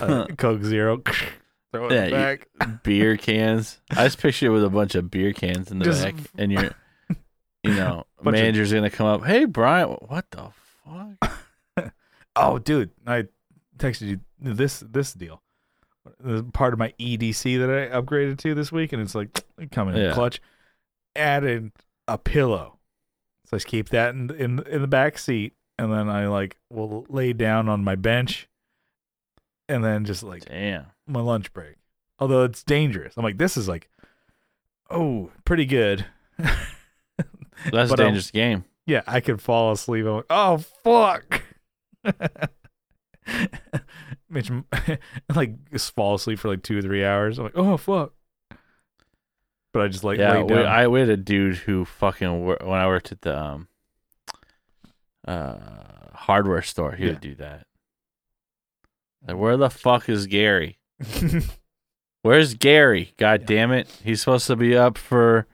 uh, 0.00 0.26
Coke 0.38 0.62
Zero, 0.64 1.02
throw 1.72 1.88
it 1.88 1.92
Yeah, 1.92 2.10
back. 2.10 2.48
beer 2.82 3.16
cans. 3.16 3.80
I 3.90 4.04
just 4.04 4.18
picture 4.18 4.46
it 4.46 4.50
with 4.50 4.64
a 4.64 4.70
bunch 4.70 4.94
of 4.94 5.10
beer 5.10 5.32
cans 5.32 5.70
in 5.70 5.78
the 5.78 5.84
Just- 5.84 6.02
back, 6.04 6.14
and 6.36 6.50
you're 6.50 6.70
you 7.62 7.74
know, 7.74 8.04
Bunch 8.22 8.36
of- 8.36 8.42
manager's 8.42 8.72
gonna 8.72 8.90
come 8.90 9.06
up. 9.06 9.24
Hey, 9.24 9.44
Brian, 9.44 9.88
what 9.90 10.26
the 10.30 10.50
fuck? 10.84 11.32
Oh, 12.36 12.58
dude, 12.58 12.90
I 13.06 13.24
texted 13.78 14.08
you 14.08 14.20
this 14.40 14.80
this 14.80 15.12
deal. 15.12 15.40
Part 16.52 16.72
of 16.74 16.78
my 16.78 16.92
EDC 17.00 17.58
that 17.58 17.70
I 17.70 18.00
upgraded 18.00 18.38
to 18.38 18.54
this 18.54 18.70
week, 18.70 18.92
and 18.92 19.00
it's 19.00 19.14
like 19.14 19.44
coming 19.72 19.94
in 19.96 20.02
Yeah. 20.02 20.12
clutch. 20.12 20.40
Added 21.16 21.70
a 22.08 22.18
pillow, 22.18 22.78
so 23.46 23.54
I 23.54 23.56
just 23.56 23.66
keep 23.68 23.88
that 23.90 24.14
in 24.14 24.30
in 24.32 24.58
in 24.66 24.82
the 24.82 24.88
back 24.88 25.16
seat, 25.16 25.54
and 25.78 25.92
then 25.92 26.08
I 26.08 26.26
like 26.26 26.56
will 26.70 27.06
lay 27.08 27.32
down 27.32 27.68
on 27.68 27.84
my 27.84 27.94
bench, 27.94 28.48
and 29.68 29.84
then 29.84 30.04
just 30.04 30.22
like 30.24 30.44
Damn. 30.46 30.86
my 31.06 31.20
lunch 31.20 31.52
break. 31.52 31.76
Although 32.18 32.42
it's 32.44 32.62
dangerous, 32.64 33.14
I'm 33.16 33.22
like 33.22 33.38
this 33.38 33.56
is 33.56 33.68
like, 33.68 33.88
oh, 34.90 35.30
pretty 35.44 35.66
good. 35.66 36.04
That's 36.38 37.90
But, 37.90 37.90
a 37.90 37.92
um, 37.92 37.96
dangerous 38.08 38.30
game. 38.32 38.64
Yeah, 38.86 39.02
I 39.06 39.20
could 39.20 39.40
fall 39.40 39.72
asleep. 39.72 40.04
I'm 40.06 40.16
like, 40.16 40.26
oh 40.30 40.58
fuck. 40.82 41.42
Mitch, 44.28 44.50
like 45.34 45.70
just 45.70 45.94
fall 45.94 46.14
asleep 46.14 46.38
for 46.38 46.48
like 46.48 46.62
two 46.62 46.78
or 46.78 46.82
three 46.82 47.04
hours. 47.04 47.38
I'm 47.38 47.44
like, 47.44 47.56
oh 47.56 47.76
fuck. 47.76 48.12
But 49.72 49.82
I 49.82 49.88
just 49.88 50.04
like 50.04 50.18
yeah, 50.18 50.42
we. 50.42 50.54
I 50.54 50.86
we 50.86 51.00
had 51.00 51.08
a 51.08 51.16
dude 51.16 51.56
who 51.56 51.84
fucking 51.84 52.44
wor- 52.44 52.58
when 52.62 52.78
I 52.78 52.86
worked 52.86 53.10
at 53.12 53.22
the 53.22 53.36
um 53.38 53.68
uh 55.26 55.56
hardware 56.12 56.62
store, 56.62 56.92
he 56.92 57.04
Yeah. 57.04 57.10
would 57.10 57.20
do 57.20 57.34
that. 57.36 57.66
Like, 59.26 59.36
where 59.36 59.56
the 59.56 59.70
fuck 59.70 60.08
is 60.08 60.26
Gary? 60.26 60.78
Where's 62.22 62.54
Gary? 62.54 63.12
God 63.16 63.40
Yeah. 63.42 63.46
damn 63.46 63.72
it! 63.72 63.88
He's 64.04 64.20
supposed 64.20 64.46
to 64.46 64.56
be 64.56 64.76
up 64.76 64.96
for, 64.96 65.46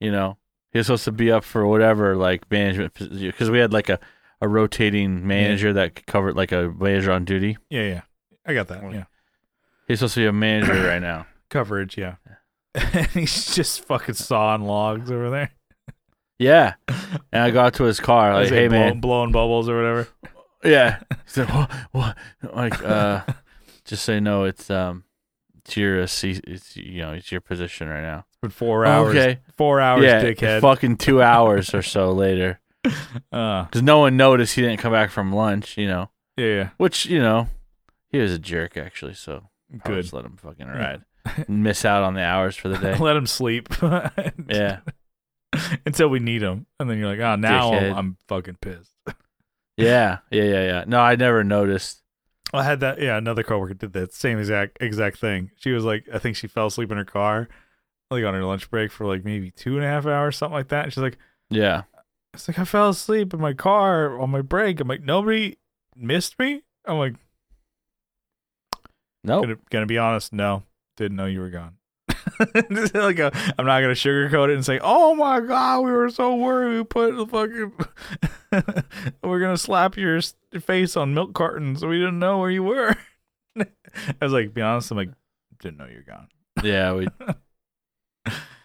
you 0.00 0.10
know, 0.12 0.38
he's 0.72 0.86
supposed 0.86 1.04
to 1.04 1.12
be 1.12 1.30
up 1.30 1.44
for 1.44 1.66
whatever 1.66 2.16
like 2.16 2.50
management 2.50 2.94
because 2.94 3.50
we 3.50 3.58
had 3.58 3.72
like 3.72 3.88
a 3.88 3.98
a 4.40 4.48
rotating 4.48 5.26
manager 5.26 5.72
that 5.72 5.94
could 5.96 6.06
cover 6.06 6.32
like 6.32 6.52
a 6.52 6.68
manager 6.78 7.12
on 7.12 7.24
duty. 7.24 7.56
yeah, 7.70 7.82
yeah, 7.82 8.00
I 8.46 8.54
got 8.54 8.68
that. 8.68 8.82
Yeah, 8.92 9.04
He's 9.86 9.98
supposed 9.98 10.14
to 10.14 10.20
be 10.20 10.26
a 10.26 10.32
manager 10.32 10.74
right 10.88 11.02
now. 11.02 11.26
coverage. 11.50 11.96
Yeah, 11.98 12.16
and 12.74 13.06
he's 13.08 13.54
just 13.54 13.84
fucking 13.84 14.14
sawing 14.14 14.62
logs 14.62 15.10
over 15.10 15.30
there. 15.30 15.50
Yeah, 16.38 16.74
and 16.88 17.42
I 17.42 17.50
got 17.50 17.74
to 17.74 17.84
his 17.84 17.98
car 18.00 18.32
like, 18.34 18.48
hey 18.48 18.68
blow- 18.68 18.78
man, 18.78 19.00
blowing 19.00 19.32
bubbles 19.32 19.68
or 19.68 19.76
whatever. 19.76 20.08
Yeah. 20.64 20.98
He 21.08 21.16
said, 21.26 21.48
what? 21.50 21.70
What? 21.92 22.16
Like, 22.52 22.82
uh, 22.82 23.22
just 23.84 24.04
say 24.04 24.18
no. 24.18 24.42
it's 24.42 24.68
um, 24.68 25.04
it's 25.58 25.76
your 25.76 26.00
uh, 26.00 26.02
it's 26.02 26.76
you 26.76 26.98
know, 27.00 27.12
it's 27.12 27.30
your 27.30 27.40
position 27.40 27.86
right 27.88 28.02
now. 28.02 28.26
For 28.42 28.50
four 28.50 28.84
hours. 28.84 29.14
Okay. 29.14 29.38
Four 29.56 29.80
hours, 29.80 30.02
yeah. 30.02 30.20
dickhead. 30.20 30.60
Fucking 30.60 30.96
two 30.96 31.22
hours 31.22 31.72
or 31.74 31.82
so 31.82 32.10
later, 32.10 32.58
Uh. 33.32 33.64
because 33.64 33.82
no 33.82 33.98
one 33.98 34.16
noticed 34.16 34.54
he 34.54 34.62
didn't 34.62 34.78
come 34.78 34.92
back 34.92 35.10
from 35.10 35.32
lunch. 35.32 35.76
You 35.76 35.88
know, 35.88 36.10
yeah, 36.36 36.46
yeah. 36.46 36.68
which 36.78 37.06
you 37.06 37.18
know, 37.18 37.48
he 38.08 38.18
was 38.18 38.32
a 38.32 38.38
jerk 38.38 38.76
actually. 38.76 39.14
So 39.14 39.48
I'll 39.72 39.80
Good. 39.84 40.02
just 40.02 40.14
let 40.14 40.24
him 40.24 40.36
fucking 40.36 40.66
ride, 40.66 41.02
miss 41.48 41.84
out 41.84 42.02
on 42.02 42.14
the 42.14 42.22
hours 42.22 42.56
for 42.56 42.68
the 42.68 42.78
day. 42.78 42.96
Let 42.96 43.16
him 43.16 43.26
sleep. 43.26 43.68
Yeah. 44.48 44.80
Until 45.86 46.08
we 46.08 46.20
need 46.20 46.42
him, 46.42 46.66
and 46.78 46.88
then 46.90 46.98
you're 46.98 47.08
like, 47.08 47.20
oh, 47.20 47.36
now 47.36 47.72
I'm, 47.72 47.82
Dickhead. 47.82 47.96
I'm 47.96 48.16
fucking 48.28 48.56
pissed. 48.60 48.92
Yeah. 49.76 50.18
Yeah. 50.30 50.42
Yeah. 50.44 50.62
Yeah. 50.64 50.84
No, 50.86 51.00
I 51.00 51.16
never 51.16 51.42
noticed. 51.42 52.02
I 52.52 52.64
had 52.64 52.80
that. 52.80 53.00
Yeah, 53.00 53.16
another 53.16 53.42
coworker 53.42 53.74
did 53.74 53.92
that 53.94 54.12
same 54.12 54.38
exact 54.38 54.78
exact 54.80 55.18
thing. 55.18 55.50
She 55.56 55.70
was 55.72 55.84
like, 55.84 56.06
I 56.12 56.18
think 56.18 56.36
she 56.36 56.46
fell 56.48 56.66
asleep 56.66 56.90
in 56.90 56.96
her 56.98 57.04
car, 57.04 57.48
like 58.10 58.24
on 58.24 58.34
her 58.34 58.44
lunch 58.44 58.70
break 58.70 58.90
for 58.92 59.06
like 59.06 59.24
maybe 59.24 59.50
two 59.50 59.76
and 59.76 59.84
a 59.84 59.88
half 59.88 60.06
hours, 60.06 60.36
something 60.36 60.54
like 60.54 60.68
that. 60.68 60.84
And 60.84 60.92
she's 60.92 61.02
like, 61.02 61.18
Yeah. 61.50 61.82
It's 62.34 62.48
like 62.48 62.58
I 62.58 62.64
fell 62.64 62.90
asleep 62.90 63.32
in 63.34 63.40
my 63.40 63.52
car 63.54 64.18
on 64.20 64.30
my 64.30 64.42
break. 64.42 64.80
I'm 64.80 64.88
like, 64.88 65.02
nobody 65.02 65.56
missed 65.96 66.38
me. 66.38 66.62
I'm 66.84 66.98
like, 66.98 67.14
Nope. 69.24 69.42
gonna, 69.44 69.56
gonna 69.70 69.86
be 69.86 69.98
honest, 69.98 70.32
no, 70.32 70.62
didn't 70.96 71.16
know 71.16 71.26
you 71.26 71.40
were 71.40 71.50
gone. 71.50 71.74
Like 72.94 73.18
a, 73.18 73.32
I'm 73.58 73.66
not 73.66 73.80
gonna 73.80 73.94
sugarcoat 73.94 74.50
it 74.50 74.54
and 74.54 74.64
say, 74.64 74.78
"Oh 74.80 75.14
my 75.14 75.40
god, 75.40 75.80
we 75.80 75.90
were 75.90 76.08
so 76.10 76.36
worried. 76.36 76.76
We 76.76 76.84
put 76.84 77.16
the 77.16 77.26
fucking, 77.26 77.72
we're 79.24 79.40
gonna 79.40 79.56
slap 79.56 79.96
your 79.96 80.20
face 80.60 80.96
on 80.96 81.14
milk 81.14 81.34
cartons. 81.34 81.84
We 81.84 81.98
didn't 81.98 82.20
know 82.20 82.38
where 82.38 82.50
you 82.50 82.62
were." 82.62 82.94
I 83.58 83.66
was 84.20 84.32
like, 84.32 84.54
"Be 84.54 84.62
honest, 84.62 84.90
I'm 84.92 84.98
like, 84.98 85.10
didn't 85.58 85.78
know 85.78 85.86
you 85.86 85.96
were 85.96 86.12
gone." 86.12 86.28
Yeah. 86.62 86.92
We. 86.92 87.08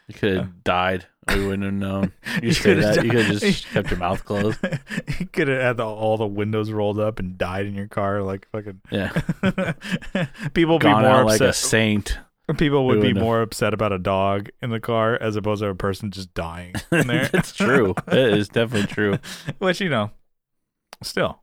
You 0.08 0.14
could 0.16 0.38
have 0.38 0.64
died. 0.64 1.06
We 1.30 1.46
wouldn't 1.46 1.64
have 1.64 1.74
known. 1.74 2.12
You, 2.42 2.50
You 2.50 2.56
could've 2.56 2.84
that. 2.84 3.04
You 3.06 3.12
could 3.12 3.26
have 3.26 3.40
just 3.40 3.66
kept 3.72 3.90
your 3.90 4.00
mouth 4.00 4.26
closed. 4.26 4.60
you 5.20 5.26
could 5.28 5.48
have 5.48 5.62
had 5.62 5.78
the, 5.78 5.86
all 5.86 6.18
the 6.18 6.28
windows 6.28 6.72
rolled 6.72 7.00
up 7.00 7.20
and 7.20 7.38
died 7.38 7.66
in 7.66 7.74
your 7.76 7.88
car, 7.88 8.22
like 8.22 8.48
fucking. 8.52 8.82
Yeah. 8.92 9.10
People 10.54 10.76
would 10.76 10.82
be 10.82 10.88
more 10.90 11.06
out 11.06 11.26
like 11.26 11.40
a 11.42 11.50
upset. 11.50 11.56
saint. 11.56 12.18
People 12.58 12.86
would 12.88 12.96
be 12.96 13.00
wouldn't 13.00 13.18
have- 13.18 13.24
more 13.24 13.42
upset 13.42 13.74
about 13.74 13.94
a 13.94 13.98
dog 14.00 14.50
in 14.62 14.70
the 14.70 14.80
car 14.82 15.16
as 15.16 15.38
opposed 15.38 15.62
to 15.62 15.70
a 15.70 15.76
person 15.76 16.12
just 16.12 16.34
dying 16.34 16.74
in 16.92 17.08
there. 17.08 17.30
That's 17.32 17.54
true. 17.54 17.96
It 18.08 18.34
is 18.38 18.50
definitely 18.50 18.88
true. 18.88 19.18
Which 19.60 19.80
you 19.80 19.88
know, 19.90 20.12
still, 21.02 21.42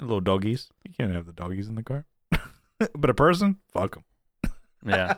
little 0.00 0.22
doggies. 0.22 0.70
You 0.88 0.94
can't 0.98 1.12
have 1.14 1.26
the 1.26 1.32
doggies 1.32 1.68
in 1.68 1.74
the 1.74 1.82
car. 1.82 2.06
but 2.94 3.10
a 3.10 3.14
person, 3.14 3.58
fuck 3.74 3.94
them. 3.96 4.04
Yeah. 4.86 5.16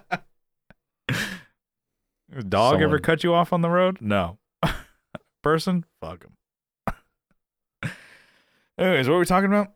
Dog 2.43 2.80
ever 2.82 2.99
cut 2.99 3.22
you 3.24 3.32
off 3.35 3.53
on 3.53 3.61
the 3.62 3.70
road? 3.70 3.99
No. 4.01 4.39
person, 5.43 5.85
fuck 6.01 6.24
them. 6.24 6.32
Anyways, 8.78 9.07
what 9.09 9.14
were 9.14 9.20
we 9.20 9.26
talking 9.26 9.51
about? 9.51 9.72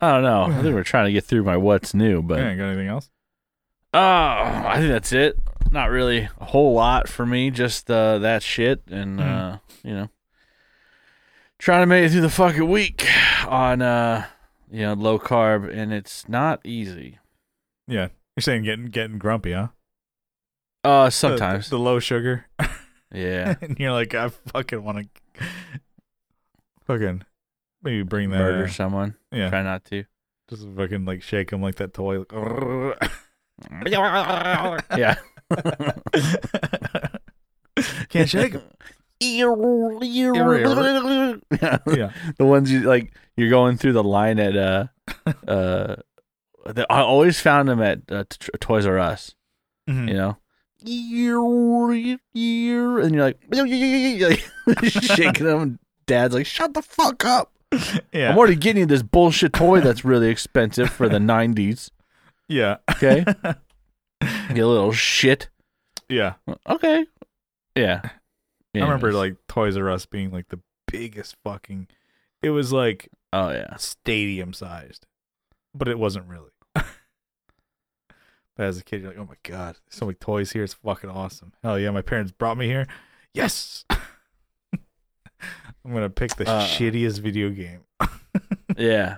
I 0.00 0.12
don't 0.12 0.22
know. 0.22 0.42
I 0.44 0.62
think 0.62 0.74
we're 0.74 0.84
trying 0.84 1.06
to 1.06 1.12
get 1.12 1.24
through 1.24 1.42
my 1.42 1.56
what's 1.56 1.92
new, 1.92 2.22
but 2.22 2.38
yeah, 2.38 2.54
got 2.54 2.66
anything 2.66 2.86
else? 2.88 3.10
oh, 3.94 3.98
I 4.00 4.74
think 4.76 4.90
that's 4.90 5.12
it. 5.12 5.38
Not 5.72 5.90
really 5.90 6.28
a 6.40 6.44
whole 6.44 6.72
lot 6.72 7.08
for 7.08 7.26
me. 7.26 7.50
Just 7.50 7.90
uh, 7.90 8.18
that 8.18 8.42
shit, 8.42 8.82
and 8.88 9.18
Mhm. 9.18 9.54
uh, 9.54 9.58
you 9.82 9.92
know, 9.94 10.08
trying 11.58 11.82
to 11.82 11.86
make 11.86 12.04
it 12.04 12.10
through 12.10 12.20
the 12.20 12.30
fucking 12.30 12.68
week 12.68 13.06
on 13.46 13.82
uh, 13.82 14.24
you 14.70 14.82
know, 14.82 14.92
low 14.94 15.18
carb, 15.18 15.68
and 15.74 15.92
it's 15.92 16.28
not 16.28 16.60
easy. 16.64 17.18
Yeah, 17.88 18.08
you're 18.36 18.42
saying 18.42 18.62
getting 18.64 18.86
getting 18.86 19.18
grumpy, 19.18 19.52
huh? 19.52 19.68
Uh, 20.84 21.10
sometimes, 21.10 21.70
the, 21.70 21.78
low 21.78 21.98
sugar, 21.98 22.46
yeah. 23.12 23.56
and 23.60 23.78
you're 23.78 23.92
like, 23.92 24.14
I 24.14 24.28
fucking 24.28 24.82
want 24.82 25.08
to, 25.36 25.44
fucking 26.86 27.22
maybe 27.82 28.02
bring 28.02 28.30
that. 28.30 28.38
Murder 28.38 28.64
uh, 28.64 28.68
someone. 28.68 29.16
yeah, 29.32 29.50
Try 29.50 29.62
not 29.62 29.84
to. 29.86 30.04
just 30.48 30.66
fucking 30.76 31.04
like 31.04 31.22
shake 31.22 31.52
him 31.52 31.62
like 31.62 31.76
that 31.76 31.94
toy. 31.94 32.20
Like, 32.20 32.30
yeah. 34.96 35.16
Can't 38.08 38.28
shake 38.28 38.54
yeah. 39.20 39.46
Yeah. 41.86 42.12
the 42.38 42.44
ones 42.44 42.70
you 42.70 42.80
like 42.82 43.12
you're 43.36 43.50
going 43.50 43.76
through 43.76 43.92
the 43.94 44.04
line 44.04 44.38
at 44.38 44.56
uh 44.56 44.86
uh 45.46 45.96
the, 46.66 46.86
I 46.90 47.00
always 47.00 47.40
found 47.40 47.68
them 47.68 47.80
at 47.80 48.00
uh, 48.10 48.24
t- 48.28 48.48
Toys 48.60 48.84
R 48.86 48.98
Us, 48.98 49.34
Mhm. 49.88 50.08
you 50.08 50.14
know. 50.14 50.36
And 53.00 53.14
you're 53.14 53.24
like, 53.24 53.40
like 54.66 54.84
shaking 54.84 55.46
them. 55.46 55.78
Dad's 56.06 56.34
like, 56.34 56.46
shut 56.46 56.74
the 56.74 56.82
fuck 56.82 57.24
up. 57.24 57.52
Yeah. 58.12 58.30
I'm 58.30 58.38
already 58.38 58.56
getting 58.56 58.80
you 58.80 58.86
this 58.86 59.02
bullshit 59.02 59.52
toy 59.52 59.80
that's 59.80 60.04
really 60.04 60.28
expensive 60.28 60.90
for 60.90 61.08
the 61.08 61.18
90s. 61.18 61.90
yeah. 62.48 62.76
Okay. 62.90 63.24
You 64.54 64.66
little 64.66 64.92
shit. 64.92 65.48
yeah. 66.08 66.34
Okay. 66.68 67.06
Yeah. 67.76 68.00
I 68.74 68.78
remember 68.78 69.12
like 69.12 69.36
Toys 69.46 69.76
R 69.76 69.90
Us 69.90 70.06
being 70.06 70.30
like 70.30 70.48
the 70.48 70.60
biggest 70.90 71.36
fucking. 71.44 71.86
It 72.42 72.50
was 72.50 72.72
like 72.72 73.08
oh, 73.32 73.50
yeah. 73.50 73.76
stadium 73.76 74.52
sized, 74.52 75.06
but 75.74 75.86
it 75.86 75.98
wasn't 75.98 76.26
really. 76.26 76.50
But 78.58 78.66
as 78.66 78.76
a 78.78 78.84
kid, 78.84 79.00
you're 79.00 79.12
like, 79.12 79.18
oh 79.18 79.24
my 79.24 79.36
god, 79.42 79.76
there's 79.86 79.98
so 79.98 80.04
many 80.04 80.16
toys 80.16 80.52
here. 80.52 80.64
It's 80.64 80.74
fucking 80.74 81.08
awesome. 81.08 81.54
Hell 81.62 81.78
yeah, 81.78 81.90
my 81.92 82.02
parents 82.02 82.30
brought 82.32 82.58
me 82.58 82.66
here. 82.66 82.86
Yes. 83.32 83.86
I'm 83.90 85.94
gonna 85.94 86.10
pick 86.10 86.36
the 86.36 86.46
Uh. 86.46 86.66
shittiest 86.66 87.20
video 87.20 87.48
game. 87.50 87.80
Yeah. 88.76 89.16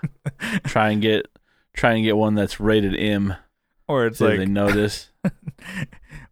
try 0.64 0.91
and 0.91 1.03
get 1.03 1.26
try 1.74 1.93
and 1.95 2.05
get 2.05 2.16
one 2.16 2.34
that's 2.34 2.61
rated 2.61 2.97
M 2.99 3.34
Or 3.88 4.07
it's 4.07 4.18
so 4.18 4.28
like, 4.28 4.38
they 4.38 4.47
notice. 4.47 5.11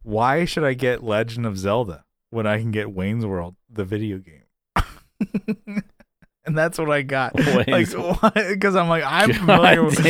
why 0.03 0.45
should 0.47 0.65
I 0.65 0.73
get 0.75 1.03
Legend 1.03 1.45
of 1.45 1.59
Zelda 1.59 2.05
when 2.31 2.47
I 2.47 2.59
can 2.59 2.71
get 2.71 2.91
Wayne's 2.93 3.27
World, 3.27 3.57
the 3.69 3.85
video 3.85 4.19
game? 4.19 4.45
and 6.47 6.57
that's 6.57 6.79
what 6.79 6.91
I 6.91 7.03
got. 7.03 7.35
Wayne's 7.35 7.95
like, 7.95 8.35
because 8.49 8.77
I'm 8.77 8.89
like, 8.89 9.05
I'm 9.05 9.31
God 9.31 9.37
familiar 9.39 9.85
with. 9.85 10.01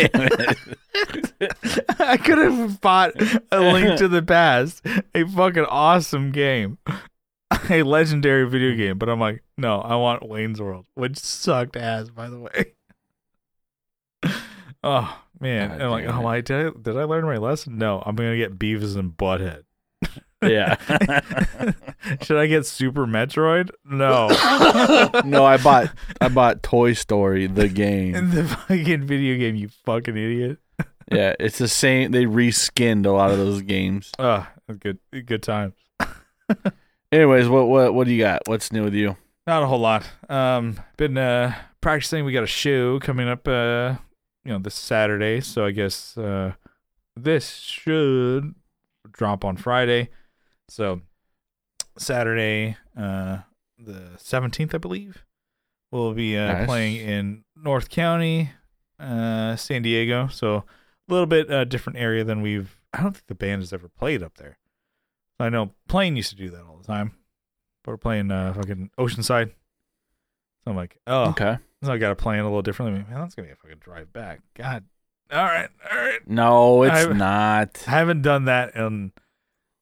it. 1.41 1.88
I 2.09 2.17
could 2.17 2.39
have 2.39 2.81
bought 2.81 3.13
a 3.53 3.61
Link 3.61 3.99
to 3.99 4.09
the 4.09 4.23
Past, 4.23 4.85
a 5.15 5.25
fucking 5.25 5.67
awesome 5.67 6.33
game. 6.33 6.79
a 7.71 7.83
legendary 7.83 8.49
video 8.49 8.77
game, 8.77 8.99
but 8.99 9.09
I'm 9.09 9.21
like, 9.21 9.43
no, 9.57 9.81
I 9.81 9.97
want 9.97 10.29
Wayne's 10.29 10.61
World, 10.61 10.87
which 10.95 11.19
sucked 11.19 11.77
ass, 11.77 12.09
by 12.09 12.29
the 12.29 12.39
way. 12.41 12.73
oh 14.83 15.23
man, 15.41 15.71
God 15.71 15.81
I'm 15.83 15.91
like, 15.91 16.07
oh. 16.07 16.27
I 16.27 16.41
did. 16.41 16.67
I, 16.67 16.71
did 16.81 16.97
I 16.97 17.05
learn 17.05 17.25
my 17.25 17.37
lesson? 17.37 17.79
No, 17.79 18.03
I'm 18.05 18.17
gonna 18.17 18.37
get 18.37 18.59
Beavis 18.59 18.97
and 18.97 19.17
Butthead. 19.17 19.65
Yeah. 20.43 20.77
Should 22.23 22.37
I 22.37 22.47
get 22.47 22.65
Super 22.65 23.07
Metroid? 23.07 23.71
No. 23.85 24.29
no, 25.25 25.45
I 25.45 25.57
bought 25.57 25.91
I 26.21 26.29
bought 26.29 26.63
Toy 26.63 26.93
Story 26.93 27.47
the 27.47 27.69
game. 27.69 28.31
The 28.31 28.45
fucking 28.45 29.05
video 29.05 29.37
game, 29.37 29.57
you 29.57 29.69
fucking 29.85 30.17
idiot. 30.17 30.59
Yeah, 31.11 31.35
it's 31.41 31.59
the 31.59 31.69
same. 31.69 32.11
They 32.13 32.25
reskinned 32.27 33.07
a 33.07 33.11
lot 33.11 33.31
of 33.31 33.39
those 33.39 33.63
games. 33.63 34.13
Oh, 34.19 34.47
good, 34.79 34.99
good 35.25 35.43
time. 35.43 35.73
Anyways, 37.13 37.49
what 37.49 37.69
what 37.69 37.95
what 37.95 38.07
do 38.07 38.13
you 38.13 38.23
got? 38.23 38.43
What's 38.47 38.71
new 38.71 38.85
with 38.85 38.93
you? 38.95 39.17
Not 39.47 39.63
a 39.63 39.67
whole 39.67 39.79
lot. 39.81 40.05
Um, 40.29 40.79
been 40.99 41.17
uh 41.17 41.55
practicing. 41.81 42.25
We 42.27 42.33
got 42.33 42.43
a 42.43 42.47
show 42.47 43.01
coming 43.01 43.29
up. 43.29 43.49
Uh, 43.49 43.95
you 44.45 44.53
know, 44.53 44.59
this 44.59 44.75
Saturday. 44.75 45.41
So 45.41 45.65
I 45.65 45.71
guess 45.71 46.19
uh, 46.19 46.53
this 47.17 47.55
should 47.57 48.55
drop 49.11 49.43
on 49.45 49.57
Friday. 49.57 50.11
So 50.69 51.01
Saturday, 51.97 52.77
uh, 52.97 53.39
the 53.79 54.11
seventeenth, 54.19 54.75
I 54.75 54.79
believe, 54.79 55.25
we'll 55.91 56.13
be 56.13 56.37
uh, 56.37 56.53
Nice. 56.53 56.67
playing 56.67 56.97
in 56.97 57.45
North 57.57 57.89
County, 57.89 58.51
uh, 59.01 59.57
San 59.57 59.81
Diego. 59.83 60.29
So 60.29 60.65
a 61.09 61.13
little 61.13 61.27
bit 61.27 61.51
uh, 61.51 61.65
different 61.65 61.99
area 61.99 62.25
than 62.25 62.43
we've. 62.43 62.77
I 62.93 63.03
don't 63.03 63.13
think 63.13 63.27
the 63.27 63.35
band 63.35 63.63
has 63.63 63.73
ever 63.73 63.89
played 63.89 64.23
up 64.23 64.37
there. 64.39 64.59
I 65.41 65.49
know 65.49 65.73
Plane 65.89 66.17
used 66.17 66.31
to 66.31 66.37
do 66.37 66.51
that 66.51 66.63
all 66.65 66.77
the 66.79 66.87
time. 66.87 67.13
But 67.85 67.93
we're 67.93 67.97
playing 67.99 68.31
uh, 68.31 68.53
fucking 68.55 68.91
Oceanside. 68.99 69.51
So 70.65 70.71
I'm 70.73 70.77
like, 70.77 70.99
oh, 71.07 71.31
Okay. 71.31 71.59
so 71.83 71.93
I 71.93 71.99
got 71.99 72.09
to 72.09 72.17
plan 72.17 72.41
a 72.41 72.45
little 72.45 72.63
differently. 72.63 72.99
Man, 73.09 73.21
that's 73.21 73.35
gonna 73.35 73.47
be 73.49 73.53
a 73.53 73.57
fucking 73.57 73.79
drive 73.79 74.13
back. 74.13 74.41
God, 74.55 74.85
all 75.31 75.45
right, 75.45 75.69
all 75.91 75.99
right. 75.99 76.21
No, 76.29 76.83
it's 76.83 77.07
I- 77.07 77.13
not. 77.13 77.85
I 77.87 77.91
haven't 77.91 78.23
done 78.23 78.47
that 78.47 78.75
in, 78.75 79.13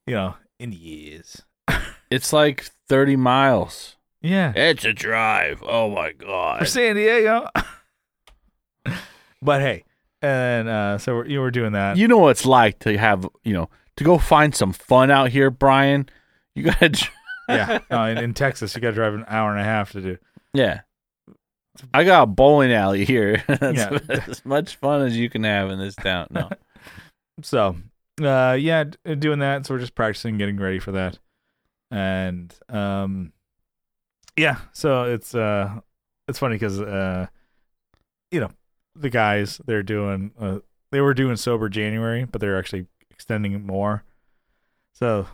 you 0.07 0.15
know, 0.15 0.35
in 0.59 0.73
years. 0.73 1.43
It's 2.09 2.33
like 2.33 2.67
thirty 2.89 3.17
miles. 3.17 3.97
Yeah, 4.23 4.53
It's 4.55 4.85
a 4.85 4.93
drive. 4.93 5.61
Oh 5.67 5.91
my 5.91 6.11
for 6.13 6.15
god. 6.27 6.69
San 6.69 6.95
Diego. 6.95 7.49
but 9.43 9.61
hey, 9.61 9.85
and 10.27 10.69
uh, 10.69 10.99
so 10.99 11.17
we're 11.17 11.27
you 11.27 11.41
were 11.41 11.51
doing 11.51 11.73
that. 11.73 11.97
You 11.97 12.09
know 12.09 12.19
what 12.19 12.31
it's 12.31 12.47
like 12.47 12.79
to 12.81 12.97
have 12.99 13.27
you 13.45 13.53
know 13.53 13.69
to 13.97 14.05
go 14.05 14.19
find 14.19 14.55
some 14.55 14.73
fun 14.73 15.11
out 15.11 15.31
here, 15.31 15.51
Brian. 15.51 16.09
You 16.55 16.65
gotta. 16.65 16.89
dr- 16.91 17.13
yeah, 17.49 17.79
uh, 17.93 18.01
in, 18.07 18.19
in 18.19 18.35
Texas, 18.35 18.75
you 18.75 18.81
got 18.81 18.89
to 18.89 18.95
drive 18.95 19.15
an 19.15 19.25
hour 19.29 19.53
and 19.53 19.61
a 19.61 19.65
half 19.65 19.93
to 19.93 20.01
do. 20.01 20.19
Yeah. 20.53 20.81
I 21.95 22.03
got 22.03 22.23
a 22.25 22.27
bowling 22.27 22.73
alley 22.73 23.05
here. 23.05 23.45
That's 23.49 23.79
Yeah. 23.79 23.99
as 24.27 24.45
much 24.45 24.75
fun 24.77 25.03
as 25.07 25.17
you 25.17 25.31
can 25.31 25.45
have 25.45 25.71
in 25.71 25.79
this 25.79 25.95
town. 25.95 26.27
No. 26.31 26.51
So, 27.43 27.77
uh, 28.21 28.57
yeah, 28.59 28.83
doing 29.19 29.39
that. 29.39 29.65
So 29.65 29.75
we're 29.75 29.81
just 29.81 29.95
practicing, 29.95 30.39
getting 30.39 30.57
ready 30.57 30.81
for 30.81 30.91
that, 30.93 31.19
and 31.93 32.53
um, 32.69 33.33
yeah. 34.37 34.57
So 34.73 35.05
it's 35.05 35.33
uh, 35.35 35.81
it's 36.27 36.39
funny 36.41 36.57
because 36.57 36.81
uh, 36.81 37.27
you 38.33 38.41
know, 38.41 38.51
the 38.99 39.11
guys 39.11 39.61
they're 39.67 39.83
doing 39.83 40.33
uh, 40.39 40.59
they 40.93 41.01
were 41.01 41.15
doing 41.15 41.37
sober 41.37 41.69
January, 41.69 42.25
but 42.25 42.41
they're 42.41 42.59
actually 42.59 42.87
extending 43.11 43.53
it 43.53 43.63
more. 43.65 44.05
So 44.93 45.27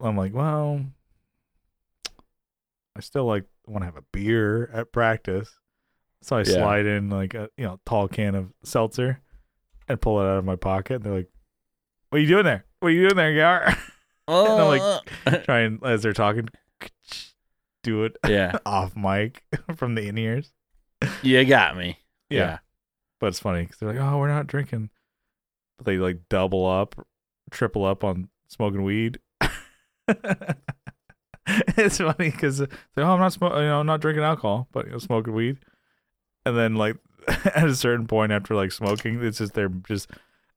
I'm 0.00 0.16
like, 0.16 0.34
well, 0.34 0.84
I 2.96 3.00
still 3.00 3.24
like 3.24 3.44
want 3.66 3.82
to 3.82 3.86
have 3.86 3.96
a 3.96 4.04
beer 4.12 4.70
at 4.72 4.92
practice. 4.92 5.50
So 6.22 6.36
I 6.36 6.40
Yeah. 6.40 6.44
slide 6.54 6.86
in 6.86 7.10
like 7.10 7.34
a 7.34 7.48
you 7.56 7.64
know 7.64 7.80
tall 7.86 8.08
can 8.08 8.34
of 8.34 8.52
seltzer 8.64 9.20
and 9.88 10.00
pull 10.00 10.20
it 10.20 10.24
out 10.24 10.38
of 10.38 10.44
my 10.44 10.56
pocket. 10.56 10.96
And 10.96 11.04
they're 11.04 11.14
like, 11.14 11.30
"What 12.10 12.18
are 12.18 12.20
you 12.20 12.28
doing 12.28 12.44
there? 12.44 12.64
What 12.80 12.88
are 12.88 12.92
you 12.92 13.08
doing 13.08 13.16
there, 13.16 13.34
Gar?" 13.34 13.76
And 14.28 14.48
I'm 14.48 14.68
like- 14.68 15.44
trying 15.44 15.80
as 15.84 16.02
they're 16.02 16.12
talking, 16.12 16.48
do 17.82 18.04
it 18.04 18.16
yeah. 18.26 18.56
off 18.64 18.94
mic 18.94 19.42
from 19.74 19.96
the 19.96 20.06
in 20.06 20.16
ears. 20.16 20.52
You 21.22 21.44
got 21.44 21.76
me. 21.76 21.98
Yeah. 22.30 22.58
But 23.22 23.28
it's 23.28 23.38
funny 23.38 23.62
because 23.62 23.78
they're 23.78 23.92
like, 23.92 24.00
"Oh, 24.00 24.18
we're 24.18 24.26
not 24.26 24.48
drinking," 24.48 24.90
but 25.78 25.86
they 25.86 25.96
like 25.96 26.28
double 26.28 26.66
up, 26.66 26.96
triple 27.52 27.84
up 27.84 28.02
on 28.02 28.30
smoking 28.48 28.82
weed. 28.82 29.20
it's 31.46 31.98
funny 31.98 32.30
because 32.30 32.58
they're 32.58 32.68
like, 32.96 33.06
"Oh, 33.06 33.12
I'm 33.12 33.20
not 33.20 33.32
smoking, 33.32 33.58
you 33.58 33.66
know, 33.66 33.78
I'm 33.78 33.86
not 33.86 34.00
drinking 34.00 34.24
alcohol, 34.24 34.66
but 34.72 34.86
you 34.86 34.90
know, 34.90 34.98
smoking 34.98 35.34
weed." 35.34 35.58
And 36.44 36.58
then 36.58 36.74
like 36.74 36.96
at 37.28 37.68
a 37.68 37.76
certain 37.76 38.08
point 38.08 38.32
after 38.32 38.56
like 38.56 38.72
smoking, 38.72 39.22
it's 39.22 39.38
just 39.38 39.54
they're 39.54 39.68
just 39.68 40.10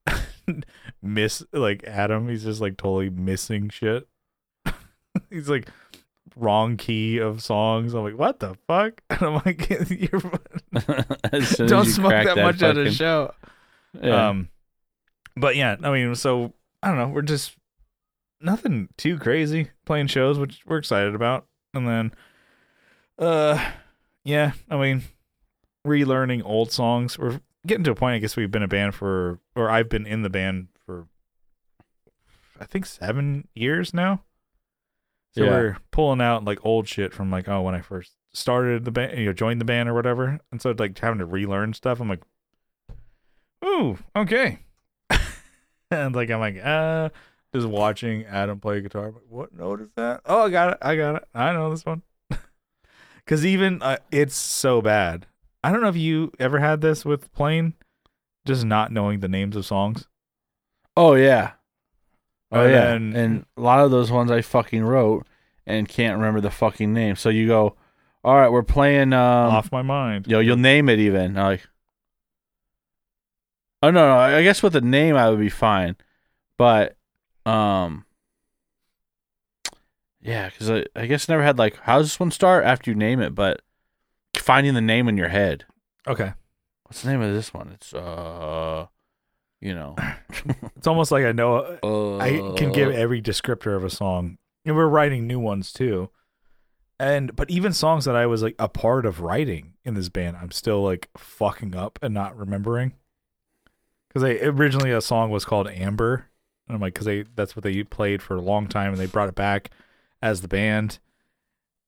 miss 1.00 1.44
like 1.52 1.84
Adam. 1.84 2.28
He's 2.28 2.42
just 2.42 2.60
like 2.60 2.76
totally 2.76 3.10
missing 3.10 3.68
shit. 3.68 4.08
he's 5.30 5.48
like 5.48 5.68
wrong 6.36 6.76
key 6.76 7.18
of 7.18 7.42
songs. 7.42 7.94
I'm 7.94 8.04
like, 8.04 8.18
what 8.18 8.38
the 8.38 8.56
fuck? 8.66 9.02
And 9.10 9.22
I'm 9.22 9.34
like, 9.44 9.68
you're 9.90 10.22
As 11.32 11.48
soon 11.48 11.64
as 11.64 11.70
don't 11.70 11.86
smoke 11.86 12.10
crack 12.10 12.26
that, 12.26 12.36
much 12.36 12.62
at 12.62 12.76
a 12.76 12.90
show. 12.92 13.32
Yeah. 14.00 14.28
Um, 14.28 14.50
but 15.36 15.56
yeah, 15.56 15.76
I 15.82 15.90
mean, 15.90 16.14
so 16.14 16.52
I 16.82 16.88
don't 16.88 16.98
know. 16.98 17.08
We're 17.08 17.22
just 17.22 17.56
nothing 18.40 18.88
too 18.96 19.18
crazy 19.18 19.70
playing 19.84 20.08
shows, 20.08 20.38
which 20.38 20.62
we're 20.66 20.78
excited 20.78 21.14
about, 21.14 21.46
and 21.74 21.88
then, 21.88 22.14
uh, 23.18 23.72
yeah, 24.24 24.52
I 24.70 24.76
mean, 24.76 25.02
relearning 25.86 26.42
old 26.44 26.72
songs. 26.72 27.18
We're 27.18 27.40
getting 27.66 27.84
to 27.84 27.92
a 27.92 27.94
point. 27.94 28.14
I 28.14 28.18
guess 28.18 28.36
we've 28.36 28.50
been 28.50 28.62
a 28.62 28.68
band 28.68 28.94
for, 28.94 29.40
or 29.54 29.70
I've 29.70 29.88
been 29.88 30.06
in 30.06 30.22
the 30.22 30.30
band 30.30 30.68
for, 30.84 31.06
I 32.60 32.64
think 32.66 32.86
seven 32.86 33.48
years 33.54 33.94
now. 33.94 34.22
So 35.36 35.44
Yeah. 35.44 35.50
we're 35.50 35.76
pulling 35.90 36.20
out 36.22 36.44
like 36.44 36.64
old 36.64 36.88
shit 36.88 37.12
from 37.12 37.30
like 37.30 37.48
oh 37.48 37.60
when 37.62 37.74
I 37.74 37.80
first 37.82 38.12
started 38.32 38.84
the 38.84 38.90
band, 38.90 39.18
you 39.18 39.26
know, 39.26 39.32
joined 39.32 39.60
the 39.60 39.64
band 39.66 39.88
or 39.88 39.94
whatever, 39.94 40.38
and 40.50 40.60
so 40.62 40.74
like 40.78 40.98
having 40.98 41.18
to 41.18 41.26
relearn 41.26 41.72
stuff. 41.74 42.00
I'm 42.00 42.08
like, 42.08 42.22
ooh, 43.64 43.98
okay. 44.14 44.60
and 45.90 46.14
like 46.14 46.30
I'm 46.30 46.40
like, 46.40 46.58
uh, 46.62 47.10
just 47.54 47.66
watching 47.66 48.24
Adam 48.24 48.60
play 48.60 48.80
guitar. 48.80 49.08
I'm 49.08 49.14
like, 49.14 49.22
what 49.28 49.54
note 49.54 49.80
is 49.80 49.88
that? 49.96 50.20
Oh, 50.26 50.44
I 50.46 50.50
got 50.50 50.72
it. 50.72 50.78
I 50.82 50.96
got 50.96 51.16
it. 51.16 51.28
I 51.34 51.52
know 51.52 51.70
this 51.70 51.84
one. 51.84 52.02
Because 53.24 53.44
even 53.44 53.82
uh, 53.82 53.96
it's 54.12 54.36
so 54.36 54.80
bad. 54.80 55.26
I 55.64 55.72
don't 55.72 55.80
know 55.82 55.88
if 55.88 55.96
you 55.96 56.30
ever 56.38 56.60
had 56.60 56.80
this 56.80 57.04
with 57.04 57.32
playing, 57.32 57.74
just 58.46 58.64
not 58.64 58.92
knowing 58.92 59.18
the 59.18 59.26
names 59.28 59.56
of 59.56 59.66
songs. 59.66 60.06
oh 60.96 61.14
yeah. 61.14 61.52
Oh 62.52 62.62
And 62.62 62.70
yeah. 62.70 62.80
then- 62.84 63.12
and 63.16 63.46
a 63.56 63.60
lot 63.60 63.80
of 63.84 63.90
those 63.90 64.10
ones 64.12 64.30
I 64.30 64.40
fucking 64.42 64.84
wrote 64.84 65.26
and 65.66 65.88
can't 65.88 66.16
remember 66.16 66.40
the 66.40 66.50
fucking 66.50 66.92
name. 66.92 67.16
So 67.16 67.28
you 67.28 67.46
go, 67.48 67.74
all 68.24 68.36
right, 68.36 68.50
we're 68.50 68.62
playing. 68.62 69.12
Um, 69.12 69.20
Off 69.52 69.70
my 69.72 69.82
mind. 69.82 70.26
Yo, 70.28 70.38
you'll 70.40 70.56
name 70.56 70.88
it 70.88 70.98
even. 70.98 71.34
Like, 71.34 71.66
oh 73.82 73.90
no, 73.90 74.06
no. 74.08 74.16
I 74.16 74.42
guess 74.42 74.62
with 74.62 74.72
the 74.74 74.80
name 74.80 75.16
I 75.16 75.28
would 75.30 75.38
be 75.40 75.48
fine, 75.48 75.96
but 76.58 76.96
um, 77.44 78.04
yeah, 80.20 80.48
because 80.48 80.70
I, 80.70 80.84
I 80.96 81.06
guess 81.06 81.28
I 81.28 81.32
never 81.34 81.44
had 81.44 81.58
like 81.58 81.76
how 81.82 81.98
does 81.98 82.06
this 82.08 82.20
one 82.20 82.30
start 82.30 82.64
after 82.64 82.90
you 82.90 82.96
name 82.96 83.20
it, 83.20 83.34
but 83.34 83.62
finding 84.36 84.74
the 84.74 84.80
name 84.80 85.08
in 85.08 85.16
your 85.16 85.28
head. 85.28 85.64
Okay. 86.06 86.32
What's 86.84 87.02
the 87.02 87.10
name 87.10 87.20
of 87.20 87.32
this 87.34 87.52
one? 87.52 87.70
It's 87.74 87.92
uh, 87.94 88.86
you 89.60 89.74
know, 89.74 89.96
It's 90.76 90.86
almost 90.86 91.10
like 91.10 91.24
I 91.24 91.32
know 91.32 91.78
uh, 91.82 92.18
I 92.18 92.54
can 92.56 92.72
give 92.72 92.90
every 92.90 93.20
descriptor 93.20 93.76
of 93.76 93.84
a 93.84 93.90
song. 93.90 94.38
And 94.64 94.76
we're 94.76 94.88
writing 94.88 95.26
new 95.26 95.38
ones 95.38 95.72
too. 95.72 96.10
And 96.98 97.34
but 97.36 97.50
even 97.50 97.72
songs 97.72 98.04
that 98.04 98.16
I 98.16 98.26
was 98.26 98.42
like 98.42 98.54
a 98.58 98.68
part 98.68 99.06
of 99.06 99.20
writing 99.20 99.74
in 99.84 99.94
this 99.94 100.08
band, 100.08 100.36
I'm 100.36 100.50
still 100.50 100.82
like 100.82 101.08
fucking 101.16 101.74
up 101.74 101.98
and 102.02 102.14
not 102.14 102.36
remembering. 102.36 102.94
Cuz 104.12 104.22
they 104.22 104.40
originally 104.40 104.92
a 104.92 105.00
song 105.00 105.30
was 105.30 105.44
called 105.44 105.68
Amber. 105.68 106.26
And 106.66 106.74
I'm 106.74 106.80
like 106.80 106.94
cuz 106.94 107.04
they 107.04 107.22
that's 107.34 107.54
what 107.54 107.62
they 107.62 107.82
played 107.84 108.22
for 108.22 108.36
a 108.36 108.40
long 108.40 108.66
time 108.66 108.92
and 108.92 109.00
they 109.00 109.06
brought 109.06 109.28
it 109.28 109.34
back 109.34 109.70
as 110.22 110.40
the 110.40 110.48
band 110.48 110.98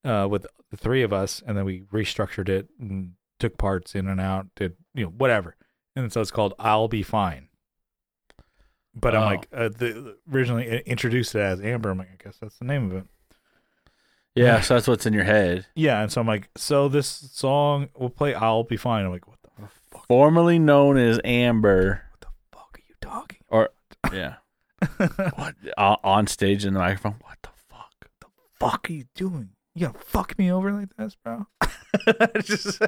uh 0.04 0.26
with 0.30 0.46
the 0.70 0.76
three 0.76 1.02
of 1.02 1.12
us 1.12 1.42
and 1.46 1.56
then 1.56 1.64
we 1.64 1.82
restructured 1.82 2.48
it 2.48 2.68
and 2.78 3.14
took 3.38 3.56
parts 3.56 3.94
in 3.94 4.06
and 4.08 4.20
out, 4.20 4.48
did 4.56 4.76
you 4.94 5.04
know 5.04 5.10
whatever. 5.10 5.56
And 5.96 6.12
so 6.12 6.20
it's 6.20 6.30
called 6.30 6.54
I'll 6.58 6.88
Be 6.88 7.02
Fine. 7.02 7.47
But 8.94 9.14
I'm 9.14 9.22
Oh. 9.22 9.26
like, 9.26 9.48
uh, 9.52 9.68
the 9.68 10.16
originally 10.32 10.80
introduced 10.86 11.34
it 11.34 11.40
as 11.40 11.60
Amber. 11.60 11.90
I'm 11.90 11.98
like, 11.98 12.08
I 12.12 12.24
guess 12.24 12.38
that's 12.40 12.58
the 12.58 12.64
name 12.64 12.90
of 12.90 12.96
it. 12.98 13.04
yeah. 14.34 14.60
So 14.60 14.74
that's 14.74 14.88
what's 14.88 15.06
in 15.06 15.12
your 15.12 15.24
head. 15.24 15.66
Yeah, 15.74 16.02
and 16.02 16.10
so 16.10 16.20
I'm 16.20 16.26
like, 16.26 16.48
so 16.56 16.88
this 16.88 17.06
song 17.06 17.88
we'll 17.96 18.10
play. 18.10 18.34
I'll 18.34 18.64
be 18.64 18.76
fine. 18.76 19.04
I'm 19.04 19.12
like, 19.12 19.26
what 19.28 19.38
the 19.42 19.66
fuck? 19.92 20.06
Formerly 20.08 20.58
known 20.58 20.96
as 20.96 21.20
Amber, 21.24 22.02
What 22.12 22.20
the 22.20 22.28
fuck 22.56 22.78
are 22.78 22.82
you 22.88 22.94
talking? 23.00 23.38
or 23.48 23.70
yeah, 24.12 24.34
what 25.36 25.54
on 25.76 25.96
on 26.02 26.26
stage 26.26 26.64
in 26.64 26.74
the 26.74 26.80
microphone. 26.80 27.16
What 27.20 27.38
the 27.42 27.50
fuck? 27.68 28.08
The 28.20 28.26
fuck 28.58 28.88
are 28.90 28.92
you 28.92 29.04
doing? 29.14 29.50
You 29.74 29.86
gonna 29.86 29.98
fuck 29.98 30.36
me 30.38 30.50
over 30.50 30.72
like 30.72 30.88
this, 30.96 31.14
bro? 31.22 31.46
Just 32.42 32.80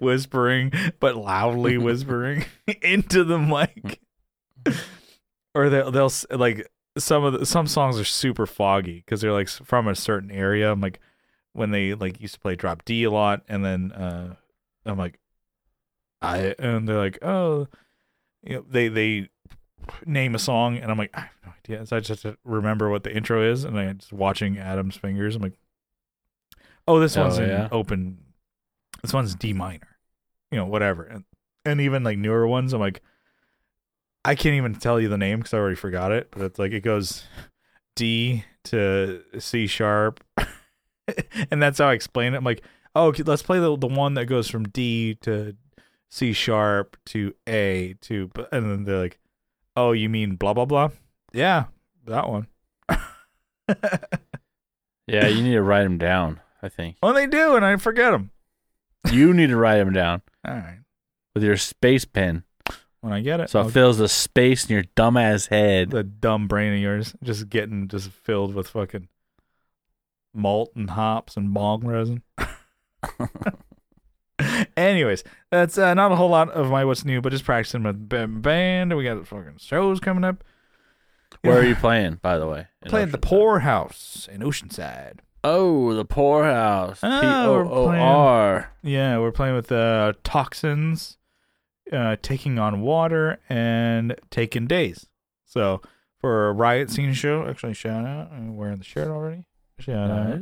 whispering, 0.00 0.72
but 1.00 1.16
loudly 1.16 1.78
whispering 1.78 2.44
into 2.82 3.24
the 3.24 3.38
mic. 3.38 4.00
Or 5.54 5.68
they'll 5.68 5.90
they'll 5.90 6.10
like 6.30 6.68
some 6.98 7.24
of 7.24 7.38
the 7.38 7.46
some 7.46 7.66
songs 7.66 7.98
are 7.98 8.04
super 8.04 8.46
foggy 8.46 8.96
because 9.04 9.20
they're 9.20 9.32
like 9.32 9.48
from 9.48 9.88
a 9.88 9.94
certain 9.94 10.30
area. 10.30 10.70
I'm 10.72 10.80
like 10.80 11.00
when 11.52 11.70
they 11.70 11.94
like 11.94 12.20
used 12.20 12.34
to 12.34 12.40
play 12.40 12.54
drop 12.56 12.84
D 12.84 13.04
a 13.04 13.10
lot, 13.10 13.42
and 13.48 13.64
then 13.64 13.92
uh 13.92 14.34
I'm 14.86 14.98
like 14.98 15.18
I 16.22 16.54
and 16.58 16.88
they're 16.88 16.98
like 16.98 17.18
oh 17.22 17.68
you 18.42 18.56
know 18.56 18.64
they 18.68 18.88
they 18.88 19.28
name 20.06 20.34
a 20.34 20.38
song 20.38 20.78
and 20.78 20.90
I'm 20.90 20.98
like 20.98 21.10
I 21.14 21.20
have 21.20 21.30
no 21.44 21.52
idea. 21.64 21.86
So 21.86 21.96
I 21.96 22.00
just 22.00 22.22
have 22.22 22.34
to 22.34 22.38
remember 22.44 22.90
what 22.90 23.04
the 23.04 23.14
intro 23.14 23.42
is, 23.42 23.64
and 23.64 23.78
I'm 23.78 23.98
just 23.98 24.12
watching 24.12 24.58
Adam's 24.58 24.96
fingers. 24.96 25.36
I'm 25.36 25.42
like 25.42 25.58
oh 26.86 27.00
this 27.00 27.16
Oh, 27.16 27.22
one's 27.22 27.38
in 27.38 27.48
yeah? 27.48 27.68
open. 27.72 28.18
This 29.02 29.12
one's 29.12 29.34
D 29.34 29.52
minor, 29.52 29.98
you 30.50 30.58
know 30.58 30.66
whatever, 30.66 31.04
and 31.04 31.24
and 31.64 31.80
even 31.80 32.04
like 32.04 32.18
newer 32.18 32.46
ones. 32.46 32.72
I'm 32.72 32.80
like 32.80 33.02
I 34.24 34.34
can't 34.34 34.54
even 34.54 34.74
tell 34.74 35.00
you 35.00 35.08
the 35.08 35.18
name 35.18 35.38
because 35.38 35.54
I 35.54 35.58
already 35.58 35.76
forgot 35.76 36.12
it, 36.12 36.28
but 36.30 36.42
it's 36.42 36.58
like 36.58 36.72
it 36.72 36.82
goes 36.82 37.24
D 37.96 38.44
to 38.64 39.22
C 39.38 39.66
sharp, 39.66 40.22
and 41.50 41.62
that's 41.62 41.78
how 41.78 41.88
I 41.88 41.94
explain 41.94 42.34
it. 42.34 42.38
I'm 42.38 42.44
like, 42.44 42.62
oh, 42.94 43.06
okay, 43.06 43.22
let's 43.22 43.42
play 43.42 43.58
the 43.58 43.76
the 43.76 43.86
one 43.86 44.14
that 44.14 44.26
goes 44.26 44.48
from 44.48 44.68
D 44.68 45.14
to 45.22 45.56
C 46.10 46.32
sharp 46.32 46.96
to 47.06 47.34
A 47.46 47.94
to, 48.02 48.30
and 48.52 48.70
then 48.70 48.84
they're 48.84 48.98
like, 48.98 49.18
oh, 49.76 49.92
you 49.92 50.08
mean 50.08 50.36
blah 50.36 50.52
blah 50.52 50.66
blah? 50.66 50.90
Yeah, 51.32 51.64
that 52.06 52.28
one. 52.28 52.46
Yeah, 55.10 55.26
you 55.26 55.42
need 55.42 55.54
to 55.54 55.62
write 55.62 55.82
them 55.82 55.98
down. 55.98 56.40
I 56.62 56.68
think 56.68 56.96
well, 57.02 57.12
they 57.12 57.26
do, 57.26 57.56
and 57.56 57.64
I 57.64 57.74
forget 57.76 58.12
them. 58.12 58.30
you 59.10 59.34
need 59.34 59.48
to 59.48 59.56
write 59.56 59.78
them 59.78 59.92
down 59.92 60.22
All 60.46 60.54
right, 60.54 60.78
with 61.34 61.42
your 61.42 61.56
space 61.56 62.04
pen, 62.04 62.44
when 63.00 63.12
I 63.12 63.20
get 63.20 63.40
it, 63.40 63.50
so 63.50 63.60
I'll- 63.60 63.68
it 63.68 63.72
fills 63.72 63.98
the 63.98 64.08
space 64.08 64.68
in 64.68 64.74
your 64.74 64.84
dumbass 64.96 65.48
head. 65.48 65.90
the 65.90 66.02
dumb 66.04 66.46
brain 66.48 66.72
of 66.74 66.78
yours 66.80 67.14
just 67.22 67.48
getting 67.48 67.88
just 67.88 68.10
filled 68.10 68.54
with 68.54 68.68
fucking 68.68 69.08
malt 70.34 70.72
and 70.76 70.90
hops 70.90 71.36
and 71.36 71.52
bong 71.54 71.86
resin. 71.86 72.22
Anyways, 74.76 75.22
that's 75.50 75.76
uh, 75.76 75.92
not 75.92 76.12
a 76.12 76.16
whole 76.16 76.30
lot 76.30 76.50
of 76.50 76.70
my 76.70 76.84
what's 76.84 77.04
new, 77.04 77.20
but 77.20 77.30
just 77.30 77.44
practicing 77.44 77.82
with 77.82 78.08
band. 78.42 78.96
We 78.96 79.04
got 79.04 79.26
fucking 79.26 79.58
shows 79.58 80.00
coming 80.00 80.24
up. 80.24 80.42
Where 81.42 81.58
are 81.60 81.64
you 81.64 81.74
playing, 81.76 82.20
by 82.22 82.38
the 82.38 82.46
way? 82.46 82.66
In 82.82 82.90
Playing 82.90 83.10
the 83.10 83.18
Poorhouse 83.18 84.28
in 84.32 84.40
Oceanside. 84.40 85.18
Oh, 85.44 85.94
the 85.94 86.04
poorhouse. 86.04 87.00
P 87.00 87.06
Oh, 87.06 87.52
we're 87.52 87.64
O 87.66 87.84
O 87.84 87.88
R. 87.88 88.72
Yeah, 88.82 89.18
we're 89.18 89.30
playing 89.32 89.54
with 89.54 89.70
uh, 89.72 90.14
toxins, 90.24 91.16
uh, 91.92 92.16
taking 92.22 92.58
on 92.58 92.80
water, 92.80 93.40
and 93.48 94.14
taking 94.30 94.66
days. 94.66 95.06
So 95.44 95.80
for 96.18 96.48
a 96.48 96.52
riot 96.52 96.90
scene 96.90 97.12
show, 97.12 97.46
actually 97.46 97.74
shout 97.74 98.06
out. 98.06 98.30
I'm 98.32 98.56
wearing 98.56 98.78
the 98.78 98.84
shirt 98.84 99.08
already. 99.08 99.46
Shout 99.78 100.10
out. 100.10 100.40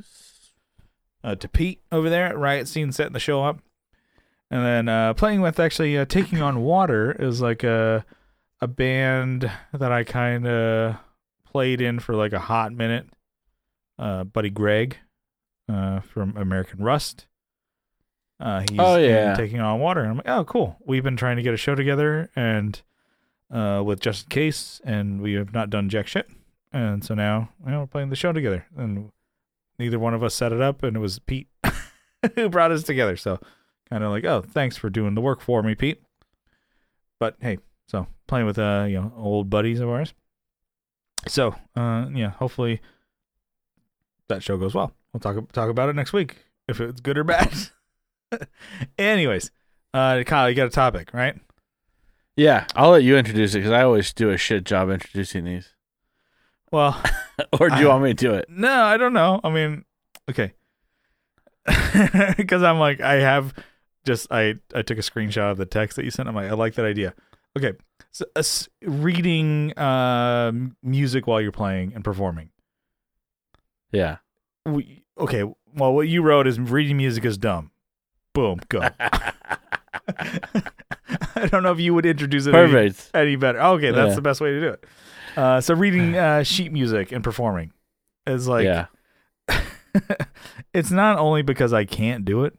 Uh, 1.24 1.34
to 1.34 1.48
Pete 1.48 1.82
over 1.90 2.08
there 2.08 2.26
at 2.26 2.38
Riot 2.38 2.68
Scene 2.68 2.92
setting 2.92 3.12
the 3.12 3.20
show 3.20 3.42
up. 3.42 3.58
And 4.50 4.64
then 4.64 4.88
uh, 4.88 5.14
playing 5.14 5.40
with 5.40 5.60
actually 5.60 5.98
uh, 5.98 6.04
Taking 6.04 6.40
on 6.40 6.62
Water 6.62 7.12
is 7.12 7.40
like 7.40 7.64
a 7.64 8.04
a 8.60 8.66
band 8.66 9.50
that 9.72 9.92
I 9.92 10.04
kind 10.04 10.46
of 10.46 10.96
played 11.44 11.80
in 11.80 12.00
for 12.00 12.14
like 12.14 12.32
a 12.32 12.38
hot 12.38 12.72
minute. 12.72 13.06
Uh, 13.98 14.24
Buddy 14.24 14.50
Greg 14.50 14.96
uh, 15.68 16.00
from 16.00 16.36
American 16.36 16.82
Rust. 16.82 17.26
Uh, 18.40 18.60
he's 18.68 18.78
Oh, 18.78 18.96
yeah. 18.96 19.34
Taking 19.34 19.60
on 19.60 19.80
Water. 19.80 20.00
And 20.00 20.10
I'm 20.10 20.16
like, 20.18 20.28
oh, 20.28 20.44
cool. 20.44 20.76
We've 20.84 21.02
been 21.02 21.16
trying 21.16 21.36
to 21.36 21.42
get 21.42 21.54
a 21.54 21.56
show 21.56 21.74
together 21.74 22.30
and 22.36 22.80
uh, 23.50 23.82
with 23.84 24.00
Just 24.00 24.24
in 24.24 24.28
Case, 24.30 24.80
and 24.84 25.20
we 25.20 25.32
have 25.34 25.52
not 25.52 25.70
done 25.70 25.88
jack 25.88 26.06
shit. 26.06 26.28
And 26.72 27.02
so 27.04 27.14
now 27.14 27.48
you 27.64 27.72
know, 27.72 27.80
we're 27.80 27.86
playing 27.86 28.10
the 28.10 28.16
show 28.16 28.32
together. 28.32 28.66
And 28.76 29.10
neither 29.78 29.98
one 29.98 30.14
of 30.14 30.22
us 30.22 30.34
set 30.34 30.52
it 30.52 30.60
up, 30.60 30.82
and 30.82 30.96
it 30.96 31.00
was 31.00 31.18
Pete 31.18 31.48
who 32.34 32.48
brought 32.48 32.70
us 32.70 32.82
together. 32.82 33.16
So 33.16 33.40
kind 33.90 34.04
of 34.04 34.10
like, 34.10 34.24
oh, 34.24 34.42
thanks 34.42 34.76
for 34.76 34.90
doing 34.90 35.14
the 35.14 35.20
work 35.20 35.40
for 35.40 35.62
me, 35.62 35.74
Pete. 35.74 36.02
But 37.18 37.36
hey, 37.40 37.58
so 37.86 38.06
playing 38.26 38.46
with 38.46 38.58
uh, 38.58 38.86
you 38.88 39.00
know, 39.00 39.12
old 39.16 39.50
buddies 39.50 39.80
of 39.80 39.88
ours. 39.88 40.14
So 41.26 41.54
uh, 41.74 42.06
yeah, 42.14 42.30
hopefully 42.30 42.80
that 44.28 44.42
show 44.42 44.56
goes 44.56 44.74
well. 44.74 44.92
We'll 45.12 45.20
talk 45.20 45.50
talk 45.52 45.70
about 45.70 45.88
it 45.88 45.96
next 45.96 46.12
week 46.12 46.36
if 46.68 46.80
it's 46.80 47.00
good 47.00 47.18
or 47.18 47.24
bad. 47.24 47.50
Anyways, 48.98 49.50
uh, 49.94 50.22
Kyle, 50.26 50.48
you 50.48 50.54
got 50.56 50.66
a 50.66 50.70
topic, 50.70 51.10
right? 51.12 51.36
Yeah, 52.36 52.66
I'll 52.76 52.90
let 52.90 53.02
you 53.02 53.16
introduce 53.16 53.54
it 53.54 53.58
because 53.58 53.72
I 53.72 53.82
always 53.82 54.12
do 54.12 54.30
a 54.30 54.36
shit 54.36 54.64
job 54.64 54.90
introducing 54.90 55.44
these. 55.44 55.74
Well, 56.70 57.02
or 57.60 57.68
do 57.70 57.76
you 57.80 57.86
I- 57.86 57.92
want 57.92 58.04
me 58.04 58.10
to 58.10 58.14
do 58.14 58.34
it? 58.34 58.46
No, 58.48 58.82
I 58.84 58.96
don't 58.96 59.12
know. 59.12 59.40
I 59.42 59.50
mean, 59.50 59.84
okay. 60.30 60.52
Because 62.36 62.62
I'm 62.62 62.78
like, 62.78 63.00
I 63.00 63.14
have 63.14 63.52
just 64.06 64.26
I 64.30 64.54
I 64.74 64.82
took 64.82 64.98
a 64.98 65.02
screenshot 65.02 65.50
of 65.50 65.58
the 65.58 65.66
text 65.66 65.96
that 65.96 66.04
you 66.04 66.10
sent. 66.10 66.28
I'm 66.28 66.34
like, 66.34 66.50
I 66.50 66.54
like 66.54 66.74
that 66.74 66.86
idea. 66.86 67.14
Okay, 67.56 67.72
so 68.12 68.24
uh, 68.36 68.42
reading 68.82 69.72
uh, 69.76 70.52
music 70.82 71.26
while 71.26 71.40
you're 71.40 71.50
playing 71.52 71.92
and 71.94 72.04
performing. 72.04 72.50
Yeah. 73.90 74.18
We, 74.64 75.02
okay, 75.18 75.42
well, 75.74 75.92
what 75.94 76.08
you 76.08 76.22
wrote 76.22 76.46
is 76.46 76.60
reading 76.60 76.98
music 76.98 77.24
is 77.24 77.36
dumb. 77.36 77.70
Boom, 78.38 78.60
go. 78.68 78.80
I 81.36 81.46
don't 81.46 81.62
know 81.64 81.72
if 81.72 81.80
you 81.80 81.92
would 81.94 82.06
introduce 82.06 82.46
it 82.46 82.54
any, 82.54 82.70
Perfect. 82.70 83.10
any 83.14 83.34
better. 83.36 83.60
Okay, 83.60 83.90
that's 83.90 84.10
Yeah. 84.10 84.14
the 84.14 84.22
best 84.22 84.40
way 84.40 84.50
to 84.50 84.60
do 84.60 84.68
it. 84.68 84.84
Uh, 85.36 85.60
so 85.60 85.74
reading 85.74 86.16
uh, 86.16 86.42
sheet 86.44 86.72
music 86.72 87.10
and 87.12 87.22
performing 87.24 87.72
is 88.26 88.46
like 88.48 88.64
yeah. 88.64 88.86
it's 90.74 90.90
not 90.90 91.18
only 91.18 91.42
because 91.42 91.72
I 91.72 91.84
can't 91.84 92.24
do 92.24 92.44
it, 92.44 92.56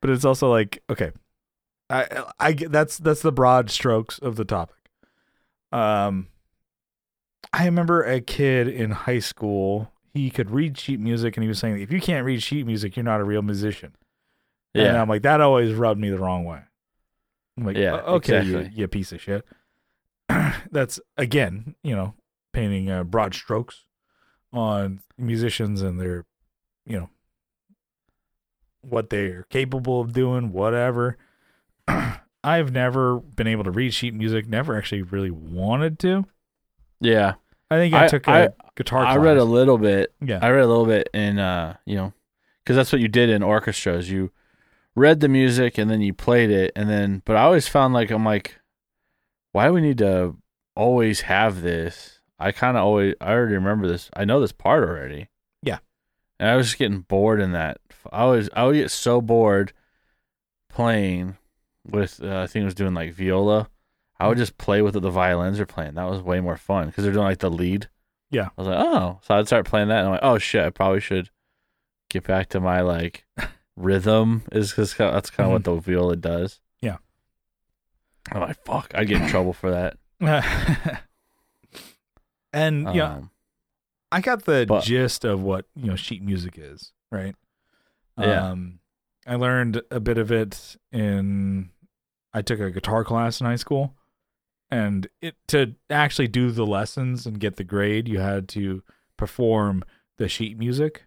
but 0.00 0.10
it's 0.10 0.24
also 0.24 0.50
like 0.50 0.82
okay, 0.90 1.10
I 1.90 2.24
I 2.38 2.52
get 2.52 2.70
that's 2.72 2.98
that's 2.98 3.22
the 3.22 3.32
broad 3.32 3.70
strokes 3.70 4.18
of 4.18 4.36
the 4.36 4.44
topic. 4.44 4.76
Um, 5.72 6.28
I 7.52 7.64
remember 7.64 8.02
a 8.02 8.20
kid 8.20 8.68
in 8.68 8.90
high 8.92 9.18
school. 9.20 9.90
He 10.14 10.30
could 10.30 10.50
read 10.50 10.78
sheet 10.78 10.98
music, 11.00 11.36
and 11.36 11.42
he 11.44 11.48
was 11.48 11.58
saying, 11.58 11.80
"If 11.80 11.92
you 11.92 12.00
can't 12.00 12.24
read 12.24 12.42
sheet 12.42 12.66
music, 12.66 12.96
you're 12.96 13.04
not 13.04 13.20
a 13.20 13.24
real 13.24 13.42
musician." 13.42 13.94
And 14.78 14.94
Yeah. 14.94 15.00
I'm 15.02 15.08
like, 15.08 15.22
that 15.22 15.40
always 15.40 15.72
rubbed 15.74 16.00
me 16.00 16.10
the 16.10 16.18
wrong 16.18 16.44
way. 16.44 16.60
I'm 17.58 17.64
like, 17.64 17.76
Yeah, 17.76 18.00
"O- 18.04 18.14
okay, 18.16 18.42
you, 18.44 18.58
exactly. 18.58 18.80
you 18.80 18.88
piece 18.88 19.12
of 19.12 19.20
shit. 19.20 19.44
That's 20.70 21.00
again, 21.16 21.74
you 21.82 21.94
know, 21.96 22.14
painting 22.52 22.90
uh, 22.90 23.04
broad 23.04 23.34
strokes 23.34 23.84
on 24.52 25.00
musicians 25.18 25.82
and 25.82 26.00
their, 26.00 26.24
you 26.86 26.98
know, 26.98 27.10
what 28.82 29.10
they're 29.10 29.44
capable 29.50 30.00
of 30.00 30.12
doing, 30.12 30.52
whatever. 30.52 31.16
I've 32.44 32.72
never 32.72 33.18
been 33.18 33.46
able 33.48 33.64
to 33.64 33.70
read 33.70 33.92
sheet 33.94 34.14
music. 34.14 34.48
Never 34.48 34.76
actually 34.76 35.02
really 35.02 35.30
wanted 35.30 35.98
to. 36.00 36.24
Yeah. 37.00 37.34
I 37.70 37.76
think 37.76 37.94
I, 37.94 38.04
I- 38.04 38.08
took 38.08 38.26
a 38.28 38.30
I- 38.30 38.48
guitar. 38.76 39.04
I 39.04 39.16
read 39.16 39.38
a 39.38 39.44
little 39.44 39.78
bit. 39.78 40.12
yeah. 40.20 40.38
I 40.42 40.50
read 40.50 40.62
a 40.64 40.68
little 40.68 40.86
bit 40.86 41.08
in, 41.14 41.38
uh, 41.38 41.76
you 41.86 41.96
know, 41.96 42.12
because 42.62 42.76
that's 42.76 42.92
what 42.92 43.00
you 43.00 43.08
did 43.08 43.30
in 43.30 43.42
orchestras. 43.42 44.10
You 44.10 44.30
read 44.96 45.20
the 45.20 45.28
music 45.28 45.78
and 45.78 45.88
then 45.90 46.00
you 46.00 46.12
played 46.12 46.50
it, 46.50 46.72
and 46.74 46.88
then. 46.90 47.22
But 47.24 47.36
I 47.36 47.42
always 47.42 47.68
found 47.68 47.94
like 47.94 48.10
I'm 48.10 48.24
like, 48.24 48.58
why 49.52 49.68
do 49.68 49.74
we 49.74 49.80
need 49.80 49.98
to 49.98 50.36
always 50.74 51.22
have 51.22 51.62
this? 51.62 52.20
I 52.38 52.50
kind 52.52 52.76
of 52.76 52.84
always. 52.84 53.14
I 53.20 53.32
already 53.32 53.54
remember 53.54 53.86
this. 53.86 54.10
I 54.14 54.24
know 54.24 54.40
this 54.40 54.52
part 54.52 54.82
already. 54.82 55.28
Yeah. 55.62 55.78
And 56.40 56.50
I 56.50 56.56
was 56.56 56.66
just 56.66 56.78
getting 56.78 57.00
bored 57.00 57.40
in 57.40 57.52
that. 57.52 57.78
I 58.12 58.24
was. 58.24 58.50
I 58.54 58.64
would 58.64 58.74
get 58.74 58.90
so 58.90 59.20
bored 59.20 59.72
playing 60.68 61.36
with. 61.86 62.22
Uh, 62.22 62.42
I 62.42 62.46
think 62.46 62.62
it 62.62 62.66
was 62.66 62.74
doing 62.74 62.94
like 62.94 63.14
viola. 63.14 63.68
I 64.18 64.28
would 64.28 64.38
just 64.38 64.56
play 64.56 64.80
with 64.80 64.94
what 64.94 65.02
the 65.02 65.10
violins 65.10 65.60
are 65.60 65.66
playing. 65.66 65.94
That 65.94 66.08
was 66.08 66.22
way 66.22 66.40
more 66.40 66.56
fun 66.56 66.86
because 66.86 67.04
they're 67.04 67.12
doing 67.12 67.26
like 67.26 67.38
the 67.38 67.50
lead. 67.50 67.88
Yeah. 68.30 68.48
I 68.56 68.60
was 68.60 68.68
like, 68.68 68.78
oh, 68.78 69.20
so 69.22 69.34
I'd 69.34 69.46
start 69.46 69.66
playing 69.66 69.88
that, 69.88 69.98
and 69.98 70.06
I'm 70.06 70.12
like, 70.12 70.20
oh 70.22 70.38
shit, 70.38 70.64
I 70.64 70.70
probably 70.70 71.00
should 71.00 71.30
get 72.10 72.24
back 72.24 72.48
to 72.50 72.60
my 72.60 72.80
like 72.80 73.24
rhythm. 73.76 74.42
Is 74.52 74.70
because 74.70 74.94
that's 74.94 75.30
kind 75.30 75.46
of 75.48 75.52
what 75.52 75.64
the 75.64 75.74
viola 75.76 76.16
does. 76.16 76.54
Mm-hmm. 76.82 76.86
Yeah. 76.86 76.96
I'm 78.32 78.40
like, 78.40 78.64
fuck, 78.64 78.90
I'd 78.94 79.06
get 79.08 79.22
in 79.22 79.28
trouble 79.28 79.52
for 79.52 79.70
that. 79.70 79.98
and 82.52 82.94
yeah, 82.94 83.14
Um, 83.14 83.30
I 84.10 84.20
got 84.20 84.44
the 84.44 84.64
But- 84.66 84.84
gist 84.84 85.24
of 85.24 85.40
what 85.42 85.66
you 85.74 85.86
know 85.86 85.96
sheet 85.96 86.22
music 86.22 86.54
is, 86.58 86.92
right? 87.10 87.34
Yeah. 88.18 88.50
Um, 88.50 88.78
I 89.26 89.34
learned 89.34 89.82
a 89.90 90.00
bit 90.00 90.18
of 90.18 90.30
it 90.32 90.76
in. 90.92 91.70
I 92.32 92.42
took 92.42 92.60
a 92.60 92.70
guitar 92.70 93.02
class 93.04 93.40
in 93.40 93.46
high 93.46 93.56
school, 93.56 93.94
and 94.70 95.08
it 95.20 95.36
to 95.48 95.74
actually 95.90 96.28
do 96.28 96.50
the 96.50 96.66
lessons 96.66 97.26
and 97.26 97.38
get 97.40 97.56
the 97.56 97.64
grade, 97.64 98.08
you 98.08 98.18
had 98.20 98.48
to 98.50 98.82
perform 99.16 99.82
the 100.18 100.28
sheet 100.28 100.58
music, 100.58 101.04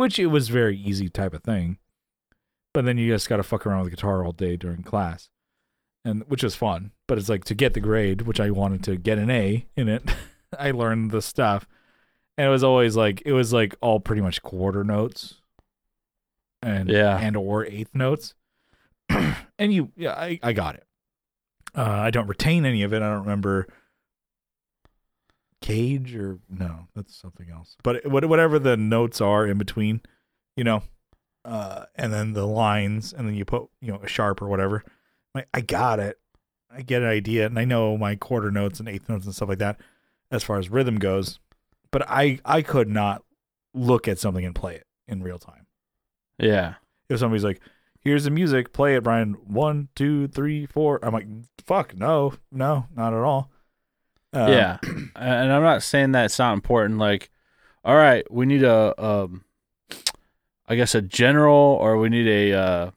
which 0.00 0.18
it 0.18 0.26
was 0.26 0.48
very 0.48 0.76
easy 0.76 1.08
type 1.08 1.34
of 1.34 1.42
thing. 1.44 1.78
But 2.74 2.84
then 2.84 2.98
you 2.98 3.08
just 3.12 3.28
got 3.28 3.36
to 3.38 3.42
fuck 3.42 3.66
around 3.66 3.82
with 3.82 3.90
the 3.90 3.96
guitar 3.96 4.24
all 4.24 4.32
day 4.32 4.56
during 4.56 4.82
class, 4.82 5.28
and 6.04 6.22
which 6.28 6.44
is 6.44 6.54
fun. 6.54 6.92
But 7.08 7.18
it's 7.18 7.28
like 7.28 7.44
to 7.44 7.54
get 7.54 7.74
the 7.74 7.80
grade, 7.80 8.22
which 8.22 8.38
I 8.40 8.50
wanted 8.50 8.82
to 8.84 8.96
get 8.96 9.18
an 9.18 9.30
A 9.30 9.66
in 9.76 9.88
it. 9.88 10.02
I 10.58 10.70
learned 10.72 11.10
the 11.10 11.22
stuff, 11.22 11.66
and 12.38 12.46
it 12.46 12.50
was 12.50 12.62
always 12.64 12.96
like 12.96 13.22
it 13.26 13.32
was 13.32 13.52
like 13.52 13.74
all 13.80 13.98
pretty 14.00 14.22
much 14.22 14.42
quarter 14.42 14.84
notes, 14.84 15.34
and 16.62 16.88
Yeah. 16.88 17.18
and 17.18 17.36
or 17.36 17.64
eighth 17.66 17.94
notes, 17.94 18.34
and 19.08 19.72
you 19.72 19.90
yeah 19.96 20.12
I 20.12 20.38
I 20.42 20.52
got 20.52 20.74
it. 20.76 20.84
Uh, 21.74 21.82
I 21.84 22.10
don't 22.10 22.26
retain 22.28 22.64
any 22.66 22.82
of 22.82 22.92
it. 22.92 23.02
I 23.02 23.08
don't 23.08 23.20
remember 23.22 23.66
cage 25.60 26.14
or 26.14 26.38
no, 26.48 26.88
that's 26.94 27.14
something 27.14 27.50
else. 27.50 27.76
But 27.82 28.06
whatever 28.06 28.58
the 28.58 28.76
notes 28.76 29.20
are 29.20 29.46
in 29.46 29.58
between, 29.58 30.00
you 30.56 30.64
know, 30.64 30.82
uh, 31.44 31.86
and 31.94 32.12
then 32.12 32.32
the 32.32 32.46
lines, 32.46 33.12
and 33.12 33.26
then 33.26 33.34
you 33.34 33.44
put 33.44 33.68
you 33.80 33.92
know 33.92 34.00
a 34.02 34.08
sharp 34.08 34.42
or 34.42 34.48
whatever. 34.48 34.84
Like 35.34 35.48
I 35.54 35.60
got 35.60 36.00
it. 36.00 36.18
I 36.72 36.82
get 36.82 37.02
an 37.02 37.08
idea, 37.08 37.46
and 37.46 37.58
I 37.58 37.64
know 37.64 37.96
my 37.96 38.16
quarter 38.16 38.50
notes 38.50 38.80
and 38.80 38.88
eighth 38.88 39.08
notes 39.08 39.24
and 39.24 39.34
stuff 39.34 39.48
like 39.48 39.58
that 39.58 39.80
as 40.30 40.44
far 40.44 40.58
as 40.58 40.70
rhythm 40.70 40.98
goes. 40.98 41.38
But 41.90 42.08
I 42.08 42.38
I 42.44 42.62
could 42.62 42.88
not 42.88 43.22
look 43.74 44.08
at 44.08 44.18
something 44.18 44.44
and 44.44 44.54
play 44.54 44.76
it 44.76 44.86
in 45.08 45.22
real 45.22 45.38
time. 45.38 45.66
Yeah. 46.38 46.74
If 47.08 47.18
somebody's 47.18 47.44
like, 47.44 47.60
"Here's 48.00 48.24
the 48.24 48.30
music, 48.30 48.72
play 48.72 48.94
it, 48.94 49.02
Brian. 49.02 49.34
One, 49.46 49.88
two, 49.96 50.28
three, 50.28 50.66
four. 50.66 51.00
I'm 51.02 51.12
like, 51.12 51.26
"Fuck, 51.64 51.96
no, 51.96 52.34
no, 52.52 52.86
not 52.94 53.12
at 53.12 53.20
all." 53.20 53.50
Um, 54.32 54.52
yeah. 54.52 54.78
And 55.16 55.52
I'm 55.52 55.62
not 55.62 55.82
saying 55.82 56.12
that 56.12 56.24
it's 56.26 56.38
not 56.38 56.54
important. 56.54 56.98
Like, 56.98 57.30
all 57.84 57.94
right, 57.96 58.24
we 58.32 58.46
need 58.46 58.62
a, 58.62 58.94
um, 59.02 59.44
I 60.66 60.76
guess 60.76 60.94
a 60.94 61.02
general, 61.02 61.54
or 61.80 61.98
we 61.98 62.08
need 62.08 62.26
a 62.26 62.58
uh, 62.58 62.90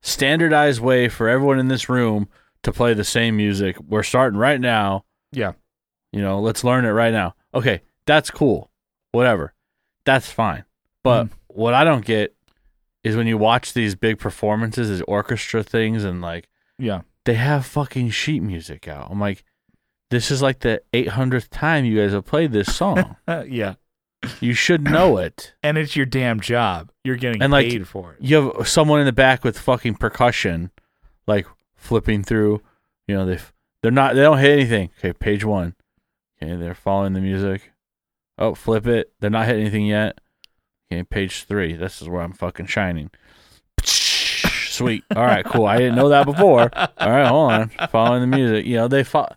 standardized 0.00 0.80
way 0.80 1.08
for 1.08 1.28
everyone 1.28 1.58
in 1.58 1.68
this 1.68 1.88
room 1.88 2.28
to 2.62 2.72
play 2.72 2.94
the 2.94 3.04
same 3.04 3.36
music. 3.36 3.76
We're 3.80 4.02
starting 4.02 4.38
right 4.38 4.60
now. 4.60 5.04
Yeah. 5.32 5.52
You 6.12 6.22
know, 6.22 6.40
let's 6.40 6.64
learn 6.64 6.84
it 6.84 6.90
right 6.90 7.12
now. 7.12 7.34
Okay, 7.54 7.82
that's 8.06 8.30
cool. 8.30 8.70
Whatever. 9.12 9.52
That's 10.04 10.30
fine. 10.30 10.64
But 11.02 11.26
Mhm. 11.26 11.30
what 11.48 11.74
I 11.74 11.84
don't 11.84 12.04
get 12.04 12.34
is 13.04 13.16
when 13.16 13.26
you 13.26 13.38
watch 13.38 13.72
these 13.74 13.94
big 13.94 14.18
performances, 14.18 14.88
these 14.88 15.02
orchestra 15.02 15.62
things, 15.62 16.04
and 16.04 16.20
like 16.20 16.48
yeah, 16.78 17.02
they 17.24 17.34
have 17.34 17.66
fucking 17.66 18.10
sheet 18.10 18.40
music 18.42 18.88
out. 18.88 19.08
I'm 19.10 19.20
like, 19.20 19.44
this 20.10 20.30
is 20.30 20.40
like 20.42 20.60
the 20.60 20.82
800th 20.92 21.48
time 21.50 21.84
you 21.84 21.98
guys 22.00 22.12
have 22.12 22.24
played 22.24 22.52
this 22.52 22.74
song. 22.74 23.16
Yeah. 23.48 23.74
you 24.40 24.52
should 24.54 24.82
know 24.82 25.18
it. 25.18 25.54
And 25.62 25.76
it's 25.78 25.94
your 25.96 26.06
damn 26.06 26.40
job. 26.40 26.90
You're 27.04 27.16
getting 27.16 27.42
And, 27.42 27.52
like, 27.52 27.68
paid 27.68 27.86
for 27.86 28.14
it. 28.14 28.18
You 28.20 28.52
have 28.52 28.68
someone 28.68 29.00
in 29.00 29.06
the 29.06 29.12
back 29.12 29.44
with 29.44 29.58
fucking 29.58 29.94
percussion, 29.96 30.70
like 31.26 31.46
flipping 31.76 32.22
through. 32.24 32.60
You 33.06 33.16
know, 33.16 33.26
they 33.26 33.38
they're 33.82 33.92
not 33.92 34.14
they 34.14 34.22
don't 34.22 34.38
hit 34.38 34.50
anything. 34.58 34.90
Okay, 34.98 35.12
page 35.12 35.44
one. 35.44 35.74
Okay, 36.42 36.56
they're 36.56 36.74
following 36.74 37.12
the 37.12 37.20
music. 37.20 37.72
Oh, 38.38 38.54
flip 38.54 38.86
it. 38.86 39.12
They're 39.20 39.30
not 39.30 39.46
hitting 39.46 39.62
anything 39.62 39.86
yet. 39.86 40.20
Okay, 40.90 41.02
page 41.04 41.44
three. 41.44 41.74
This 41.74 42.00
is 42.02 42.08
where 42.08 42.22
I'm 42.22 42.32
fucking 42.32 42.66
shining. 42.66 43.10
Sweet. 44.78 45.04
All 45.14 45.24
right, 45.24 45.44
cool. 45.44 45.66
I 45.66 45.76
didn't 45.78 45.96
know 45.96 46.08
that 46.10 46.24
before. 46.26 46.70
All 46.74 47.10
right, 47.10 47.26
hold 47.26 47.52
on. 47.52 47.68
Following 47.90 48.20
the 48.30 48.36
music. 48.36 48.66
You 48.66 48.76
know, 48.76 48.88
they 48.88 49.04
fo- 49.04 49.28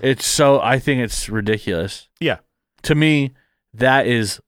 It's 0.00 0.26
so. 0.26 0.60
I 0.60 0.78
think 0.78 1.02
it's 1.02 1.28
ridiculous. 1.28 2.08
Yeah. 2.20 2.38
To 2.82 2.94
me, 2.94 3.32
that 3.74 4.06
is. 4.06 4.40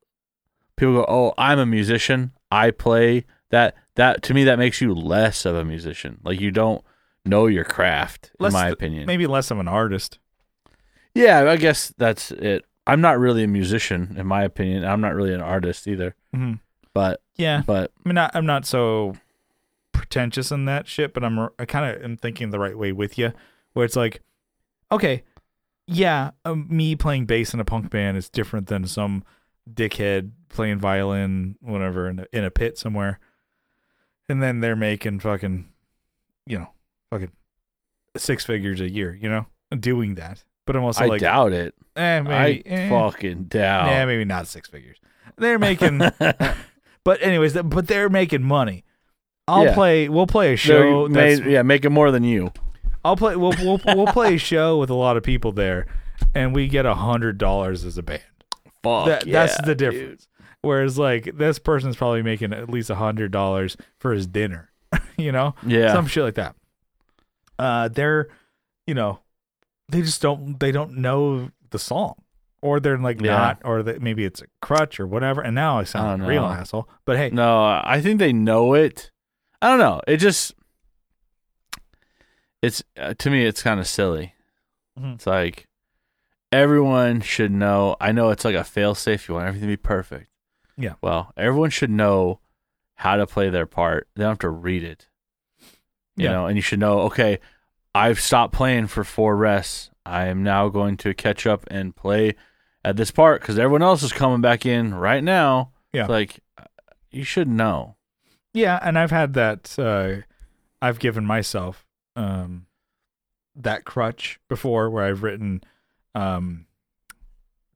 People 0.76 0.94
go, 0.94 1.04
"Oh, 1.08 1.34
I'm 1.38 1.58
a 1.58 1.66
musician. 1.66 2.32
I 2.50 2.70
play 2.70 3.24
that." 3.50 3.74
That 3.96 4.22
to 4.24 4.34
me, 4.34 4.42
that 4.44 4.58
makes 4.58 4.80
you 4.80 4.92
less 4.92 5.44
of 5.46 5.54
a 5.54 5.64
musician. 5.64 6.18
Like 6.24 6.40
you 6.40 6.50
don't 6.50 6.82
know 7.24 7.46
your 7.46 7.62
craft, 7.64 8.32
in 8.40 8.52
my 8.52 8.68
opinion. 8.68 9.06
Maybe 9.06 9.26
less 9.28 9.50
of 9.52 9.58
an 9.60 9.68
artist. 9.68 10.18
Yeah, 11.14 11.48
I 11.48 11.56
guess 11.56 11.94
that's 11.96 12.32
it. 12.32 12.64
I'm 12.86 13.00
not 13.00 13.18
really 13.20 13.44
a 13.44 13.48
musician, 13.48 14.16
in 14.18 14.26
my 14.26 14.42
opinion. 14.42 14.84
I'm 14.84 15.00
not 15.00 15.14
really 15.14 15.32
an 15.32 15.40
artist 15.40 15.86
either. 15.86 16.16
Mhm. 16.34 16.58
But 16.92 17.22
Yeah. 17.36 17.62
but 17.64 17.92
I 18.04 18.08
mean, 18.08 18.16
not, 18.16 18.32
I'm 18.34 18.46
not 18.46 18.66
so 18.66 19.14
pretentious 20.04 20.52
in 20.52 20.66
that 20.66 20.86
shit, 20.86 21.14
but 21.14 21.24
I'm 21.24 21.38
I 21.58 21.64
kind 21.64 21.96
of 21.96 22.02
am 22.02 22.18
thinking 22.18 22.50
the 22.50 22.58
right 22.58 22.76
way 22.76 22.92
with 22.92 23.16
you, 23.16 23.32
where 23.72 23.86
it's 23.86 23.96
like, 23.96 24.20
okay, 24.92 25.22
yeah, 25.86 26.32
um, 26.44 26.66
me 26.68 26.94
playing 26.94 27.24
bass 27.24 27.54
in 27.54 27.60
a 27.60 27.64
punk 27.64 27.88
band 27.90 28.18
is 28.18 28.28
different 28.28 28.66
than 28.66 28.86
some 28.86 29.24
dickhead 29.72 30.32
playing 30.50 30.78
violin, 30.78 31.56
whatever, 31.62 32.10
in 32.10 32.18
a, 32.20 32.26
in 32.32 32.44
a 32.44 32.50
pit 32.50 32.76
somewhere, 32.76 33.18
and 34.28 34.42
then 34.42 34.60
they're 34.60 34.76
making 34.76 35.20
fucking, 35.20 35.68
you 36.46 36.58
know, 36.58 36.68
fucking 37.10 37.32
six 38.18 38.44
figures 38.44 38.82
a 38.82 38.90
year, 38.90 39.18
you 39.18 39.28
know, 39.30 39.46
doing 39.80 40.16
that. 40.16 40.44
But 40.66 40.76
I'm 40.76 40.84
also 40.84 41.04
I 41.04 41.06
like, 41.06 41.20
doubt 41.22 41.54
it. 41.54 41.74
eh, 41.96 42.20
maybe, 42.20 42.62
I 42.66 42.70
eh, 42.70 42.88
fucking 42.90 43.44
doubt. 43.44 43.86
yeah, 43.86 44.04
maybe 44.04 44.26
not 44.26 44.48
six 44.48 44.68
figures. 44.68 44.98
They're 45.38 45.58
making 45.58 45.98
but 47.04 47.22
anyways, 47.22 47.54
but 47.54 47.86
they're 47.86 48.10
making 48.10 48.42
money. 48.42 48.84
I'll 49.46 49.64
Yeah. 49.66 49.74
play. 49.74 50.08
We'll 50.08 50.26
play 50.26 50.48
a 50.48 50.50
No, 50.52 50.56
show. 50.56 51.06
you 51.06 51.12
that's, 51.12 51.40
yeah, 51.42 51.62
make 51.62 51.84
it 51.84 51.90
more 51.90 52.10
than 52.10 52.24
you. 52.24 52.52
I'll 53.04 53.16
play. 53.16 53.36
We'll 53.36 53.52
we'll 53.62 53.80
we'll 53.86 54.06
play 54.06 54.34
a 54.34 54.38
show 54.52 54.78
with 54.78 54.88
a 54.90 54.94
lot 54.94 55.16
of 55.16 55.22
people 55.22 55.52
there, 55.52 55.86
and 56.34 56.54
we 56.54 56.68
get 56.68 56.86
a 56.86 56.94
hundred 56.94 57.36
dollars 57.38 57.84
as 57.84 57.98
a 57.98 58.02
band. 58.02 58.22
Fuck 58.82 59.06
That, 59.06 59.24
that's 59.26 59.56
yeah, 59.58 59.64
the 59.66 59.74
dude. 59.74 59.90
difference. 59.92 60.28
Whereas 60.62 60.98
like 60.98 61.36
this 61.36 61.58
person's 61.58 61.96
probably 61.96 62.22
making 62.22 62.52
at 62.54 62.70
least 62.70 62.88
a 62.88 62.94
hundred 62.94 63.30
dollars 63.32 63.76
for 63.98 64.12
his 64.12 64.26
dinner. 64.26 64.70
you 65.18 65.30
know, 65.32 65.54
Yeah, 65.66 65.92
some 65.92 66.06
shit 66.06 66.22
like 66.24 66.34
that. 66.36 66.56
Uh, 67.58 67.88
they're, 67.88 68.28
you 68.86 68.94
know, 68.94 69.20
they 69.90 70.00
just 70.00 70.22
don't. 70.22 70.58
They 70.58 70.72
don't 70.72 70.96
know 70.98 71.50
the 71.70 71.78
song. 71.78 72.14
Or 72.62 72.80
they're 72.80 72.96
like 72.96 73.20
Yeah. 73.20 73.36
not, 73.36 73.58
or 73.62 73.82
that 73.82 74.00
maybe 74.00 74.24
it's 74.24 74.40
a 74.40 74.46
crutch 74.62 74.98
or 74.98 75.06
whatever. 75.06 75.42
And 75.42 75.54
now 75.54 75.78
I 75.78 75.84
sound 75.84 76.06
I 76.06 76.12
like 76.14 76.22
a 76.22 76.26
real 76.26 76.44
asshole. 76.46 76.88
But 77.04 77.18
hey, 77.18 77.28
no, 77.28 77.62
I 77.84 78.00
think 78.00 78.18
they 78.18 78.32
know 78.32 78.72
it. 78.72 79.10
I 79.64 79.68
don't 79.70 79.78
know. 79.78 80.02
It 80.06 80.18
just 80.18 80.52
it's 82.62 82.82
uh, 82.98 83.14
to 83.18 83.30
me 83.30 83.44
it's 83.44 83.62
kind 83.62 83.80
of 83.80 83.86
silly. 83.86 84.34
Mhm. 84.98 85.14
It's 85.14 85.26
like 85.26 85.66
everyone 86.52 87.20
should 87.20 87.50
know. 87.50 87.96
I 88.00 88.12
know 88.12 88.30
it's 88.30 88.44
like 88.44 88.54
a 88.54 88.64
fail 88.64 88.94
safe. 88.94 89.28
You 89.28 89.34
want 89.34 89.46
everything 89.48 89.68
to 89.68 89.72
be 89.72 89.76
perfect. 89.76 90.28
Yeah. 90.76 90.94
Well, 91.02 91.32
everyone 91.36 91.70
should 91.70 91.90
know 91.90 92.40
how 92.96 93.16
to 93.16 93.26
play 93.26 93.50
their 93.50 93.66
part. 93.66 94.08
They 94.14 94.22
don't 94.22 94.32
have 94.32 94.38
to 94.40 94.48
read 94.50 94.82
it. 94.84 95.08
You 96.16 96.24
Yeah. 96.26 96.32
know, 96.32 96.46
and 96.46 96.56
you 96.56 96.62
should 96.62 96.78
know. 96.78 97.00
Okay, 97.02 97.38
I've 97.94 98.20
stopped 98.20 98.52
playing 98.54 98.88
for 98.88 99.02
four 99.02 99.36
rests. 99.36 99.90
I 100.06 100.26
am 100.26 100.42
now 100.42 100.68
going 100.68 100.96
to 100.98 101.14
catch 101.14 101.46
up 101.46 101.64
and 101.68 101.96
play 101.96 102.34
at 102.84 102.96
this 102.96 103.10
part 103.10 103.40
because 103.40 103.58
everyone 103.58 103.82
else 103.82 104.02
is 104.02 104.12
coming 104.12 104.40
back 104.42 104.66
in 104.66 104.94
right 104.94 105.24
now. 105.24 105.72
Yeah. 105.92 106.02
It's 106.02 106.10
like 106.10 106.40
uh, 106.58 106.64
you 107.10 107.24
should 107.24 107.48
know. 107.48 107.93
Yeah, 108.54 108.78
and 108.82 108.98
I've 108.98 109.10
had 109.10 109.34
that. 109.34 109.76
Uh, 109.78 110.22
I've 110.80 110.98
given 110.98 111.26
myself 111.26 111.84
um, 112.16 112.66
that 113.56 113.84
crutch 113.84 114.38
before, 114.48 114.88
where 114.88 115.04
I've 115.04 115.22
written 115.22 115.62
um, 116.14 116.66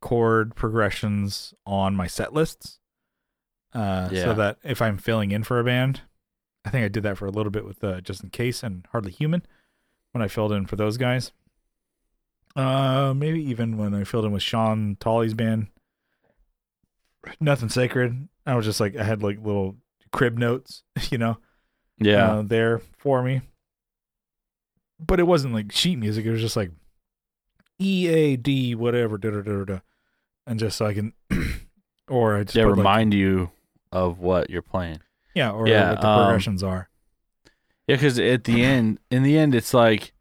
chord 0.00 0.54
progressions 0.54 1.52
on 1.66 1.94
my 1.96 2.06
set 2.06 2.32
lists, 2.32 2.78
uh, 3.74 4.08
Yeah. 4.12 4.24
so 4.24 4.34
that 4.34 4.58
if 4.62 4.80
I'm 4.80 4.96
filling 4.98 5.32
in 5.32 5.42
for 5.42 5.58
a 5.58 5.64
band, 5.64 6.02
I 6.64 6.70
think 6.70 6.84
I 6.84 6.88
did 6.88 7.02
that 7.02 7.18
for 7.18 7.26
a 7.26 7.30
little 7.30 7.50
bit 7.50 7.64
with 7.64 7.82
uh, 7.82 8.00
Just 8.00 8.22
in 8.22 8.30
Case 8.30 8.62
and 8.62 8.86
Hardly 8.92 9.10
Human 9.12 9.44
when 10.12 10.22
I 10.22 10.28
filled 10.28 10.52
in 10.52 10.66
for 10.66 10.76
those 10.76 10.96
guys. 10.96 11.32
Uh, 12.56 13.12
maybe 13.16 13.42
even 13.42 13.76
when 13.76 13.94
I 13.94 14.04
filled 14.04 14.24
in 14.26 14.32
with 14.32 14.42
Sean 14.42 14.96
Tolley's 15.00 15.34
band, 15.34 15.68
Nothing 17.40 17.68
Sacred. 17.68 18.28
I 18.46 18.54
was 18.54 18.64
just 18.64 18.80
like 18.80 18.96
I 18.96 19.04
had 19.04 19.22
like 19.22 19.38
little 19.44 19.76
crib 20.12 20.38
notes, 20.38 20.82
you 21.10 21.18
know, 21.18 21.38
Yeah. 21.98 22.32
uh, 22.32 22.42
there 22.42 22.80
for 22.98 23.22
me. 23.22 23.42
But 25.00 25.20
it 25.20 25.24
wasn't 25.24 25.54
like 25.54 25.70
sheet 25.72 25.96
music. 25.96 26.26
It 26.26 26.30
was 26.30 26.40
just 26.40 26.56
like 26.56 26.70
E 27.80 28.08
A 28.08 28.36
D 28.36 28.74
whatever, 28.74 29.16
da 29.18 29.30
da 29.30 29.64
da 29.64 29.78
and 30.46 30.58
just 30.58 30.76
so 30.76 30.86
I 30.86 30.94
can, 30.94 31.12
or 32.08 32.36
I 32.36 32.44
just 32.44 32.56
yeah. 32.56 32.64
put, 32.64 32.70
like- 32.70 32.78
Remind 32.78 33.14
you 33.14 33.50
of 33.92 34.18
what 34.18 34.50
you're 34.50 34.62
playing. 34.62 35.00
yeah, 35.34 35.50
or 35.50 35.68
Yeah, 35.68 35.90
what 35.90 36.00
the 36.00 36.08
um, 36.08 36.18
progressions 36.24 36.62
are. 36.62 36.88
Yeah, 37.86 37.96
because 37.96 38.18
at 38.18 38.44
the 38.44 38.62
end, 38.64 38.98
in 39.10 39.22
the 39.22 39.38
end, 39.38 39.54
it's 39.54 39.72
like 39.72 40.12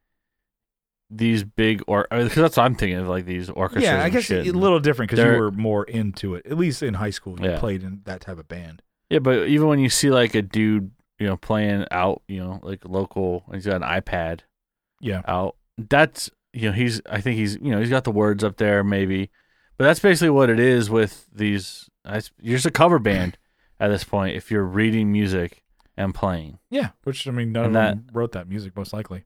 these 1.09 1.43
big 1.43 1.81
or 1.87 2.05
because 2.11 2.35
that's 2.35 2.57
what 2.57 2.63
I'm 2.65 2.75
thinking 2.75 2.97
of, 2.99 3.07
like 3.07 3.25
these 3.25 3.49
orchestras. 3.49 3.83
Yeah, 3.85 4.03
I 4.03 4.09
guess 4.09 4.29
a 4.29 4.43
little 4.51 4.79
different 4.79 5.09
because 5.09 5.23
you 5.25 5.39
were 5.39 5.51
more 5.51 5.83
into 5.85 6.35
it. 6.35 6.45
At 6.45 6.57
least 6.57 6.83
in 6.83 6.93
high 6.95 7.09
school, 7.09 7.37
you 7.41 7.49
Yeah. 7.49 7.59
played 7.59 7.81
in 7.83 8.01
that 8.05 8.21
type 8.21 8.37
of 8.37 8.47
band. 8.47 8.81
Yeah, 9.09 9.19
but 9.19 9.47
even 9.47 9.67
when 9.67 9.79
you 9.79 9.89
see 9.89 10.09
like 10.09 10.35
a 10.35 10.41
dude, 10.41 10.91
you 11.19 11.27
know, 11.27 11.37
playing 11.37 11.85
out, 11.91 12.21
you 12.27 12.39
know, 12.39 12.59
like 12.61 12.83
local, 12.85 13.43
he's 13.53 13.65
got 13.65 13.81
an 13.81 13.81
iPad 14.01 14.41
Yeah, 14.99 15.21
out. 15.27 15.55
That's 15.77 16.29
you 16.53 16.69
know, 16.69 16.73
he's 16.73 17.01
I 17.09 17.21
think 17.21 17.37
he's 17.37 17.55
you 17.55 17.71
know 17.71 17.79
he's 17.79 17.89
got 17.89 18.03
the 18.03 18.11
words 18.11 18.43
up 18.43 18.57
there 18.57 18.83
maybe, 18.83 19.29
but 19.77 19.85
that's 19.85 19.99
basically 19.99 20.31
what 20.31 20.49
it 20.49 20.59
is 20.59 20.89
with 20.89 21.27
these 21.33 21.89
I, 22.05 22.21
you're 22.41 22.57
just 22.57 22.65
a 22.65 22.71
cover 22.71 22.99
band 22.99 23.37
at 23.79 23.89
this 23.89 24.03
point 24.03 24.35
if 24.35 24.49
you're 24.51 24.63
reading 24.63 25.11
music 25.11 25.63
and 25.95 26.13
playing. 26.13 26.59
Yeah, 26.69 26.89
which 27.03 27.27
I 27.27 27.31
mean, 27.31 27.51
none 27.51 27.65
And 27.65 27.77
of 27.77 27.83
them 27.83 28.07
wrote 28.13 28.31
that 28.33 28.47
music, 28.47 28.75
most 28.75 28.93
likely. 28.93 29.23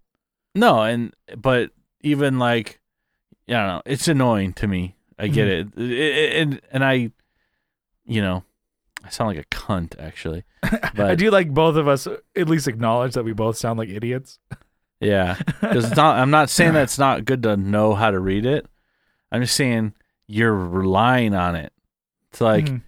No, 0.56 0.82
and 0.82 1.14
but 1.38 1.72
even 2.02 2.40
like, 2.40 2.80
I 3.48 3.54
don't 3.54 3.68
know, 3.68 3.82
it's 3.86 4.08
annoying 4.08 4.54
to 4.54 4.68
me. 4.68 4.96
I 5.18 5.28
get 5.28 5.48
mm-hmm. 5.48 5.82
it. 5.82 5.92
It- 5.92 6.18
it- 6.18 6.42
and 6.42 6.62
and 6.72 6.84
I, 6.84 7.12
you 8.06 8.22
know, 8.22 8.44
I 9.04 9.10
sound 9.10 9.36
like 9.36 9.46
a 9.46 9.56
cunt 9.56 9.96
actually. 10.00 10.44
I 10.98 11.16
do 11.16 11.32
like 11.32 11.54
both 11.54 11.76
of 11.76 11.88
us 11.88 12.08
at 12.08 12.48
least 12.48 12.68
acknowledge 12.68 13.14
that 13.14 13.24
we 13.26 13.34
both 13.34 13.58
sound 13.58 13.80
like 13.80 13.90
idiots. 13.90 14.40
yeah, 15.00 15.38
because 15.62 15.96
not. 15.96 16.18
I'm 16.18 16.32
not 16.32 16.50
saying 16.50 16.74
that 16.74 16.84
it's 16.84 17.00
not 17.00 17.26
good 17.26 17.44
to 17.44 17.58
know 17.58 17.94
how 17.96 18.12
to 18.12 18.20
read 18.20 18.46
it. 18.46 18.66
I'm 19.32 19.42
just 19.42 19.56
saying 19.56 19.94
you're 20.28 20.54
relying 20.56 21.34
on 21.34 21.56
it. 21.56 21.74
It's 22.32 22.42
like, 22.42 22.66
Mhm. 22.66 22.82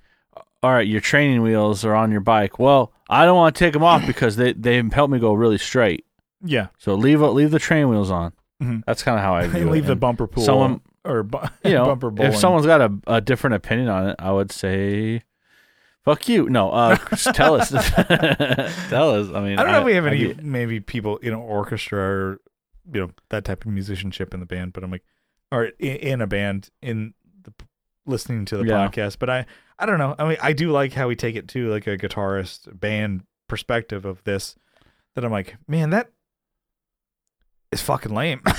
all 0.61 0.71
right, 0.71 0.87
your 0.87 1.01
training 1.01 1.41
wheels 1.41 1.83
are 1.83 1.95
on 1.95 2.11
your 2.11 2.21
bike. 2.21 2.59
Well, 2.59 2.93
I 3.09 3.25
don't 3.25 3.35
want 3.37 3.55
to 3.55 3.59
take 3.59 3.73
them 3.73 3.83
off 3.83 4.05
because 4.05 4.35
they 4.35 4.53
they 4.53 4.81
help 4.91 5.09
me 5.09 5.19
go 5.19 5.33
really 5.33 5.57
straight. 5.57 6.05
yeah, 6.45 6.67
So 6.77 6.93
leave 6.95 7.21
leave 7.21 7.51
the 7.51 7.59
training 7.59 7.89
wheels 7.89 8.11
on. 8.11 8.33
Mhm. 8.61 8.83
That's 8.85 9.01
kind 9.03 9.17
of 9.17 9.23
how 9.23 9.33
I 9.35 9.47
view 9.47 9.61
and 9.61 9.69
it. 9.69 9.71
leave 9.71 9.87
the 9.87 9.95
bumper 9.95 10.27
pool 10.27 10.43
someone- 10.43 10.81
or 11.05 11.23
bu- 11.23 11.39
you 11.65 11.73
know, 11.73 11.97
if 12.19 12.37
someone's 12.37 12.65
got 12.65 12.79
a, 12.81 12.93
a 13.07 13.19
different 13.21 13.55
opinion 13.55 13.89
on 13.89 14.09
it, 14.09 14.15
I 14.19 14.31
would 14.31 14.51
say, 14.53 15.21
"Fuck 16.05 16.27
you." 16.29 16.49
No, 16.49 16.69
uh, 16.71 16.97
just 17.09 17.33
tell 17.35 17.55
us. 17.55 17.69
tell 18.89 19.11
us. 19.11 19.29
I 19.33 19.41
mean, 19.41 19.57
I 19.59 19.63
don't 19.63 19.71
know 19.71 19.79
if 19.79 19.85
we 19.85 19.95
have 19.95 20.05
I 20.05 20.09
any 20.09 20.19
get- 20.27 20.43
maybe 20.43 20.79
people 20.79 21.17
in 21.17 21.33
an 21.33 21.39
orchestra 21.39 21.99
or 21.99 22.39
you 22.93 23.01
know 23.01 23.11
that 23.29 23.45
type 23.45 23.65
of 23.65 23.71
musicianship 23.71 24.33
in 24.33 24.39
the 24.39 24.45
band, 24.45 24.73
but 24.73 24.83
I'm 24.83 24.91
like, 24.91 25.03
or 25.51 25.65
in, 25.79 25.95
in 25.97 26.21
a 26.21 26.27
band 26.27 26.69
in 26.81 27.13
the 27.43 27.53
listening 28.05 28.45
to 28.45 28.57
the 28.57 28.65
Yeah. 28.65 28.87
podcast. 28.87 29.17
But 29.19 29.29
I 29.29 29.45
I 29.79 29.85
don't 29.85 29.97
know. 29.97 30.15
I 30.19 30.27
mean, 30.27 30.37
I 30.41 30.53
do 30.53 30.71
like 30.71 30.93
how 30.93 31.07
we 31.07 31.15
take 31.15 31.35
it 31.35 31.47
to 31.49 31.69
like 31.69 31.87
a 31.87 31.97
guitarist 31.97 32.79
band 32.79 33.23
perspective 33.47 34.05
of 34.05 34.23
this. 34.23 34.55
That 35.15 35.23
I'm 35.23 35.31
like, 35.31 35.55
man, 35.67 35.91
that 35.91 36.09
is 37.71 37.81
fucking 37.81 38.13
lame. 38.13 38.41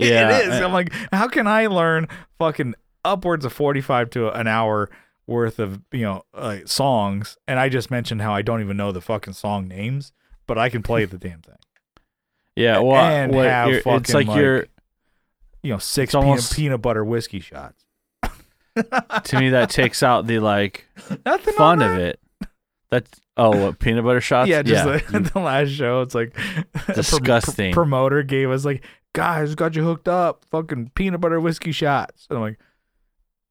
Yeah, 0.00 0.38
it 0.38 0.48
is. 0.48 0.60
I'm 0.62 0.72
like, 0.72 0.92
how 1.12 1.28
can 1.28 1.46
I 1.46 1.68
learn 1.68 2.08
fucking 2.40 2.74
upwards 3.04 3.44
of 3.44 3.52
45 3.52 4.10
to 4.10 4.30
an 4.36 4.48
hour 4.48 4.90
worth 5.26 5.58
of 5.58 5.80
you 5.92 6.02
know 6.02 6.22
uh, 6.34 6.58
songs? 6.66 7.36
And 7.48 7.58
I 7.58 7.68
just 7.68 7.90
mentioned 7.90 8.22
how 8.22 8.32
I 8.34 8.42
don't 8.42 8.60
even 8.60 8.76
know 8.76 8.92
the 8.92 9.00
fucking 9.00 9.34
song 9.34 9.68
names, 9.68 10.12
but 10.46 10.58
I 10.58 10.68
can 10.68 10.82
play 10.82 11.04
the 11.04 11.18
damn 11.18 11.40
thing. 11.40 11.56
yeah. 12.56 12.78
Well, 12.78 12.96
and 13.04 13.34
what 13.34 13.46
have 13.46 13.66
you're- 13.68 13.78
it's 13.78 13.84
fucking, 13.84 14.14
like, 14.14 14.26
like- 14.28 14.36
you're 14.38 14.66
You 15.62 15.72
know, 15.72 15.78
six 15.78 16.14
almost- 16.14 16.54
peanut, 16.54 16.68
peanut 16.70 16.82
butter 16.82 17.04
whiskey 17.04 17.40
shots. 17.40 17.84
to 19.24 19.40
me 19.40 19.50
that 19.50 19.70
takes 19.70 20.02
out 20.02 20.26
the 20.26 20.38
like 20.38 20.86
Nothing 21.26 21.54
fun 21.54 21.80
of 21.82 21.98
it. 21.98 22.20
That's 22.90 23.10
oh, 23.36 23.56
what 23.64 23.78
peanut 23.78 24.04
butter 24.04 24.20
shots? 24.20 24.48
Yeah, 24.48 24.62
just 24.62 24.84
you- 24.84 25.20
the, 25.20 25.30
the 25.34 25.40
last 25.40 25.70
show, 25.70 26.02
it's 26.02 26.14
like 26.14 26.36
Disgusting. 26.94 27.72
pr- 27.72 27.80
promoter 27.80 28.22
gave 28.22 28.50
us 28.50 28.64
like, 28.64 28.84
guys, 29.14 29.54
got 29.54 29.74
you 29.74 29.82
hooked 29.82 30.08
up, 30.08 30.44
fucking 30.50 30.92
peanut 30.94 31.20
butter 31.20 31.40
whiskey 31.40 31.72
shots. 31.72 32.26
And 32.30 32.36
I'm 32.36 32.42
like, 32.42 32.58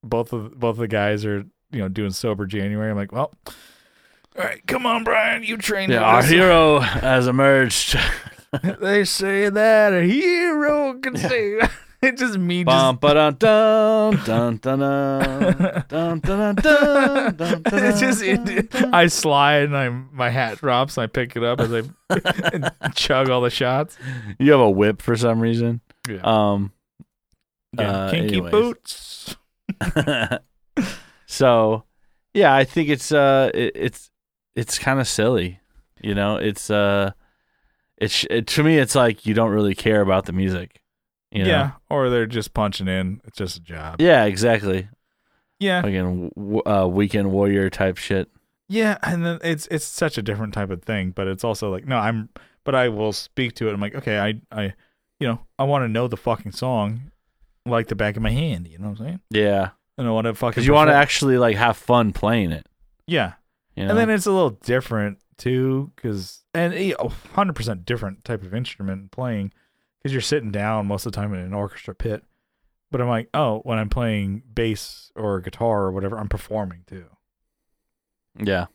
both 0.03 0.31
of 0.31 0.57
both 0.59 0.75
of 0.75 0.77
the 0.77 0.87
guys 0.87 1.25
are 1.25 1.43
you 1.75 1.81
know 1.81 1.89
doing 1.89 2.11
sober 2.11 2.45
January. 2.45 2.89
I'm 2.89 2.95
like, 2.95 3.11
well, 3.11 3.33
all 4.37 4.43
right, 4.43 4.65
come 4.65 4.85
on, 4.85 5.03
Brian, 5.03 5.43
you 5.43 5.57
trained. 5.57 5.91
Yeah, 5.91 6.01
our 6.01 6.23
hero 6.23 6.79
has 6.79 7.27
emerged. 7.27 7.97
they 8.81 9.03
say 9.03 9.49
that 9.49 9.93
a 9.93 10.03
hero 10.03 10.93
can 10.99 11.15
yeah. 11.15 11.27
save. 11.27 11.61
It's 12.01 12.21
just 12.21 12.37
me 12.37 12.63
just. 12.63 12.75
It's 17.73 17.99
just 17.99 18.23
I 18.93 19.07
slide 19.07 19.63
and 19.63 19.75
I 19.75 19.89
my 19.89 20.29
hat 20.29 20.59
drops 20.59 20.97
and 20.97 21.05
I 21.05 21.07
pick 21.07 21.35
it 21.35 21.43
up 21.43 21.59
as 21.61 21.73
I 21.73 22.89
chug 22.93 23.31
all 23.31 23.41
the 23.41 23.49
shots. 23.49 23.97
You 24.37 24.51
have 24.51 24.61
a 24.61 24.69
whip 24.69 25.01
for 25.01 25.15
some 25.15 25.39
reason. 25.39 25.81
Yeah. 26.07 26.19
Um. 26.21 26.73
Yeah, 27.73 27.89
uh, 27.89 28.11
kinky 28.11 28.35
anyways. 28.35 28.51
boots 28.51 29.35
so 31.35 31.83
yeah, 32.33 32.53
I 32.55 32.63
think 32.63 32.89
it's 32.89 33.11
uh 33.11 33.51
it, 33.53 33.71
it's 33.75 34.09
it's 34.55 34.79
kind 34.79 34.99
of 34.99 35.07
silly, 35.07 35.59
you 36.01 36.15
know. 36.15 36.37
It's 36.37 36.69
uh 36.69 37.11
it's 37.97 38.25
it, 38.29 38.47
to 38.47 38.63
me 38.63 38.77
it's 38.77 38.95
like 38.95 39.25
you 39.25 39.33
don't 39.33 39.51
really 39.51 39.75
care 39.75 40.01
about 40.01 40.25
the 40.25 40.33
music, 40.33 40.81
you 41.31 41.43
know? 41.43 41.49
Yeah, 41.49 41.71
or 41.89 42.09
they're 42.09 42.25
just 42.25 42.53
punching 42.53 42.87
in. 42.87 43.21
It's 43.25 43.37
just 43.37 43.57
a 43.57 43.61
job. 43.61 44.01
Yeah, 44.01 44.25
exactly. 44.25 44.87
Yeah, 45.59 45.85
Again, 45.85 46.31
w- 46.35 46.61
uh, 46.65 46.85
weekend 46.87 47.31
warrior 47.31 47.69
type 47.69 47.97
shit. 47.97 48.29
yeah, 48.67 48.97
and 49.03 49.25
then 49.25 49.39
it's 49.43 49.67
it's 49.71 49.85
such 49.85 50.17
a 50.17 50.21
different 50.21 50.53
type 50.53 50.69
of 50.69 50.83
thing, 50.83 51.11
but 51.11 51.27
it's 51.27 51.43
also 51.45 51.69
like 51.71 51.85
no, 51.87 51.97
I'm, 51.97 52.27
but 52.65 52.75
I 52.75 52.89
will 52.89 53.13
speak 53.13 53.53
to 53.55 53.69
it. 53.69 53.73
I'm 53.73 53.79
like, 53.79 53.95
okay, 53.95 54.19
I 54.19 54.41
I, 54.51 54.73
you 55.19 55.27
know, 55.27 55.39
I 55.57 55.63
want 55.63 55.83
to 55.85 55.87
know 55.87 56.07
the 56.09 56.17
fucking 56.17 56.51
song 56.51 57.11
like 57.65 57.87
the 57.87 57.95
back 57.95 58.17
of 58.17 58.21
my 58.23 58.31
hand. 58.31 58.67
You 58.67 58.77
know 58.79 58.89
what 58.89 58.99
I'm 58.99 59.05
saying? 59.05 59.19
Yeah, 59.29 59.69
And 59.97 60.07
I 60.07 60.11
want 60.11 60.25
to 60.25 60.33
fucking 60.33 60.51
because 60.51 60.67
you 60.67 60.73
want 60.73 60.89
to 60.89 60.93
actually 60.95 61.37
like 61.37 61.55
have 61.55 61.77
fun 61.77 62.11
playing 62.11 62.51
it. 62.51 62.67
yeah, 63.07 63.33
You 63.75 63.83
know? 63.85 63.91
and 63.91 63.97
then 63.99 64.09
it's 64.09 64.25
a 64.25 64.31
little 64.31 64.49
different 64.51 65.19
too, 65.37 65.91
because 65.95 66.43
and 66.53 66.73
a 66.73 67.09
hundred 67.33 67.55
percent 67.55 67.85
different 67.85 68.25
type 68.25 68.43
of 68.43 68.53
instrument 68.53 69.11
playing, 69.11 69.53
because 69.99 70.11
you're 70.13 70.21
sitting 70.21 70.51
down 70.51 70.87
most 70.87 71.05
of 71.05 71.11
the 71.11 71.15
time 71.15 71.33
in 71.33 71.39
an 71.39 71.53
orchestra 71.53 71.95
pit. 71.95 72.23
But 72.91 73.01
I'm 73.01 73.07
like, 73.07 73.29
oh, 73.33 73.59
when 73.63 73.77
I'm 73.77 73.89
playing 73.89 74.43
bass 74.53 75.11
or 75.15 75.39
guitar 75.41 75.83
or 75.83 75.91
whatever, 75.91 76.17
I'm 76.17 76.29
performing 76.29 76.83
too. 76.87 77.05
yeah, 78.37 78.67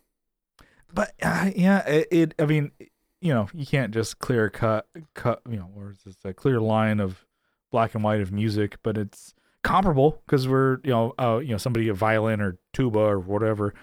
But 0.93 1.12
uh, 1.23 1.51
yeah, 1.55 1.87
it, 1.87 2.09
it. 2.11 2.35
I 2.39 2.47
mean, 2.47 2.73
you 3.21 3.33
know, 3.35 3.49
you 3.55 3.66
can't 3.66 3.93
just 3.95 4.18
clear 4.18 4.51
cut, 4.51 4.87
cut. 5.14 5.43
You 5.49 5.57
know, 5.57 5.71
or 5.77 5.95
it's 6.07 6.25
a 6.25 6.33
clear 6.35 6.61
line 6.61 7.01
of 7.01 7.25
black 7.71 7.95
and 7.95 8.03
white 8.03 8.21
of 8.21 8.33
music? 8.33 8.79
But 8.83 8.99
it's 8.99 9.35
comparable 9.63 10.23
because 10.27 10.49
we're, 10.49 10.79
you 10.85 10.91
know, 10.91 11.15
uh, 11.19 11.39
you 11.39 11.49
know, 11.49 11.59
somebody 11.59 11.89
a 11.89 11.95
violin 11.95 12.41
or 12.41 12.59
tuba 12.73 12.99
or 12.99 13.19
whatever, 13.19 13.75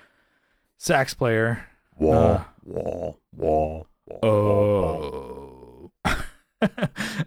sax 0.77 1.13
player. 1.13 1.65
Uh, 1.99 2.43
wall, 2.63 3.19
wall. 3.35 3.87
Oh. 4.23 5.91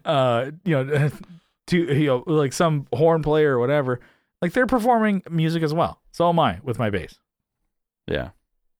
uh, 0.04 0.50
you 0.64 0.84
know, 0.84 1.10
to 1.66 1.94
you 1.94 2.06
know, 2.06 2.24
like 2.26 2.52
some 2.52 2.86
horn 2.92 3.22
player 3.22 3.56
or 3.56 3.60
whatever, 3.60 4.00
like 4.42 4.52
they're 4.52 4.66
performing 4.66 5.22
music 5.30 5.62
as 5.62 5.74
well. 5.74 6.00
So 6.12 6.28
am 6.28 6.38
I 6.38 6.60
with 6.62 6.78
my 6.78 6.90
bass. 6.90 7.18
Yeah, 8.06 8.30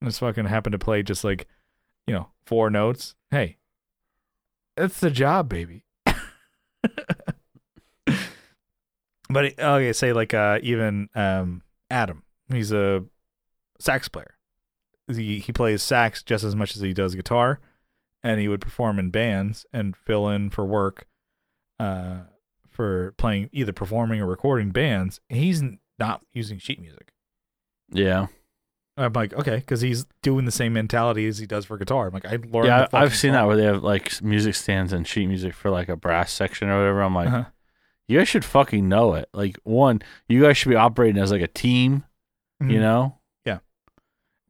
And 0.01 0.11
just 0.11 0.21
fucking 0.21 0.47
happen 0.47 0.73
to 0.73 0.79
play 0.79 1.03
just 1.03 1.23
like, 1.23 1.47
you 2.07 2.15
know, 2.15 2.29
four 2.47 2.69
notes. 2.71 3.15
Hey, 3.31 3.59
that's 4.77 4.99
the 4.99 5.11
job, 5.11 5.49
baby. 5.49 5.85
but 9.31 9.45
it- 9.47 9.59
okay, 9.61 9.93
say 9.93 10.13
like 10.13 10.35
uh 10.35 10.59
even 10.63 11.09
um 11.15 11.63
Adam, 11.91 12.23
he's 12.53 12.73
a 12.73 13.05
sax 13.79 14.09
player. 14.09 14.35
He 15.09 15.39
he 15.41 15.53
plays 15.53 15.83
sax 15.83 16.23
just 16.23 16.45
as 16.45 16.55
much 16.55 16.77
as 16.77 16.83
he 16.83 16.93
does 16.93 17.15
guitar, 17.15 17.59
and 18.23 18.41
he 18.41 18.49
would 18.49 18.61
perform 18.61 18.99
in 18.99 19.11
bands 19.11 19.67
and 19.73 19.97
fill 19.97 20.29
in 20.29 20.51
for 20.51 20.65
work, 20.65 21.07
uh, 21.79 22.21
for 22.69 23.13
playing 23.19 23.49
either 23.53 23.73
performing 23.73 24.21
or 24.21 24.27
recording 24.27 24.71
bands. 24.71 25.21
He's 25.29 25.63
not 25.99 26.23
using 26.33 26.59
sheet 26.59 26.81
music. 26.81 27.13
yeah, 27.91 28.27
I'm 28.97 29.13
like, 29.13 29.33
okay, 29.35 29.57
because 29.57 29.81
he's 29.81 30.07
doing 30.23 30.45
the 30.45 30.53
same 30.53 30.73
mentality 30.75 31.27
as 31.27 31.39
he 31.39 31.47
does 31.47 31.65
for 31.65 31.77
guitar. 31.77 32.07
I'm 32.07 32.15
like, 32.15 32.27
I 32.27 32.39
learned. 32.51 32.67
yeah. 32.67 32.87
I've 32.93 33.17
seen 33.17 33.33
that 33.33 33.47
where 33.47 33.57
they 33.57 33.65
have 33.65 33.83
like 33.83 34.23
music 34.23 34.55
stands 34.55 34.93
and 34.93 35.07
sheet 35.09 35.27
music 35.27 35.55
for 35.55 35.71
like 35.71 35.89
a 35.89 35.97
brass 35.97 36.33
section 36.33 36.69
or 36.69 36.79
whatever. 36.79 37.03
I'm 37.03 37.15
like, 37.15 37.29
Uh-huh. 37.29 37.45
You 38.11 38.19
guys 38.19 38.29
should 38.29 38.45
fucking 38.45 38.89
know 38.89 39.15
it. 39.15 39.29
Like, 39.33 39.59
one, 39.63 40.03
you 40.29 40.43
guys 40.43 40.57
should 40.57 40.69
be 40.71 40.75
operating 40.77 41.21
as 41.23 41.31
like 41.31 41.43
a 41.43 41.47
team. 41.47 42.05
Mhm. 42.63 42.73
You 42.73 42.81
know? 42.81 43.17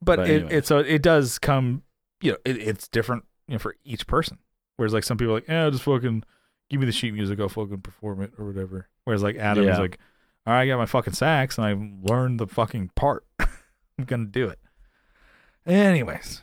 but, 0.02 0.16
but 0.16 0.30
it, 0.30 0.32
anyways. 0.32 0.52
it 0.52 0.66
so 0.66 0.78
it 0.78 1.02
does 1.02 1.38
come. 1.38 1.82
You 2.22 2.32
know, 2.32 2.38
it, 2.46 2.56
it's 2.56 2.88
different 2.88 3.24
you 3.48 3.54
know, 3.54 3.58
for 3.58 3.76
each 3.84 4.06
person. 4.06 4.38
Whereas 4.76 4.94
like 4.94 5.04
some 5.04 5.18
people 5.18 5.32
are 5.32 5.36
like, 5.36 5.48
yeah, 5.48 5.68
just 5.68 5.82
fucking 5.82 6.24
give 6.70 6.80
me 6.80 6.86
the 6.86 6.92
sheet 6.92 7.12
music, 7.12 7.38
I'll 7.38 7.50
fucking 7.50 7.82
perform 7.82 8.22
it 8.22 8.32
or 8.38 8.46
whatever. 8.46 8.88
Whereas 9.04 9.22
like 9.22 9.36
Adam 9.36 9.64
is 9.68 9.74
Yeah. 9.76 9.78
like, 9.78 9.98
all 10.46 10.54
right, 10.54 10.62
I 10.62 10.66
got 10.66 10.78
my 10.78 10.86
fucking 10.86 11.12
sax 11.12 11.58
and 11.58 11.66
I 11.66 11.76
learned 12.10 12.40
the 12.40 12.46
fucking 12.46 12.92
part. 12.96 13.26
I'm 13.40 14.04
gonna 14.06 14.24
do 14.24 14.48
it. 14.48 14.58
Anyways. 15.66 16.40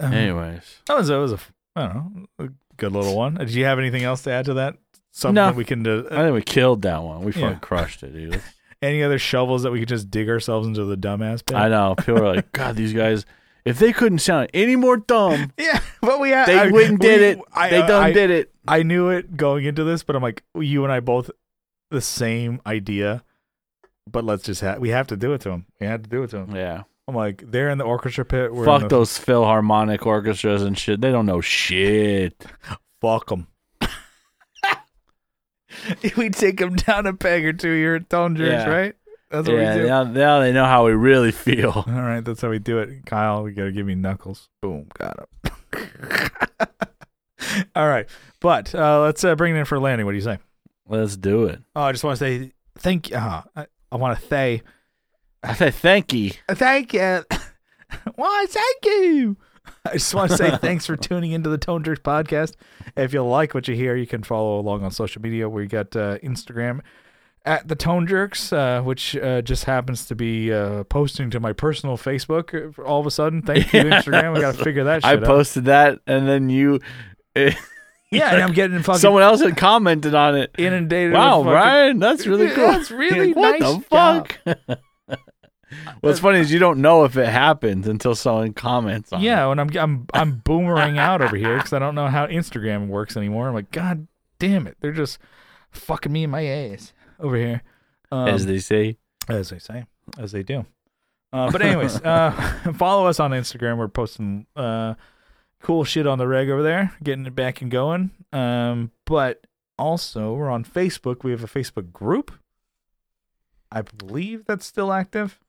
Um, 0.00 0.12
Anyways, 0.12 0.80
That 0.86 0.96
was 0.98 1.08
that 1.08 1.16
was 1.16 1.32
a 1.32 1.38
I 1.76 1.86
don't 1.88 2.28
know 2.38 2.44
a 2.44 2.48
good 2.82 2.92
little 2.92 3.16
one. 3.16 3.34
Did 3.34 3.50
you 3.54 3.64
have 3.64 3.78
anything 3.78 4.02
else 4.02 4.22
to 4.22 4.30
add 4.30 4.44
to 4.46 4.54
that? 4.54 4.76
Something 5.12 5.34
No. 5.36 5.46
that 5.46 5.56
we 5.56 5.64
can 5.64 5.82
do. 5.82 6.06
I 6.10 6.16
think 6.22 6.34
we 6.34 6.42
killed 6.42 6.82
that 6.82 7.02
one. 7.02 7.22
We 7.22 7.32
Yeah. 7.32 7.42
fucking 7.42 7.60
crushed 7.60 8.02
it, 8.02 8.12
dude. 8.12 8.40
Any 8.82 9.02
other 9.02 9.18
shovels 9.18 9.62
that 9.62 9.70
we 9.70 9.78
could 9.78 9.88
just 9.88 10.10
dig 10.10 10.28
ourselves 10.28 10.66
into 10.66 10.84
the 10.84 10.96
dumbass 10.96 11.46
pit? 11.46 11.56
I 11.56 11.68
know. 11.68 11.94
People 11.96 12.18
are 12.18 12.34
like, 12.34 12.50
God, 12.60 12.74
these 12.76 12.92
guys. 12.92 13.24
If 13.64 13.78
they 13.78 13.92
couldn't 13.92 14.18
sound 14.18 14.50
any 14.52 14.74
more 14.74 14.96
dumb, 14.96 15.52
Yeah, 15.58 15.78
but 16.00 16.18
we 16.18 16.30
had 16.30 16.46
they 16.48 16.58
I, 16.58 16.66
went 16.68 16.88
and 16.88 16.98
did 16.98 17.20
it. 17.22 17.38
I, 17.52 17.68
they 17.70 17.82
uh, 17.82 17.86
done 17.86 18.02
I, 18.02 18.12
did 18.12 18.30
it. 18.30 18.52
I 18.66 18.82
knew 18.82 19.10
it 19.10 19.36
going 19.36 19.64
into 19.64 19.84
this, 19.84 20.02
but 20.02 20.16
I'm 20.16 20.22
like, 20.22 20.42
you 20.58 20.82
and 20.82 20.92
I 20.92 20.98
both 20.98 21.30
the 21.90 22.00
same 22.00 22.60
idea 22.66 23.22
but 24.10 24.24
let's 24.24 24.42
just 24.42 24.60
have 24.62 24.78
we 24.80 24.88
have 24.88 25.06
to 25.06 25.16
do 25.16 25.32
it 25.32 25.40
to 25.42 25.50
them. 25.50 25.66
We 25.80 25.86
had 25.86 26.02
to 26.04 26.10
do 26.10 26.22
it 26.24 26.30
to 26.30 26.38
them. 26.38 26.56
Yeah. 26.56 26.82
I'm 27.08 27.16
like, 27.16 27.42
they're 27.50 27.70
in 27.70 27.78
the 27.78 27.84
orchestra 27.84 28.24
pit. 28.24 28.54
We're 28.54 28.64
Fuck 28.64 28.82
the- 28.82 28.88
those 28.88 29.18
Philharmonic 29.18 30.06
orchestras 30.06 30.62
and 30.62 30.78
shit. 30.78 31.00
They 31.00 31.10
don't 31.10 31.26
know 31.26 31.40
shit. 31.40 32.44
Fuck 33.00 33.28
them. 33.28 33.48
we 36.16 36.30
take 36.30 36.58
them 36.58 36.76
down 36.76 37.06
a 37.06 37.14
peg 37.14 37.44
or 37.44 37.52
two 37.52 37.74
here 37.74 37.96
at 37.96 38.08
Tone 38.08 38.36
Jerks, 38.36 38.64
Yeah. 38.66 38.68
right? 38.68 38.94
That's 39.30 39.48
what 39.48 39.56
yeah, 39.56 39.74
we 39.74 39.80
do. 39.80 39.86
now, 39.88 40.02
now 40.04 40.40
they 40.40 40.52
know 40.52 40.66
how 40.66 40.84
we 40.84 40.92
really 40.92 41.32
feel. 41.32 41.70
All 41.86 41.92
right, 41.92 42.20
that's 42.22 42.42
how 42.42 42.50
we 42.50 42.58
do 42.58 42.78
it. 42.80 43.06
Kyle, 43.06 43.42
we 43.42 43.52
got 43.52 43.64
to 43.64 43.72
give 43.72 43.86
me 43.86 43.94
knuckles. 43.94 44.50
Boom, 44.60 44.88
got 44.98 45.18
him. 45.18 45.26
All 47.74 47.88
right, 47.88 48.06
but 48.40 48.74
uh, 48.74 49.00
let's 49.00 49.24
uh, 49.24 49.34
bring 49.34 49.56
it 49.56 49.58
in 49.58 49.64
for 49.64 49.80
landing. 49.80 50.04
What 50.06 50.12
do 50.12 50.16
you 50.18 50.22
say? 50.22 50.38
Let's 50.86 51.16
do 51.16 51.46
it. 51.46 51.60
Oh, 51.74 51.82
I 51.82 51.92
just 51.92 52.04
want 52.04 52.18
to 52.18 52.24
say 52.24 52.52
thank 52.78 53.08
you. 53.10 53.16
Uh, 53.16 53.42
I, 53.56 53.66
I 53.90 53.96
want 53.96 54.18
to 54.20 54.26
say 54.26 54.62
I 55.42 55.54
say 55.54 55.70
thank 55.70 56.12
you. 56.12 56.32
thank 56.50 56.92
you. 56.92 57.24
Why, 58.14 58.46
thank 58.48 58.84
you. 58.84 59.36
I 59.84 59.92
just 59.94 60.14
want 60.14 60.30
to 60.30 60.36
say 60.36 60.56
thanks 60.60 60.86
for 60.86 60.96
tuning 60.96 61.32
into 61.32 61.50
the 61.50 61.58
Tone 61.58 61.82
Jerks 61.84 62.00
podcast. 62.00 62.54
If 62.96 63.12
you 63.12 63.22
like 63.24 63.54
what 63.54 63.68
you 63.68 63.74
hear, 63.74 63.96
you 63.96 64.06
can 64.06 64.22
follow 64.22 64.58
along 64.58 64.84
on 64.84 64.90
social 64.90 65.22
media. 65.22 65.48
We 65.48 65.66
got 65.66 65.94
uh, 65.96 66.18
Instagram 66.18 66.80
at 67.44 67.66
the 67.66 67.74
Tone 67.74 68.06
Jerks, 68.06 68.52
uh, 68.52 68.82
which 68.82 69.16
uh, 69.16 69.42
just 69.42 69.64
happens 69.64 70.06
to 70.06 70.14
be 70.14 70.52
uh, 70.52 70.84
posting 70.84 71.30
to 71.30 71.40
my 71.40 71.52
personal 71.52 71.96
Facebook 71.96 72.78
uh, 72.78 72.82
all 72.82 73.00
of 73.00 73.06
a 73.06 73.10
sudden. 73.10 73.42
Thank 73.42 73.72
you, 73.72 73.80
Instagram. 73.82 74.34
We 74.34 74.40
got 74.40 74.54
to 74.56 74.64
figure 74.64 74.84
that 74.84 75.02
shit 75.02 75.10
I 75.10 75.14
out. 75.14 75.24
I 75.24 75.26
posted 75.26 75.64
that, 75.66 75.98
and 76.06 76.28
then 76.28 76.48
you, 76.50 76.78
Yeah, 77.34 77.54
and 78.34 78.42
I'm 78.42 78.52
getting 78.52 78.82
fucking 78.82 79.00
someone 79.00 79.22
else 79.22 79.40
had 79.40 79.56
commented 79.56 80.14
on 80.14 80.36
it. 80.36 80.54
inundated. 80.58 81.14
Wow, 81.14 81.38
fucking- 81.38 81.50
Brian, 81.52 81.98
that's 81.98 82.26
really 82.26 82.50
cool. 82.50 82.66
that's 82.66 82.90
really 82.90 83.32
what 83.32 83.58
nice 83.58 83.74
the 83.74 83.80
fuck? 83.80 84.38
What's 86.00 86.20
funny 86.20 86.40
is 86.40 86.52
you 86.52 86.58
don't 86.58 86.80
know 86.80 87.04
if 87.04 87.16
it 87.16 87.28
happens 87.28 87.86
until 87.88 88.14
someone 88.14 88.52
comments 88.52 89.12
on 89.12 89.20
it. 89.20 89.24
Yeah, 89.24 89.50
and 89.50 89.60
I'm 89.60 89.70
I'm 89.76 90.06
I'm 90.12 90.36
boomerang 90.38 90.98
out 90.98 91.22
over 91.22 91.36
here 91.36 91.56
because 91.56 91.72
I 91.72 91.78
don't 91.78 91.94
know 91.94 92.08
how 92.08 92.26
Instagram 92.26 92.88
works 92.88 93.16
anymore. 93.16 93.48
I'm 93.48 93.54
like, 93.54 93.70
God 93.70 94.06
damn 94.38 94.66
it, 94.66 94.76
they're 94.80 94.92
just 94.92 95.18
fucking 95.70 96.12
me 96.12 96.24
in 96.24 96.30
my 96.30 96.44
ass 96.44 96.92
over 97.20 97.36
here. 97.36 97.62
Um, 98.10 98.28
as 98.28 98.46
they 98.46 98.58
say. 98.58 98.96
as 99.28 99.50
they 99.50 99.58
say, 99.58 99.86
as 100.18 100.32
they 100.32 100.42
do. 100.42 100.66
Uh, 101.32 101.50
but 101.50 101.62
anyways, 101.62 101.96
uh, 102.04 102.30
follow 102.76 103.06
us 103.06 103.18
on 103.20 103.30
Instagram. 103.30 103.78
We're 103.78 103.88
posting 103.88 104.46
uh, 104.54 104.94
cool 105.62 105.84
shit 105.84 106.06
on 106.06 106.18
the 106.18 106.28
reg 106.28 106.50
over 106.50 106.62
there, 106.62 106.92
getting 107.02 107.24
it 107.26 107.34
back 107.34 107.62
and 107.62 107.70
going. 107.70 108.10
Um, 108.32 108.90
but 109.06 109.46
also, 109.78 110.34
we're 110.34 110.50
on 110.50 110.64
Facebook. 110.64 111.24
We 111.24 111.30
have 111.30 111.42
a 111.42 111.46
Facebook 111.46 111.92
group. 111.92 112.32
I 113.70 113.80
believe 113.82 114.44
that's 114.44 114.66
still 114.66 114.92
active. 114.92 115.40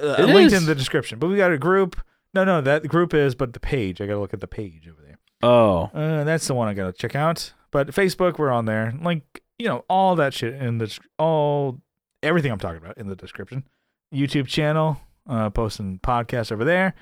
Uh, 0.00 0.24
linked 0.24 0.52
is. 0.52 0.60
in 0.62 0.66
the 0.66 0.74
description. 0.74 1.18
But 1.18 1.28
we 1.28 1.36
got 1.36 1.52
a 1.52 1.58
group. 1.58 1.96
No, 2.34 2.44
no, 2.44 2.60
that 2.60 2.88
group 2.88 3.14
is, 3.14 3.34
but 3.34 3.52
the 3.52 3.60
page. 3.60 4.00
I 4.00 4.06
got 4.06 4.14
to 4.14 4.20
look 4.20 4.34
at 4.34 4.40
the 4.40 4.48
page 4.48 4.88
over 4.88 5.00
there. 5.02 5.18
Oh, 5.42 5.90
Uh, 5.94 6.24
that's 6.24 6.46
the 6.46 6.54
one 6.54 6.68
I 6.68 6.74
gotta 6.74 6.92
check 6.92 7.14
out. 7.14 7.52
But 7.70 7.88
Facebook, 7.88 8.38
we're 8.38 8.50
on 8.50 8.64
there. 8.64 8.94
Like 9.02 9.42
you 9.58 9.68
know, 9.68 9.84
all 9.88 10.16
that 10.16 10.32
shit 10.34 10.54
in 10.54 10.78
the 10.78 10.98
all 11.18 11.80
everything 12.22 12.50
I'm 12.50 12.58
talking 12.58 12.78
about 12.82 12.96
in 12.98 13.08
the 13.08 13.14
description. 13.16 13.64
YouTube 14.12 14.46
channel, 14.46 15.00
uh, 15.28 15.50
posting 15.50 15.98
podcasts 15.98 16.50
over 16.50 16.64
there, 16.64 16.94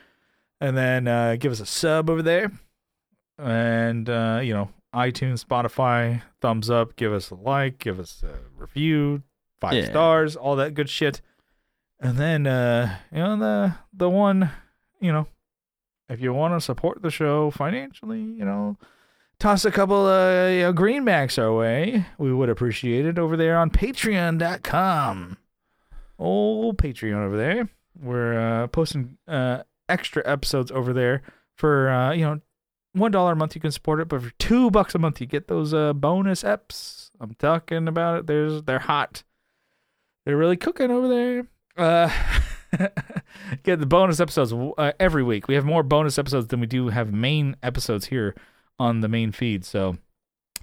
and 0.61 0.77
then 0.77 1.07
uh, 1.07 1.37
give 1.39 1.53
us 1.53 1.61
a 1.61 1.67
sub 1.67 2.11
over 2.11 2.21
there, 2.23 2.51
and 3.39 4.09
uh, 4.09 4.41
you 4.43 4.53
know, 4.53 4.71
iTunes, 4.95 5.45
Spotify, 5.45 6.23
thumbs 6.41 6.69
up, 6.71 6.97
give 6.97 7.13
us 7.13 7.31
a 7.31 7.35
like, 7.35 7.79
give 7.79 7.99
us 7.99 8.23
a 8.23 8.35
review, 8.57 9.23
five 9.61 9.75
Yeah. 9.75 9.85
stars, 9.85 10.37
all 10.37 10.57
that 10.57 10.75
good 10.75 10.89
shit. 10.89 11.21
And 12.03 12.19
then 12.19 12.47
uh, 12.47 12.99
you 13.13 13.19
know 13.19 13.37
the 13.37 13.75
the 13.93 14.11
one, 14.11 14.51
you 15.01 15.13
know, 15.13 15.29
if 16.09 16.21
you 16.21 16.33
want 16.35 16.55
to 16.55 16.61
support 16.61 17.01
the 17.01 17.11
show 17.11 17.51
financially, 17.53 18.21
you 18.21 18.45
know, 18.45 18.77
toss 19.39 19.65
a 19.65 19.71
couple 19.71 20.07
uh, 20.07 20.49
you 20.49 20.63
know, 20.63 20.73
greenbacks 20.73 21.41
our 21.41 21.55
way. 21.55 22.07
We 22.19 22.33
would 22.33 22.49
appreciate 22.49 23.07
it 23.07 23.19
over 23.19 23.37
there 23.37 23.57
on 23.57 23.71
patreon.com. 23.71 25.37
Old 26.19 26.79
Patreon 26.79 27.25
over 27.25 27.37
there. 27.37 27.69
We're 28.01 28.39
uh, 28.39 28.67
posting 28.69 29.19
uh, 29.27 29.63
extra 29.89 30.23
episodes 30.25 30.71
over 30.71 30.93
there 30.93 31.23
for, 31.57 31.89
uh, 31.89 32.13
you 32.13 32.25
know, 32.25 32.41
$1 32.97 33.33
a 33.33 33.35
month 33.35 33.55
you 33.55 33.61
can 33.61 33.71
support 33.71 34.01
it, 34.01 34.09
but 34.09 34.23
for 34.23 34.31
2 34.39 34.71
bucks 34.71 34.95
a 34.95 34.99
month 34.99 35.21
you 35.21 35.27
get 35.27 35.49
those 35.49 35.73
uh, 35.73 35.93
bonus 35.93 36.43
eps. 36.43 37.11
I'm 37.21 37.35
talking 37.35 37.89
about 37.89 38.21
it. 38.21 38.27
There's 38.27 38.63
they're 38.63 38.81
hot. 38.81 39.23
They're 40.25 40.37
really 40.37 40.57
cooking 40.57 40.91
over 40.91 41.09
there. 41.09 41.47
Uh 41.77 42.11
get 43.63 43.81
the 43.81 43.87
bonus 43.87 44.21
episodes 44.21 44.53
uh, 44.53 44.93
every 44.99 45.23
week. 45.23 45.49
We 45.49 45.55
have 45.55 45.65
more 45.65 45.83
bonus 45.83 46.19
episodes 46.19 46.49
than 46.49 46.61
we 46.61 46.67
do 46.67 46.89
have 46.89 47.13
main 47.13 47.57
episodes 47.63 48.07
here 48.07 48.35
on 48.79 49.01
the 49.01 49.09
main 49.09 49.33
feed. 49.33 49.65
So 49.65 49.99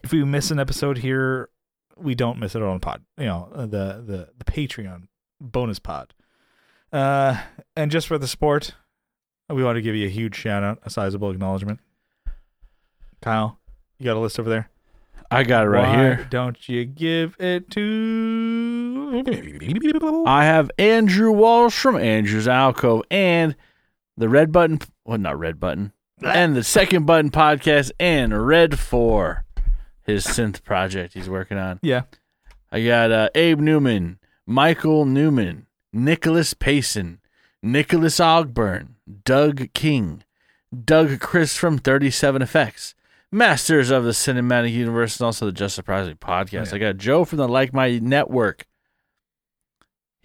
if 0.04 0.12
we 0.12 0.24
miss 0.24 0.52
an 0.52 0.60
episode 0.60 1.00
here, 1.00 1.50
we 1.98 2.16
don't 2.16 2.40
miss 2.40 2.56
it 2.56 2.62
on 2.62 2.80
pod. 2.80 3.04
You 3.18 3.26
know, 3.26 3.50
uh, 3.54 3.62
the 3.66 4.04
the 4.06 4.30
the 4.38 4.46
Patreon 4.46 5.08
bonus 5.40 5.80
pod. 5.80 6.14
Uh, 6.92 7.42
and 7.76 7.92
just 7.92 8.08
for 8.08 8.18
the 8.18 8.28
sport, 8.28 8.74
we 9.50 9.64
want 9.64 9.76
to 9.76 9.82
give 9.82 9.96
you 9.96 10.08
a 10.08 10.10
huge 10.10 10.36
shout 10.36 10.64
out, 10.64 10.80
a 10.84 10.90
sizable 10.90 11.30
acknowledgement. 11.30 11.80
Kyle, 13.22 13.60
you 14.00 14.06
got 14.06 14.16
a 14.16 14.20
list 14.20 14.40
over 14.40 14.50
there. 14.50 14.70
I 15.30 15.44
got 15.44 15.66
it 15.66 15.70
right 15.70 15.88
Why 15.88 15.96
here. 15.96 16.28
Don't 16.30 16.68
you 16.68 16.86
give 16.86 17.36
it 17.40 17.70
to? 17.72 18.69
I 20.28 20.46
have 20.46 20.72
Andrew 20.78 21.32
Walsh 21.32 21.78
from 21.78 21.96
Andrew's 21.98 22.48
Alcove 22.48 23.04
and 23.10 23.56
the 24.18 24.30
Red 24.30 24.52
Button, 24.52 24.80
well, 25.06 25.18
not 25.18 25.40
Red 25.40 25.60
Button, 25.60 25.94
and 26.24 26.56
the 26.56 26.64
Second 26.64 27.06
Button 27.06 27.32
podcast 27.32 27.92
and 28.00 28.46
Red 28.46 28.78
4, 28.78 29.46
his 30.04 30.26
synth 30.26 30.64
project 30.64 31.14
he's 31.14 31.30
working 31.30 31.58
on. 31.58 31.80
Yeah. 31.82 32.04
I 32.72 32.84
got 32.86 33.12
uh, 33.12 33.30
Abe 33.36 33.60
Newman, 33.60 34.20
Michael 34.46 35.06
Newman, 35.06 35.68
Nicholas 35.92 36.54
Payson, 36.54 37.20
Nicholas 37.64 38.20
Ogburn, 38.20 38.90
Doug 39.26 39.74
King, 39.74 40.24
Doug 40.86 41.20
Chris 41.20 41.58
from 41.58 41.78
37 41.78 42.42
Effects, 42.42 42.96
Masters 43.32 43.90
of 43.90 44.04
the 44.04 44.12
Cinematic 44.12 44.72
Universe, 44.72 45.20
and 45.20 45.26
also 45.26 45.46
the 45.46 45.52
Just 45.52 45.76
Surprise 45.76 46.08
Me 46.08 46.14
podcast. 46.14 46.70
Yeah. 46.70 46.76
I 46.76 46.78
got 46.78 46.98
Joe 46.98 47.26
from 47.26 47.38
the 47.38 47.48
Like 47.48 47.74
My 47.74 48.00
Network. 48.00 48.66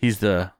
He's 0.04 0.18
the 0.18 0.52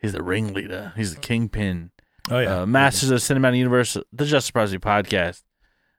he's 0.00 0.12
the 0.14 0.22
ringleader. 0.22 0.94
He's 0.96 1.14
the 1.14 1.20
kingpin. 1.20 1.90
Oh 2.30 2.62
Uh, 2.62 2.66
Masters 2.66 3.10
of 3.10 3.20
the 3.20 3.34
Cinematic 3.34 3.58
Universe, 3.58 3.96
the 4.10 4.24
Just 4.24 4.46
Surprise 4.46 4.72
Me 4.72 4.78
podcast. 4.78 5.42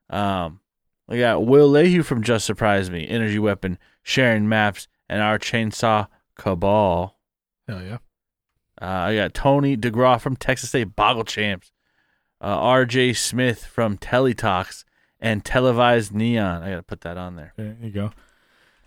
Um, 0.10 0.62
we 1.08 1.20
got 1.20 1.46
Will 1.46 1.70
Lehue 1.72 2.04
from 2.04 2.24
Just 2.24 2.46
Surprise 2.46 2.90
Me, 2.90 3.08
Energy 3.08 3.38
Weapon, 3.38 3.78
Sharing 4.02 4.50
Maps, 4.50 4.88
and 5.08 5.22
our 5.22 5.38
Chainsaw 5.38 6.08
Cabal. 6.36 7.18
Hell 7.68 7.84
yeah. 7.84 7.98
Uh, 8.82 8.86
I 8.86 9.16
got 9.16 9.34
Tony 9.36 9.78
DeGraw 9.78 10.20
from 10.20 10.36
Texas 10.36 10.70
State 10.70 10.96
Boggle 10.96 11.24
Champs, 11.24 11.72
uh, 12.42 12.46
R.J. 12.48 13.14
Smith 13.14 13.64
from 13.66 13.98
Teletalks, 13.98 14.86
and 15.20 15.46
Televised 15.46 16.14
Neon. 16.14 16.64
I 16.64 16.72
got 16.72 16.76
to 16.78 16.84
put 16.84 17.02
that 17.02 17.18
on 17.18 17.36
there. 17.36 17.54
There 17.58 17.78
you 17.80 17.92
go. 17.92 18.12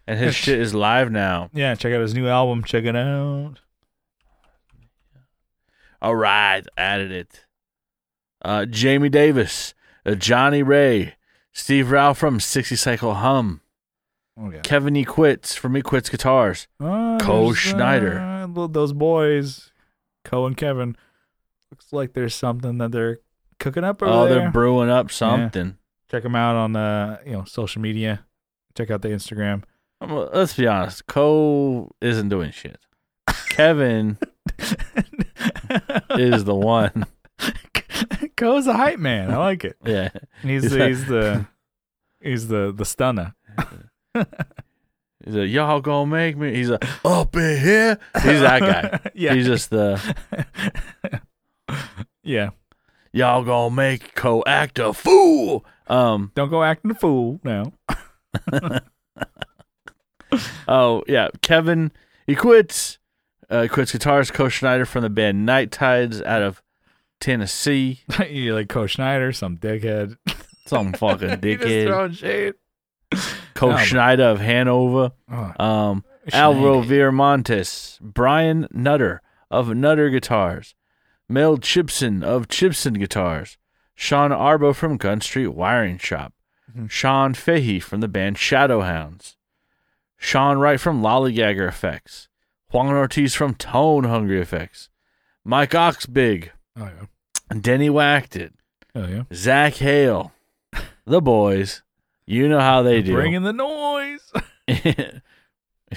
And 0.06 0.18
his 0.18 0.34
shit 0.34 0.58
is 0.58 0.74
live 0.74 1.12
now. 1.12 1.50
Yeah, 1.52 1.74
check 1.76 1.92
out 1.92 2.00
his 2.02 2.14
new 2.14 2.26
album. 2.26 2.64
Check 2.64 2.84
it 2.84 2.96
out. 2.96 3.61
All 6.03 6.16
right, 6.16 6.62
added 6.76 7.12
it. 7.12 7.46
Uh, 8.42 8.64
Jamie 8.64 9.09
Davis, 9.11 9.74
uh, 10.07 10.14
Johnny 10.14 10.62
Ray, 10.62 11.14
Steve 11.53 11.90
Rao 11.90 12.14
from 12.14 12.40
60 12.40 12.76
Cycle 12.76 13.14
Hum, 13.14 13.61
Oh 14.38 14.51
yeah. 14.51 14.61
Kevin 14.61 14.96
E. 14.96 15.05
Quits 15.05 15.55
from 15.55 15.76
E. 15.76 15.82
Quits 15.82 16.09
Guitars, 16.09 16.66
Oh, 16.80 17.18
Cole 17.20 17.53
Schneider. 17.53 18.18
uh, 18.18 18.66
those 18.68 18.92
boys, 18.94 19.70
Cole 20.24 20.46
and 20.46 20.57
Kevin. 20.57 20.96
Looks 21.70 21.92
like 21.92 22.14
there's 22.14 22.34
something 22.34 22.78
that 22.78 22.92
they're 22.92 23.18
cooking 23.59 23.84
up 23.84 24.03
over 24.03 24.11
oh, 24.12 24.24
there. 24.28 24.40
they're 24.40 24.51
brewing 24.51 24.88
up 24.90 25.11
something. 25.11 25.76
Check 26.11 26.22
them 26.22 26.34
out 26.34 26.57
on 26.57 26.74
uh, 26.74 27.18
you 27.26 27.32
know 27.32 27.44
social 27.44 27.82
media. 27.82 28.24
Check 28.76 28.90
out 28.90 29.03
the 29.03 29.09
Instagram. 29.09 29.64
Let's 30.01 30.55
be 30.55 30.66
honest, 30.66 31.07
Cole 31.07 31.94
isn't 32.01 32.30
doing 32.30 32.51
shit. 32.53 32.78
Kevin 33.51 34.16
is 36.18 36.44
the 36.44 36.54
one. 36.54 37.06
Cole's 38.36 38.66
a 38.66 38.74
hype 38.74 38.98
man. 38.98 39.30
I 39.30 39.36
like 39.36 39.64
it. 39.64 39.76
Yeah. 39.84 40.11
He's 40.42 40.62
He's 40.62 40.72
the, 40.72 40.88
he's 40.88 41.06
the 41.06 41.46
he's 42.20 42.48
the 42.48 42.72
the 42.74 42.84
stunner. 42.84 43.34
He's 45.24 45.34
like, 45.34 45.50
y'all 45.50 45.80
gonna 45.80 46.06
make 46.06 46.36
me. 46.36 46.54
He's 46.54 46.70
a 46.70 46.78
up 47.04 47.36
in 47.36 47.61
here. 47.61 47.98
He's 48.14 48.40
that 48.40 48.61
guy. 48.61 49.11
yeah. 49.14 49.34
He's 49.34 49.46
just 49.46 49.68
the, 49.70 50.00
yeah. 52.22 52.50
y'all 53.12 53.44
gonna 53.44 53.74
make 53.74 54.14
Cole 54.14 54.44
act 54.46 54.78
a 54.78 54.94
fool. 54.94 55.64
Um, 55.88 56.32
Don't 56.34 56.48
go 56.48 56.62
acting 56.62 56.92
a 56.92 56.94
fool 56.94 57.40
now. 57.44 57.72
Oh 60.68 61.02
yeah, 61.08 61.28
Kevin 61.42 61.90
he 62.26 62.34
quits. 62.36 62.98
Uh, 63.51 63.66
quits 63.70 63.92
guitarist 63.92 64.32
Co 64.32 64.48
Schneider 64.48 64.86
from 64.86 65.03
the 65.03 65.11
band 65.11 65.44
Night 65.44 65.72
Tides 65.72 66.22
out 66.22 66.42
of 66.42 66.62
Tennessee. 67.18 68.01
you 68.30 68.55
like 68.55 68.68
Coach 68.68 68.92
Schneider, 68.92 69.32
some 69.32 69.57
dickhead. 69.59 70.16
Some 70.66 70.92
fucking 70.92 71.30
dickhead. 71.40 71.86
throwing 71.88 72.12
shade. 72.12 72.55
Co 73.55 73.70
No, 73.70 73.76
Schneider 73.78 74.22
of 74.24 74.38
Hanover. 74.40 75.11
Oh, 75.28 75.53
Um. 75.59 76.05
Alvaro 76.32 76.82
Viramontes, 76.82 77.98
Brian 78.01 78.68
Nutter 78.70 79.20
of 79.51 79.74
Nutter 79.74 80.11
Guitars, 80.11 80.76
Mel 81.28 81.57
Chipson 81.59 82.22
of 82.22 82.46
Chipson 82.46 82.96
Guitars, 83.01 83.57
Sean 83.96 84.30
Arbo 84.30 84.72
from 84.76 84.96
Gun 84.96 85.20
Street 85.22 85.48
Wiring 85.48 85.98
Shop, 85.98 86.32
Mhm. 86.72 86.88
Sean 86.88 87.34
Fahey 87.34 87.80
from 87.80 88.01
the 88.01 88.07
band 88.07 88.36
Shadowhounds, 88.36 89.34
Sean 90.18 90.59
Wright 90.59 90.78
from 90.78 91.03
Lollygagger 91.03 91.66
Effects, 91.66 92.28
Juan 92.72 92.86
Ortiz 92.88 93.34
from 93.34 93.54
Tone 93.54 94.04
Hungry 94.04 94.40
Effects, 94.40 94.88
Mike 95.44 95.70
Oxbig, 95.72 96.50
Oh 96.78 96.84
yeah. 97.50 97.58
Denny 97.60 97.90
Whacked 97.90 98.36
it, 98.36 98.52
Oh 98.94 99.06
yeah. 99.06 99.22
Zach 99.32 99.74
Hale, 99.74 100.32
the 101.06 101.20
boys. 101.20 101.82
You 102.26 102.48
know 102.48 102.60
how 102.60 102.82
they 102.82 103.02
do. 103.02 103.14
Bringing 103.14 103.42
the 103.42 103.52
noise. 103.52 104.32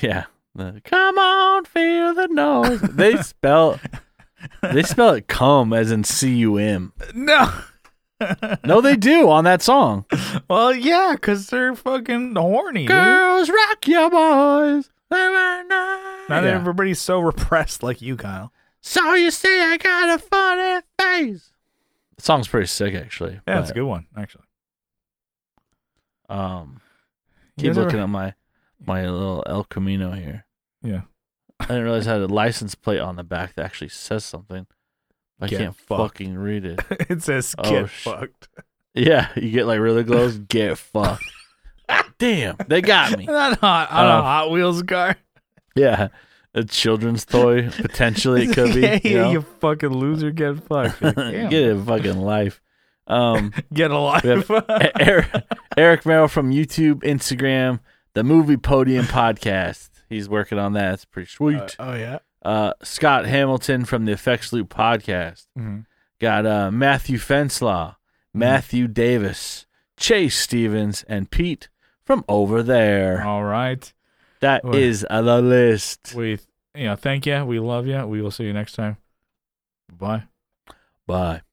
yeah. 0.02 0.26
The, 0.56 0.82
Come 0.84 1.18
on, 1.20 1.66
feel 1.66 2.14
the 2.16 2.28
noise. 2.28 2.82
They 2.82 3.18
spell 3.22 3.80
they 4.62 4.84
spell 4.84 5.12
it 5.16 5.28
cum 5.28 5.74
as 5.74 5.92
in 5.92 6.04
C 6.04 6.34
U 6.38 6.58
M. 6.58 6.94
no. 7.14 7.52
No, 8.64 8.80
they 8.80 8.96
do 8.96 9.30
on 9.30 9.44
that 9.44 9.62
song. 9.62 10.06
well, 10.50 10.74
yeah, 10.74 11.12
because 11.14 11.48
they're 11.48 11.76
fucking 11.76 12.36
horny. 12.36 12.82
dude. 12.82 12.88
Girls 12.88 13.50
rock 13.50 13.86
your 13.88 14.10
boys. 14.10 14.90
Not 15.14 16.30
Not 16.30 16.44
everybody's 16.46 17.00
so 17.02 17.20
repressed 17.20 17.84
like 17.84 18.02
you, 18.02 18.16
Kyle. 18.16 18.52
So 18.82 19.14
you 19.14 19.32
see, 19.32 19.60
I 19.62 19.78
got 19.78 20.10
a 20.10 20.18
funny 20.20 20.82
face. 21.00 21.52
The 22.18 22.22
song's 22.24 22.48
pretty 22.48 22.68
sick 22.68 22.94
actually. 22.96 23.40
Yeah, 23.48 23.60
it's 23.62 23.70
a 23.72 23.74
good 23.74 23.86
one, 23.86 24.08
actually. 24.18 24.44
Um 26.30 26.82
keep 27.58 27.68
guys 27.68 27.78
ever- 27.78 27.86
looking 27.86 28.00
at 28.00 28.10
my 28.10 28.34
my 28.86 29.08
little 29.08 29.44
El 29.48 29.64
Camino 29.64 30.12
here. 30.12 30.46
Yeah. 30.82 31.02
I 31.60 31.66
didn't 31.68 31.84
realize 31.84 32.08
I 32.08 32.14
had 32.14 32.22
a 32.22 32.28
license 32.28 32.76
plate 32.76 33.00
on 33.00 33.16
the 33.16 33.24
back 33.24 33.56
that 33.56 33.64
actually 33.66 33.90
says 33.90 34.26
something. 34.26 34.68
I 35.40 35.48
Get 35.48 35.60
can't 35.60 35.76
fucked. 35.76 36.02
fucking 36.16 36.38
read 36.38 36.66
it. 36.66 36.82
it 37.10 37.22
says 37.24 37.56
Oh, 37.58 37.70
get 37.70 37.90
sh- 37.90 38.04
fucked. 38.04 38.50
Yeah, 38.94 39.30
you 39.36 39.50
get 39.52 39.66
like 39.66 39.80
really 39.80 40.04
close, 40.04 40.38
get 40.38 40.78
fucked. 40.78 41.24
Damn, 42.18 42.56
they 42.68 42.82
got 42.82 43.18
me. 43.18 43.26
Not 43.28 43.60
hot 43.60 43.92
on 43.92 44.06
Uh, 44.06 44.20
a 44.20 44.22
Hot 44.22 44.52
Wheels 44.52 44.82
car. 44.84 45.16
Yeah, 45.76 46.10
a 46.54 46.64
children's 46.64 47.26
toy 47.26 47.70
potentially 47.70 48.46
it 48.46 48.54
could 48.54 48.74
be. 48.74 48.82
yeah, 48.82 49.00
you 49.04 49.18
know? 49.18 49.32
you 49.32 49.42
fucking 49.60 49.90
loser, 49.90 50.32
get 50.32 50.64
fucked. 50.64 51.02
Like, 51.02 51.16
get 51.50 51.72
a 51.72 51.84
fucking 51.84 52.20
life. 52.22 52.62
Um, 53.06 53.52
Get 53.74 53.92
a 53.92 53.98
life. 53.98 54.24
Eric, 54.98 55.28
Eric 55.76 56.06
Merrill 56.06 56.30
from 56.30 56.52
YouTube, 56.52 57.02
Instagram, 57.04 57.82
the 58.14 58.24
Movie 58.24 58.56
Podium 58.56 59.06
podcast. 59.06 59.90
He's 60.08 60.30
working 60.30 60.58
on 60.58 60.72
that. 60.74 60.94
It's 60.94 61.06
pretty 61.06 61.30
sweet. 61.30 61.60
Uh, 61.60 61.68
oh 61.80 61.94
yeah. 61.96 62.20
Uh, 62.42 62.74
Scott 62.82 63.26
Hamilton 63.26 63.84
from 63.84 64.06
the 64.06 64.14
Effects 64.14 64.54
Loop 64.54 64.70
podcast. 64.70 65.48
Mhm. 65.60 65.86
Got 66.22 66.46
uh, 66.46 66.72
Matthew 66.72 67.18
Fenslaw, 67.18 67.96
Matthew 68.34 68.88
Davis, 68.88 69.66
Chase 69.98 70.38
Stevens, 70.40 71.04
and 71.10 71.30
Pete 71.30 71.68
from 72.06 72.24
over 72.28 72.64
there. 72.64 73.24
All 73.24 73.44
right. 73.44 73.92
That 74.42 74.64
Well- 74.64 74.76
is 74.76 75.06
the 75.10 75.42
list. 75.42 76.14
We, 76.16 76.40
you 76.76 76.86
know, 76.86 76.96
thank 76.96 77.26
you. 77.26 77.46
We 77.46 77.60
love 77.60 77.88
you. 77.88 78.06
We 78.06 78.22
will 78.22 78.32
see 78.32 78.44
you 78.46 78.54
next 78.54 78.74
time. 78.74 78.98
Bye. 79.98 80.24
Bye. 81.08 81.44